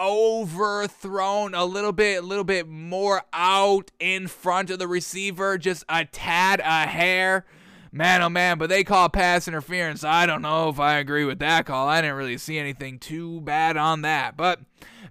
[0.00, 5.84] overthrown a little bit, a little bit more out in front of the receiver, just
[5.88, 7.44] a tad, a hair.
[7.92, 10.04] Man, oh man, but they call pass interference.
[10.04, 11.88] I don't know if I agree with that call.
[11.88, 14.60] I didn't really see anything too bad on that, but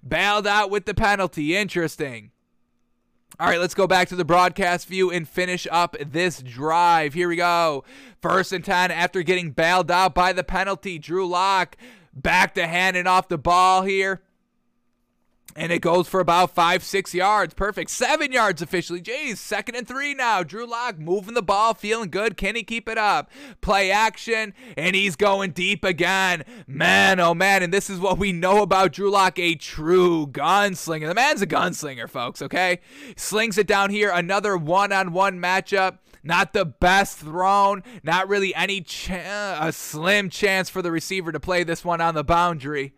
[0.06, 1.56] bailed out with the penalty.
[1.56, 2.30] Interesting.
[3.38, 7.12] All right, let's go back to the broadcast view and finish up this drive.
[7.12, 7.84] Here we go.
[8.22, 10.98] First and 10 after getting bailed out by the penalty.
[10.98, 11.76] Drew Lock
[12.14, 14.22] back to handing off the ball here
[15.56, 17.54] And it goes for about five, six yards.
[17.54, 17.90] Perfect.
[17.90, 19.00] Seven yards officially.
[19.00, 20.42] Jeez, second and three now.
[20.42, 22.36] Drew Lock moving the ball, feeling good.
[22.36, 23.30] Can he keep it up?
[23.62, 26.44] Play action, and he's going deep again.
[26.66, 27.62] Man, oh man.
[27.62, 31.08] And this is what we know about Drew Lock a true gunslinger.
[31.08, 32.80] The man's a gunslinger, folks, okay?
[33.16, 34.10] Slings it down here.
[34.10, 35.98] Another one on one matchup.
[36.22, 37.82] Not the best thrown.
[38.02, 42.14] Not really any ch- a slim chance for the receiver to play this one on
[42.14, 42.94] the boundary.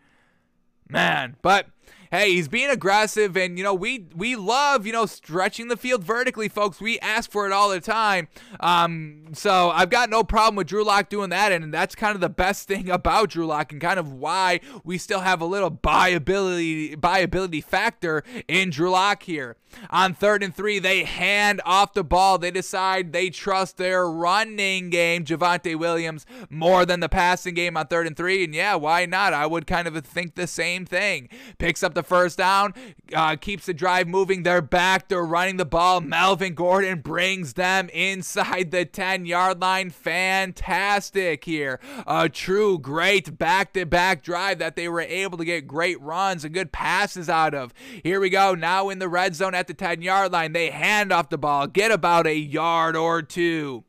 [0.89, 1.67] Man, but
[2.11, 6.05] hey, he's being aggressive, and you know we we love you know stretching the field
[6.05, 6.81] vertically, folks.
[6.81, 8.29] We ask for it all the time.
[8.61, 12.21] Um, so I've got no problem with Drew Lock doing that, and that's kind of
[12.21, 15.71] the best thing about Drew Lock, and kind of why we still have a little
[15.71, 19.57] buyability buyability factor in Drew Lock here.
[19.91, 22.39] On third and three, they hand off the ball.
[22.39, 27.87] They decide they trust their running game, Javonte Williams, more than the passing game on
[27.87, 28.45] third and three.
[28.45, 29.35] And yeah, why not?
[29.35, 31.29] I would kind of think the same thing.
[31.59, 32.73] Picks up the first down,
[33.13, 34.45] uh, keeps the drive moving.
[34.45, 35.09] They're back.
[35.09, 36.01] They're running the ball.
[36.01, 39.91] Melvin Gordon brings them inside the 10 yard line.
[39.91, 41.81] Fantastic here.
[42.07, 46.45] A true great back to back drive that they were able to get great runs
[46.45, 47.75] and good passes out of.
[48.05, 48.55] Here we go.
[48.55, 50.53] Now in the red zone at the 10 yard line.
[50.53, 53.85] They hand off the ball, get about a yard or two.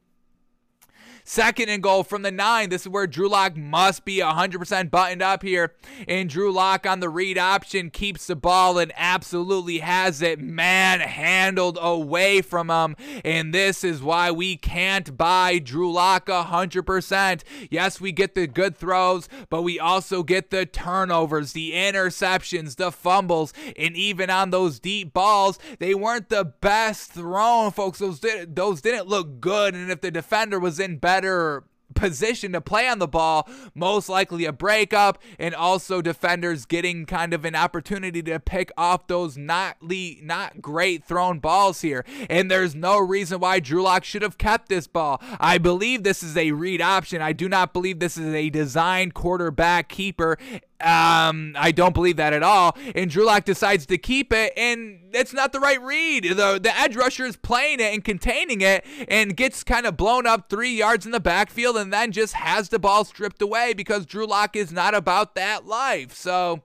[1.29, 2.69] Second and goal from the nine.
[2.69, 5.75] This is where Drew Lock must be 100% buttoned up here.
[6.07, 11.77] And Drew Lock on the read option keeps the ball and absolutely has it manhandled
[11.79, 12.95] away from him.
[13.23, 17.43] And this is why we can't buy Drew Lock 100%.
[17.69, 22.91] Yes, we get the good throws, but we also get the turnovers, the interceptions, the
[22.91, 27.99] fumbles, and even on those deep balls, they weren't the best thrown, folks.
[27.99, 29.75] Those, did, those didn't look good.
[29.75, 31.63] And if the defender was in better better
[31.95, 37.33] position to play on the ball, most likely a breakup, and also defenders getting kind
[37.33, 42.05] of an opportunity to pick off those not le- not great thrown balls here.
[42.29, 45.21] And there's no reason why Drew Lock should have kept this ball.
[45.39, 47.21] I believe this is a read option.
[47.21, 50.37] I do not believe this is a designed quarterback keeper
[50.81, 52.77] um, I don't believe that at all.
[52.95, 56.23] And Drew Lock decides to keep it, and it's not the right read.
[56.23, 60.25] The, the edge rusher is playing it and containing it and gets kind of blown
[60.25, 64.05] up three yards in the backfield and then just has the ball stripped away because
[64.05, 66.13] Drew Lock is not about that life.
[66.13, 66.63] So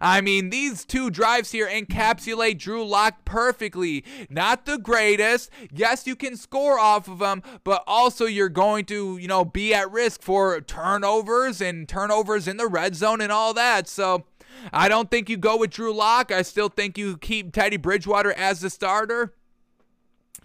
[0.00, 4.04] I mean, these two drives here encapsulate Drew Lock perfectly.
[4.28, 5.50] Not the greatest.
[5.72, 9.74] Yes, you can score off of them, but also you're going to, you know, be
[9.74, 13.88] at risk for turnovers and turnovers in the red zone and all that.
[13.88, 14.24] So
[14.72, 16.32] I don't think you go with Drew Lock.
[16.32, 19.34] I still think you keep Teddy Bridgewater as the starter.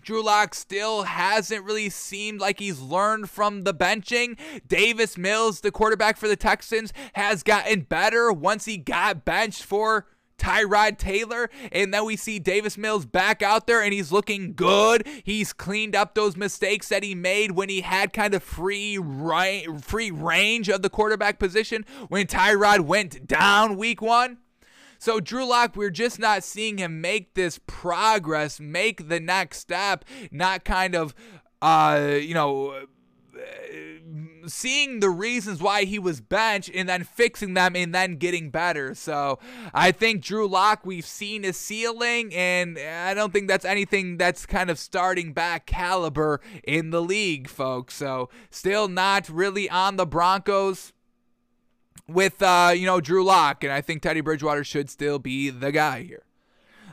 [0.01, 4.37] Drew Lock still hasn't really seemed like he's learned from the benching.
[4.67, 10.07] Davis Mills, the quarterback for the Texans, has gotten better once he got benched for
[10.41, 11.49] Tyrod Taylor.
[11.71, 15.07] And then we see Davis Mills back out there and he's looking good.
[15.23, 18.97] He's cleaned up those mistakes that he made when he had kind of free
[19.81, 24.39] free range of the quarterback position when Tyrod went down week one.
[25.01, 30.05] So Drew Lock, we're just not seeing him make this progress, make the next step,
[30.29, 31.15] not kind of,
[31.59, 32.85] uh, you know
[34.45, 38.93] seeing the reasons why he was benched and then fixing them and then getting better.
[38.93, 39.39] So
[39.73, 44.45] I think Drew Lock, we've seen his ceiling, and I don't think that's anything that's
[44.45, 47.95] kind of starting back caliber in the league, folks.
[47.95, 50.93] So still not really on the Broncos
[52.13, 55.71] with uh, you know Drew Lock, and I think Teddy Bridgewater should still be the
[55.71, 56.23] guy here.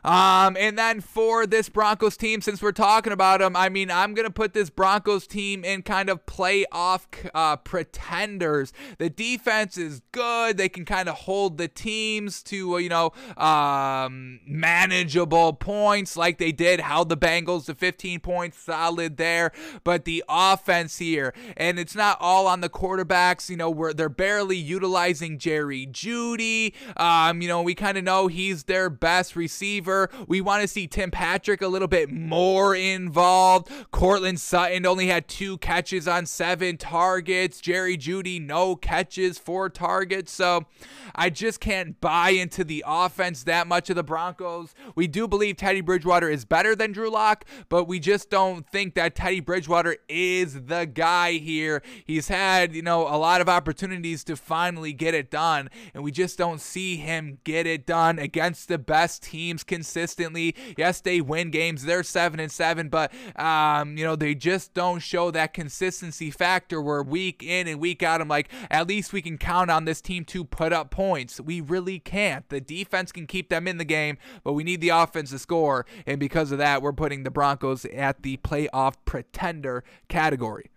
[0.05, 4.15] Um, and then for this Broncos team, since we're talking about them, I mean, I'm
[4.15, 8.73] going to put this Broncos team in kind of playoff uh, pretenders.
[8.99, 10.57] The defense is good.
[10.57, 16.39] They can kind of hold the teams to, uh, you know, um, manageable points like
[16.39, 19.53] they did, how the Bengals to 15 points solid there.
[19.85, 24.09] But the offense here, and it's not all on the quarterbacks, you know, where they're
[24.09, 26.73] barely utilizing Jerry Jeudy.
[26.97, 30.11] Um, you know, we kind of know he's their best receiver receiver.
[30.27, 33.71] We want to see Tim Patrick a little bit more involved.
[33.91, 37.61] Courtland Sutton only had two catches on seven targets.
[37.61, 40.33] Jerry Jeudy, no catches, four targets.
[40.33, 40.67] So
[41.15, 44.75] I just can't buy into the offense that much of the Broncos.
[44.95, 48.95] We do believe Teddy Bridgewater is better than Drew Lock, but we just don't think
[48.95, 51.83] that Teddy Bridgewater is the guy here.
[52.05, 56.13] He's had, you know, a lot of opportunities to finally get it done, and we
[56.13, 60.57] just don't see him get it done against the best teams consistently.
[60.77, 61.85] Yes, they win games.
[61.85, 66.83] They're seven and seven, but um, you know they just don't show that consistency factor.
[66.83, 70.01] Where week in and week out, I'm like, at least we can count on this
[70.01, 71.41] team to put up points.
[71.41, 72.49] We really can't.
[72.49, 75.87] The defense can keep them in the game, but we need the offense to score,
[76.07, 80.73] and because of that, we're putting the Broncos at the playoff pretender category.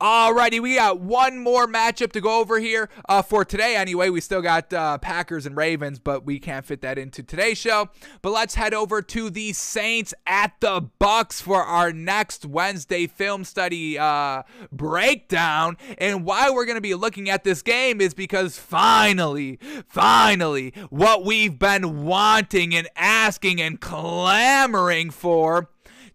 [0.00, 3.76] Alrighty, we got one more matchup to go over here uh, for today.
[3.76, 7.58] Anyway, we still got uh, Packers and Ravens, but we can't fit that into today's
[7.58, 7.88] show.
[8.20, 13.44] But let's head over to the Saints at the Bucs for our next Wednesday film
[13.44, 15.76] study uh, breakdown.
[15.98, 21.24] And why we're going to be looking at this game is because finally, finally, what
[21.24, 25.68] we've been wanting and asking and clamoring for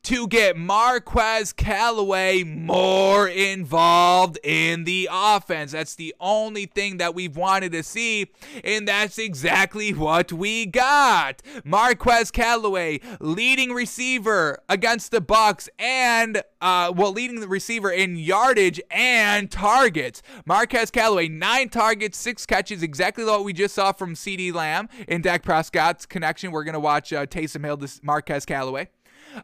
[0.07, 5.73] to get Marquez Callaway more involved in the offense.
[5.73, 8.31] That's the only thing that we've wanted to see,
[8.63, 11.41] and that's exactly what we got.
[11.65, 18.79] Marquez Callaway, leading receiver against the Bucs, and uh, well, leading the receiver in yardage
[18.89, 20.21] and targets.
[20.45, 25.21] Marquez Callaway, nine targets, six catches, exactly what we just saw from CeeDee Lamb in
[25.21, 26.53] Dak Prescott's connection.
[26.53, 28.87] We're gonna watch uh, Taysom Hill, this Marquez Callaway.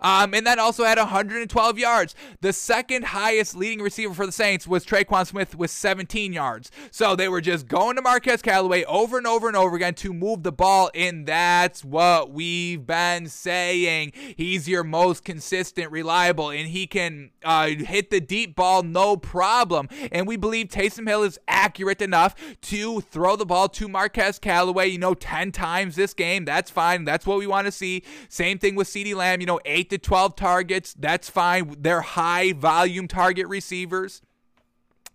[0.02, 2.16] Um, and then also had 112 yards.
[2.42, 6.72] The second highest leading receiver for the Saints was Tre'Quan Smith with 17 yards.
[6.92, 10.14] So they were just going to Marquez Callaway over and over and over again to
[10.14, 14.14] move the ball, and that's what we've been saying.
[14.36, 19.90] He's your most consistent, reliable, and he can uh, hit the deep ball no problem.
[20.12, 24.88] And we believe Taysom Hill is accurate enough to throw the ball to Marquez Callaway,
[24.88, 26.46] you know, 10 times this game.
[26.46, 27.04] That's fine.
[27.06, 28.04] That's what we want to see.
[28.30, 30.96] Same thing with CeeDee Lamb, you know, 8 to 12 targets.
[30.98, 31.76] That's fine.
[31.78, 34.22] They're high volume target receivers.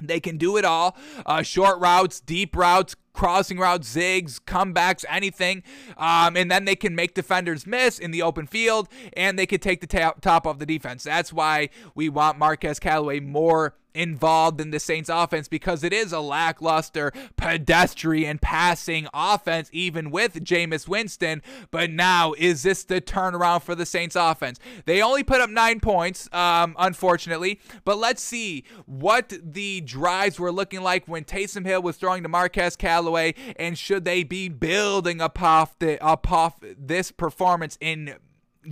[0.01, 0.95] They can do it all.
[1.25, 5.63] Uh, short routes, deep routes, crossing routes, zigs, comebacks, anything.
[5.97, 9.63] Um, and then they can make defenders miss in the open field and they could
[9.63, 11.03] take the top, top of the defense.
[11.03, 16.13] That's why we want Marquez Callaway more involved in the Saints offense because it is
[16.13, 21.43] a lackluster pedestrian passing offense, even with Jameis Winston.
[21.71, 24.61] But now, is this the turnaround for the Saints offense?
[24.87, 27.61] They only put up nine points, um, unfortunately.
[27.85, 32.29] But let's see what the drives were looking like when Taysom Hill was throwing to
[32.29, 38.15] Marquez Callaway, and should they be building upon, the, upon this performance in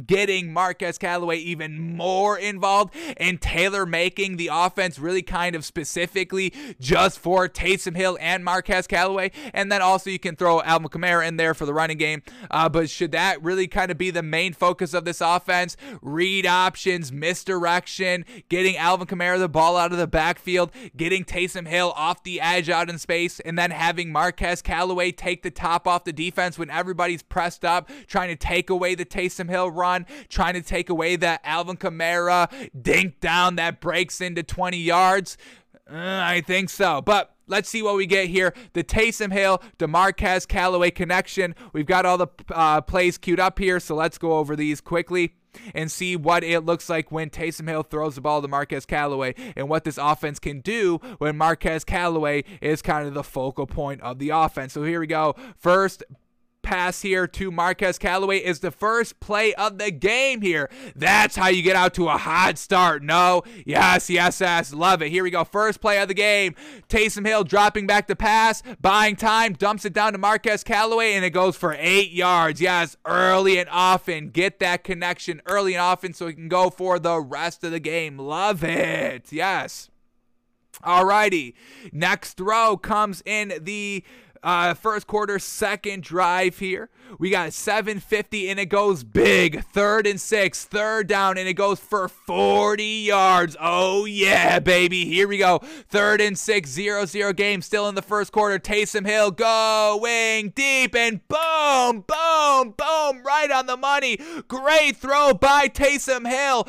[0.04, 6.52] getting Marquez Callaway even more involved and tailor making the offense really kind of specifically
[6.80, 9.30] just for Taysom Hill and Marquez Callaway.
[9.54, 12.22] And then also you can throw Alvin Kamara in there for the running game.
[12.50, 15.76] Uh, but should that really kind of be the main focus of this offense?
[16.02, 21.92] Read options, misdirection, getting Alvin Kamara the ball out of the backfield, getting Taysom Hill
[21.96, 26.04] off the edge out in space, and then having Marquez Callaway take the top off
[26.04, 29.85] the defense when everybody's pressed up, trying to take away the Taysom Hill run
[30.28, 32.48] trying to take away that Alvin Kamara
[32.80, 35.36] dink down that breaks into 20 yards?
[35.90, 37.00] Uh, I think so.
[37.00, 38.52] But let's see what we get here.
[38.72, 41.54] The Taysom Hill, DeMarquez Callaway connection.
[41.72, 45.34] We've got all the uh, plays queued up here, so let's go over these quickly
[45.74, 49.34] and see what it looks like when Taysom Hill throws the ball to Marquez Callaway
[49.56, 54.00] and what this offense can do when Marquez Callaway is kind of the focal point
[54.02, 54.72] of the offense.
[54.74, 55.34] So here we go.
[55.56, 56.02] First
[56.66, 60.68] pass here to Marquez Callaway is the first play of the game here.
[60.96, 63.04] That's how you get out to a hot start.
[63.04, 64.74] No, yes, yes, yes.
[64.74, 65.10] Love it.
[65.10, 65.44] Here we go.
[65.44, 66.56] First play of the game.
[66.88, 71.24] Taysom Hill dropping back the pass, buying time, dumps it down to Marquez Callaway, and
[71.24, 72.60] it goes for eight yards.
[72.60, 74.30] Yes, early and often.
[74.30, 77.78] Get that connection early and often so he can go for the rest of the
[77.80, 78.18] game.
[78.18, 79.32] Love it.
[79.32, 79.88] Yes.
[80.82, 81.54] Alrighty.
[81.92, 84.04] Next throw comes in the
[84.42, 86.88] uh, first quarter, second drive here.
[87.18, 89.62] We got 750 and it goes big.
[89.64, 93.56] Third and six, third down, and it goes for 40 yards.
[93.60, 95.04] Oh, yeah, baby.
[95.04, 95.58] Here we go.
[95.88, 97.62] Third and six, zero zero game.
[97.62, 98.58] Still in the first quarter.
[98.58, 103.22] Taysom Hill going deep and boom, boom, boom.
[103.24, 104.18] Right on the money.
[104.48, 106.66] Great throw by Taysom Hill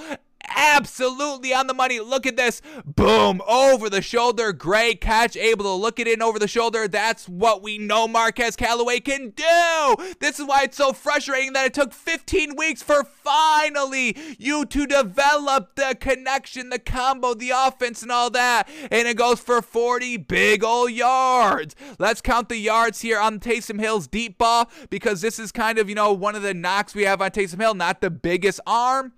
[0.56, 2.00] absolutely on the money.
[2.00, 2.62] Look at this.
[2.86, 3.42] Boom.
[3.48, 4.54] Over the shoulder.
[4.54, 5.36] Great catch.
[5.36, 6.88] Able to look it in over the shoulder.
[6.88, 9.96] That's what we know Marquez Callaway can do.
[10.20, 14.86] This is why it's so frustrating that it took 15 weeks for finally you to
[14.86, 18.70] develop the connection, the combo, the offense, and all that.
[18.92, 21.76] And it goes for 40 big old yards.
[22.00, 25.90] Let's count the yards here on Taysom Hill's deep ball because this is kind of,
[25.90, 27.74] you know, one of the knocks we have on Taysom Hill.
[27.74, 29.14] Not the biggest arm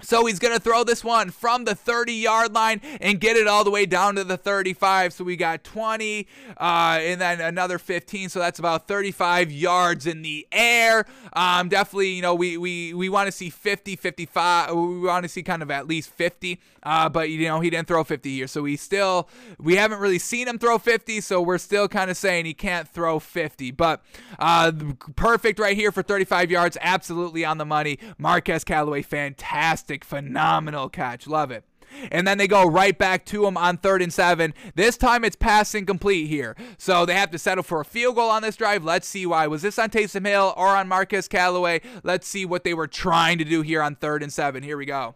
[0.00, 3.48] So he's going to throw this one from the 30 yard line and get it
[3.48, 5.12] all the way down to the 35.
[5.12, 6.24] So we got 20
[6.56, 8.28] uh, and then another 15.
[8.28, 11.04] So that's about 35 yards in the air.
[11.32, 14.72] Um, definitely, you know, we, we, we want to see 50, 55.
[14.72, 16.60] We want to see kind of at least 50.
[16.84, 18.46] Uh, but, you know, he didn't throw 50 here.
[18.46, 21.20] So we still, we haven't really seen him throw 50.
[21.22, 23.72] So we're still kind of saying he can't throw 50.
[23.72, 24.04] But
[24.38, 24.70] uh,
[25.16, 26.78] perfect right here for 35 yards.
[26.80, 27.98] Absolutely on the money.
[28.16, 31.26] Marquez Callaway, fantastic fantastic, phenomenal catch.
[31.26, 31.64] Love it.
[32.12, 34.52] And then they go right back to him on third and seven.
[34.74, 36.54] This time it's passing complete here.
[36.76, 38.84] So they have to settle for a field goal on this drive.
[38.84, 39.46] Let's see why.
[39.46, 41.80] Was this on Taysom Hill or on Marquez Callaway?
[42.02, 44.62] Let's see what they were trying to do here on third and seven.
[44.62, 45.14] Here we go.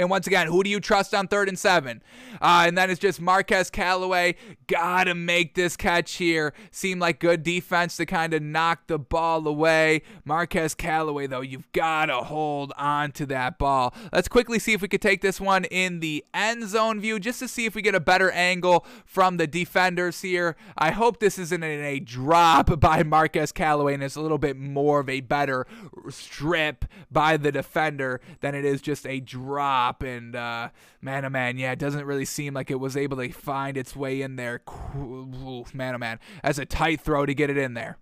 [0.00, 2.02] And once again, who do you trust on third and seven?
[2.40, 4.34] Uh, and then it's just Marquez Callaway.
[4.66, 6.54] Gotta make this catch here.
[6.70, 10.00] Seemed like good defense to kind of knock the ball away.
[10.24, 13.92] Marquez Callaway, though, you've got to hold on to that ball.
[14.10, 17.38] Let's quickly see if we could take this one in the end zone view just
[17.40, 20.56] to see if we get a better angle from the defenders here.
[20.78, 24.56] I hope this isn't in a drop by Marquez Callaway and it's a little bit
[24.56, 25.66] more of a better
[26.08, 30.68] strip by the defender than it is just a drop top, and uh,
[31.00, 33.96] man, oh man, yeah, it doesn't really seem like it was able to find its
[33.96, 34.60] way in there.
[34.94, 37.98] Man, oh man, as a tight throw to get it in there.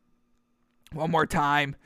[0.92, 1.76] One more time.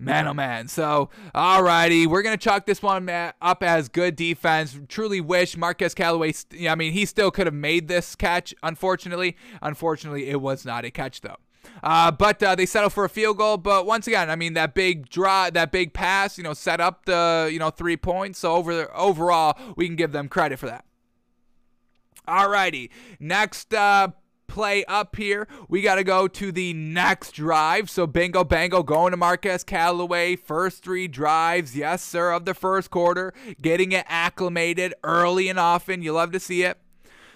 [0.00, 0.68] Man, oh man.
[0.68, 4.78] So, alrighty, we're gonna chalk this one up as good defense.
[4.88, 6.34] Truly wish Marquez Callaway.
[6.68, 8.54] I mean, he still could have made this catch.
[8.62, 11.38] Unfortunately, unfortunately, it was not a catch though.
[11.82, 13.56] Uh, but uh, they settle for a field goal.
[13.56, 17.04] But once again, I mean that big draw, that big pass, you know, set up
[17.04, 18.38] the you know three points.
[18.40, 20.84] So over overall, we can give them credit for that.
[22.26, 24.08] Alrighty, next uh,
[24.48, 25.46] play up here.
[25.68, 27.88] We got to go to the next drive.
[27.88, 30.36] So bingo bango going to Marquez Callaway.
[30.36, 33.32] First three drives, yes sir, of the first quarter.
[33.62, 36.02] Getting it acclimated early and often.
[36.02, 36.78] You love to see it.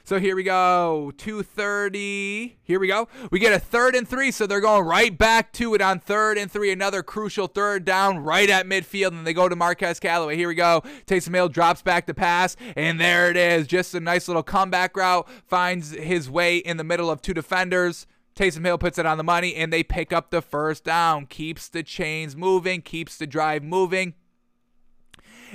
[0.04, 1.12] So here we go.
[1.16, 2.58] 230.
[2.62, 3.08] Here we go.
[3.30, 4.32] We get a third and three.
[4.32, 6.72] So they're going right back to it on third and three.
[6.72, 9.08] Another crucial third down right at midfield.
[9.08, 10.36] And they go to Marquez Callaway.
[10.36, 10.82] Here we go.
[11.06, 12.56] Taysom Hill drops back to pass.
[12.74, 13.68] And there it is.
[13.68, 15.28] Just a nice little comeback route.
[15.46, 18.06] Finds his way in the middle of two defenders.
[18.34, 21.26] Taysom Hill puts it on the money and they pick up the first down.
[21.26, 24.14] Keeps the chains moving, keeps the drive moving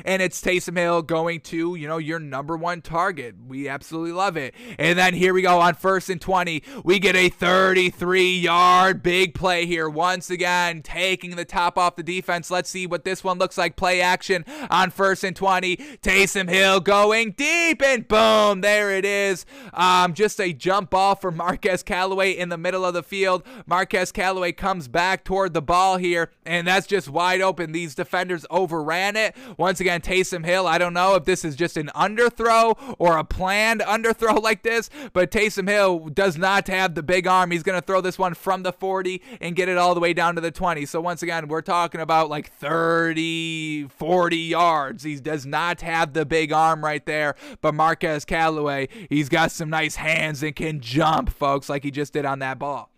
[0.05, 3.35] and it's Taysom Hill going to, you know, your number one target.
[3.47, 4.53] We absolutely love it.
[4.77, 6.63] And then here we go on first and 20.
[6.83, 9.89] We get a 33 yard big play here.
[9.89, 12.51] Once again, taking the top off the defense.
[12.51, 13.75] Let's see what this one looks like.
[13.75, 15.77] Play action on first and 20.
[16.01, 19.45] Taysom Hill going deep and boom, there it is.
[19.73, 23.43] Um, just a jump ball for Marquez Callaway in the middle of the field.
[23.65, 27.71] Marquez Callaway comes back toward the ball here, and that's just wide open.
[27.71, 29.35] These defenders overran it.
[29.57, 30.68] Once again, again, Taysom Hill.
[30.68, 34.89] I don't know if this is just an underthrow or a planned underthrow like this,
[35.14, 37.51] but Taysom Hill does not have the big arm.
[37.51, 40.14] He's going to throw this one from the 40 and get it all the way
[40.14, 40.85] down to the 20.
[40.85, 45.03] So once again, we're talking about like 30, 40 yards.
[45.03, 49.69] He does not have the big arm right there, but Marquez Callaway, he's got some
[49.69, 52.91] nice hands and can jump, folks, like he just did on that ball.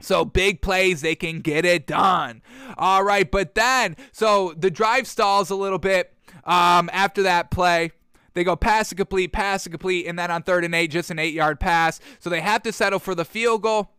[0.00, 2.42] So big plays, they can get it done.
[2.76, 6.14] All right, but then, so the drive stalls a little bit
[6.44, 7.92] um, after that play.
[8.34, 11.10] They go pass and complete, pass and complete, and then on third and eight, just
[11.10, 11.98] an eight yard pass.
[12.20, 13.90] So they have to settle for the field goal.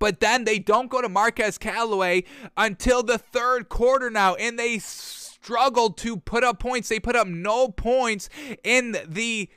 [0.00, 2.24] But then they don't go to Marquez Callaway
[2.56, 6.88] until the third quarter now, and they struggled to put up points.
[6.88, 8.28] They put up no points
[8.64, 9.48] in the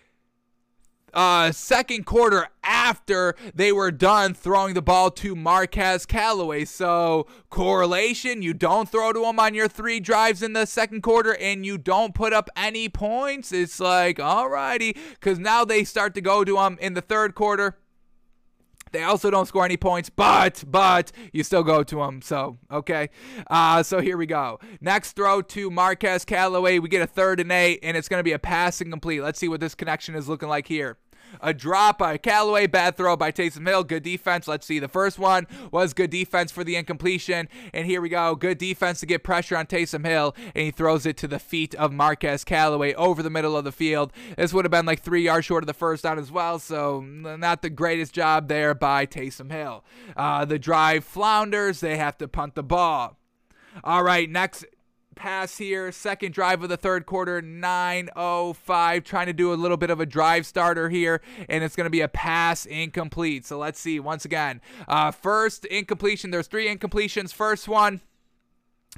[1.13, 6.65] uh, second quarter after they were done throwing the ball to Marquez Callaway.
[6.65, 11.35] So, correlation you don't throw to him on your three drives in the second quarter
[11.35, 13.51] and you don't put up any points.
[13.51, 17.77] It's like, alrighty, because now they start to go to him in the third quarter.
[18.91, 22.21] They also don't score any points, but but you still go to them.
[22.21, 23.09] So okay,
[23.47, 24.59] uh, so here we go.
[24.81, 26.79] Next throw to Marquez Callaway.
[26.79, 29.21] We get a third and eight, and it's going to be a pass incomplete.
[29.21, 30.97] Let's see what this connection is looking like here.
[31.39, 33.83] A drop by Callaway, bad throw by Taysom Hill.
[33.83, 34.47] Good defense.
[34.47, 34.79] Let's see.
[34.79, 37.47] The first one was good defense for the incompletion.
[37.73, 38.35] And here we go.
[38.35, 40.35] Good defense to get pressure on Taysom Hill.
[40.55, 43.71] And he throws it to the feet of Marquez Callaway over the middle of the
[43.71, 44.11] field.
[44.37, 46.59] This would have been like three yards short of the first down as well.
[46.59, 49.83] So not the greatest job there by Taysom Hill.
[50.17, 51.79] Uh, the drive flounders.
[51.79, 53.17] They have to punt the ball.
[53.83, 54.65] All right, next
[55.15, 55.91] pass here.
[55.91, 59.03] Second drive of the third quarter, 9.05.
[59.03, 61.91] Trying to do a little bit of a drive starter here, and it's going to
[61.91, 63.45] be a pass incomplete.
[63.45, 64.61] So let's see once again.
[64.87, 67.33] Uh, first incompletion, there's three incompletions.
[67.33, 68.01] First one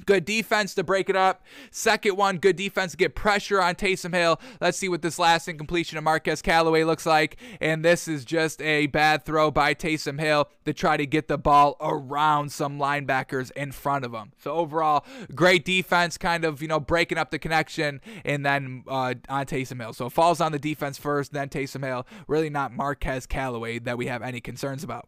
[0.07, 1.43] Good defense to break it up.
[1.69, 4.39] Second one, good defense to get pressure on Taysom Hill.
[4.59, 7.37] Let's see what this last incompletion of Marquez Callaway looks like.
[7.61, 11.37] And this is just a bad throw by Taysom Hill to try to get the
[11.37, 14.31] ball around some linebackers in front of him.
[14.39, 15.05] So overall,
[15.35, 19.79] great defense, kind of you know breaking up the connection, and then uh, on Taysom
[19.79, 19.93] Hill.
[19.93, 22.07] So it falls on the defense first, then Taysom Hill.
[22.27, 25.07] Really not Marquez Callaway that we have any concerns about.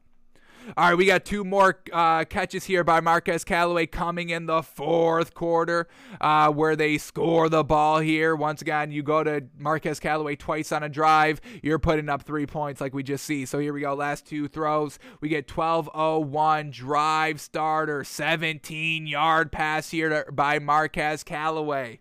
[0.75, 4.63] All right, we got two more uh, catches here by Marquez Callaway coming in the
[4.63, 5.87] fourth quarter,
[6.19, 8.35] uh, where they score the ball here.
[8.35, 12.47] Once again, you go to Marquez Callaway twice on a drive, you're putting up three
[12.47, 13.45] points like we just see.
[13.45, 14.97] So here we go, last two throws.
[15.21, 21.99] We get 12-0-1 drive starter, 17 yard pass here to, by Marquez Callaway.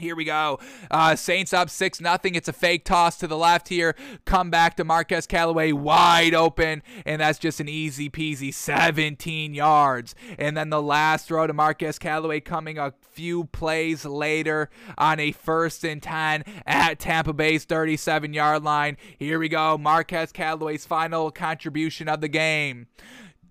[0.00, 0.58] Here we go.
[0.90, 2.34] Uh, Saints up 6 nothing.
[2.34, 3.94] It's a fake toss to the left here.
[4.24, 6.82] Come back to Marquez Callaway wide open.
[7.06, 10.16] And that's just an easy peasy 17 yards.
[10.36, 14.68] And then the last throw to Marquez Callaway coming a few plays later
[14.98, 18.96] on a first and 10 at Tampa Bay's 37 yard line.
[19.16, 19.78] Here we go.
[19.78, 22.88] Marquez Callaway's final contribution of the game.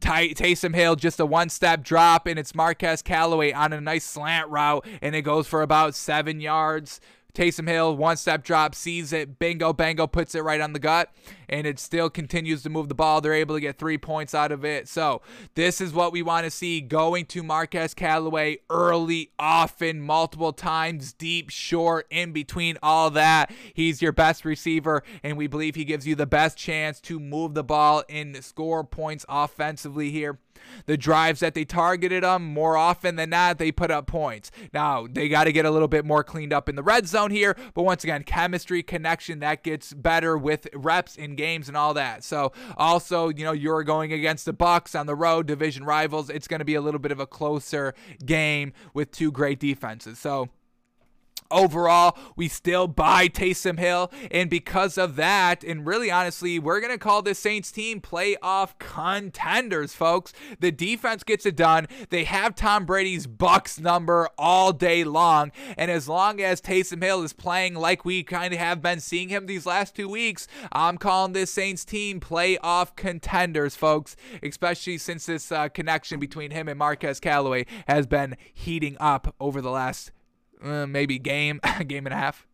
[0.03, 4.03] Ty- Taysom Hill just a one step drop, and it's Marquez Callaway on a nice
[4.03, 6.99] slant route, and it goes for about seven yards.
[7.33, 11.11] Taysom Hill, one step drop, sees it, bingo, bango, puts it right on the gut,
[11.49, 13.21] and it still continues to move the ball.
[13.21, 14.87] They're able to get three points out of it.
[14.87, 15.23] So,
[15.55, 21.11] this is what we want to see going to Marquez Callaway early, often, multiple times,
[21.11, 23.51] deep, short, in between all that.
[23.73, 27.55] He's your best receiver, and we believe he gives you the best chance to move
[27.55, 30.37] the ball and score points offensively here
[30.85, 34.51] the drives that they targeted them, more often than not, they put up points.
[34.73, 37.31] Now, they got to get a little bit more cleaned up in the red zone
[37.31, 41.93] here, but once again, chemistry, connection, that gets better with reps in games and all
[41.93, 42.23] that.
[42.23, 46.29] So, also, you know, you're going against the Bucs on the road, division rivals.
[46.29, 47.93] It's going to be a little bit of a closer
[48.25, 50.19] game with two great defenses.
[50.19, 50.49] So,
[51.53, 54.11] overall, we still buy Taysom Hill.
[54.31, 58.77] And because of that, and really honestly, we're going to call this Saints team playoff
[58.79, 60.33] contenders, folks.
[60.59, 61.87] The defense gets it done.
[62.09, 65.51] They have Tom Brady's Bucs number all day long.
[65.77, 69.29] And as long as Taysom Hill is playing like we kind of have been seeing
[69.29, 75.25] him these last two weeks, I'm calling this Saints team playoff contenders, folks, especially since
[75.25, 80.11] this uh, connection between him and Marquez Callaway has been heating up over the last
[80.63, 82.47] uh, maybe game, game and a half.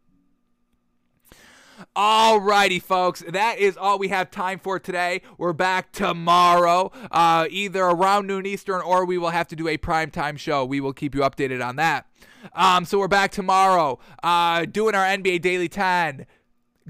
[1.95, 5.21] Alrighty, folks, that is all we have time for today.
[5.37, 9.77] We're back tomorrow, uh, either around noon Eastern or we will have to do a
[9.77, 10.65] prime time show.
[10.65, 12.05] We will keep you updated on that.
[12.53, 16.25] Um, so we're back tomorrow, uh, doing our NBA Daily 10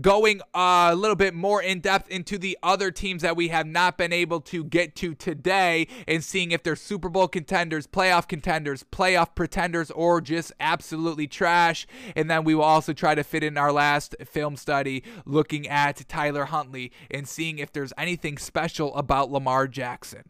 [0.01, 3.67] going uh, a little bit more in depth into the other teams that we have
[3.67, 8.27] not been able to get to today and seeing if they're Super Bowl contenders, playoff
[8.27, 11.87] contenders, playoff pretenders, or just absolutely trash.
[12.15, 16.07] And then we will also try to fit in our last film study looking at
[16.07, 20.23] Tyler Huntley and seeing if there's anything special about Lamar Jackson.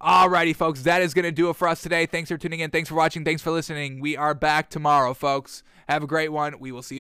[0.00, 2.06] Alrighty, folks, that is going to do it for us today.
[2.06, 2.70] Thanks for tuning in.
[2.70, 3.24] Thanks for watching.
[3.24, 4.00] Thanks for listening.
[4.00, 5.64] We are back tomorrow, folks.
[5.88, 6.60] Have a great one.
[6.60, 7.07] We will see you.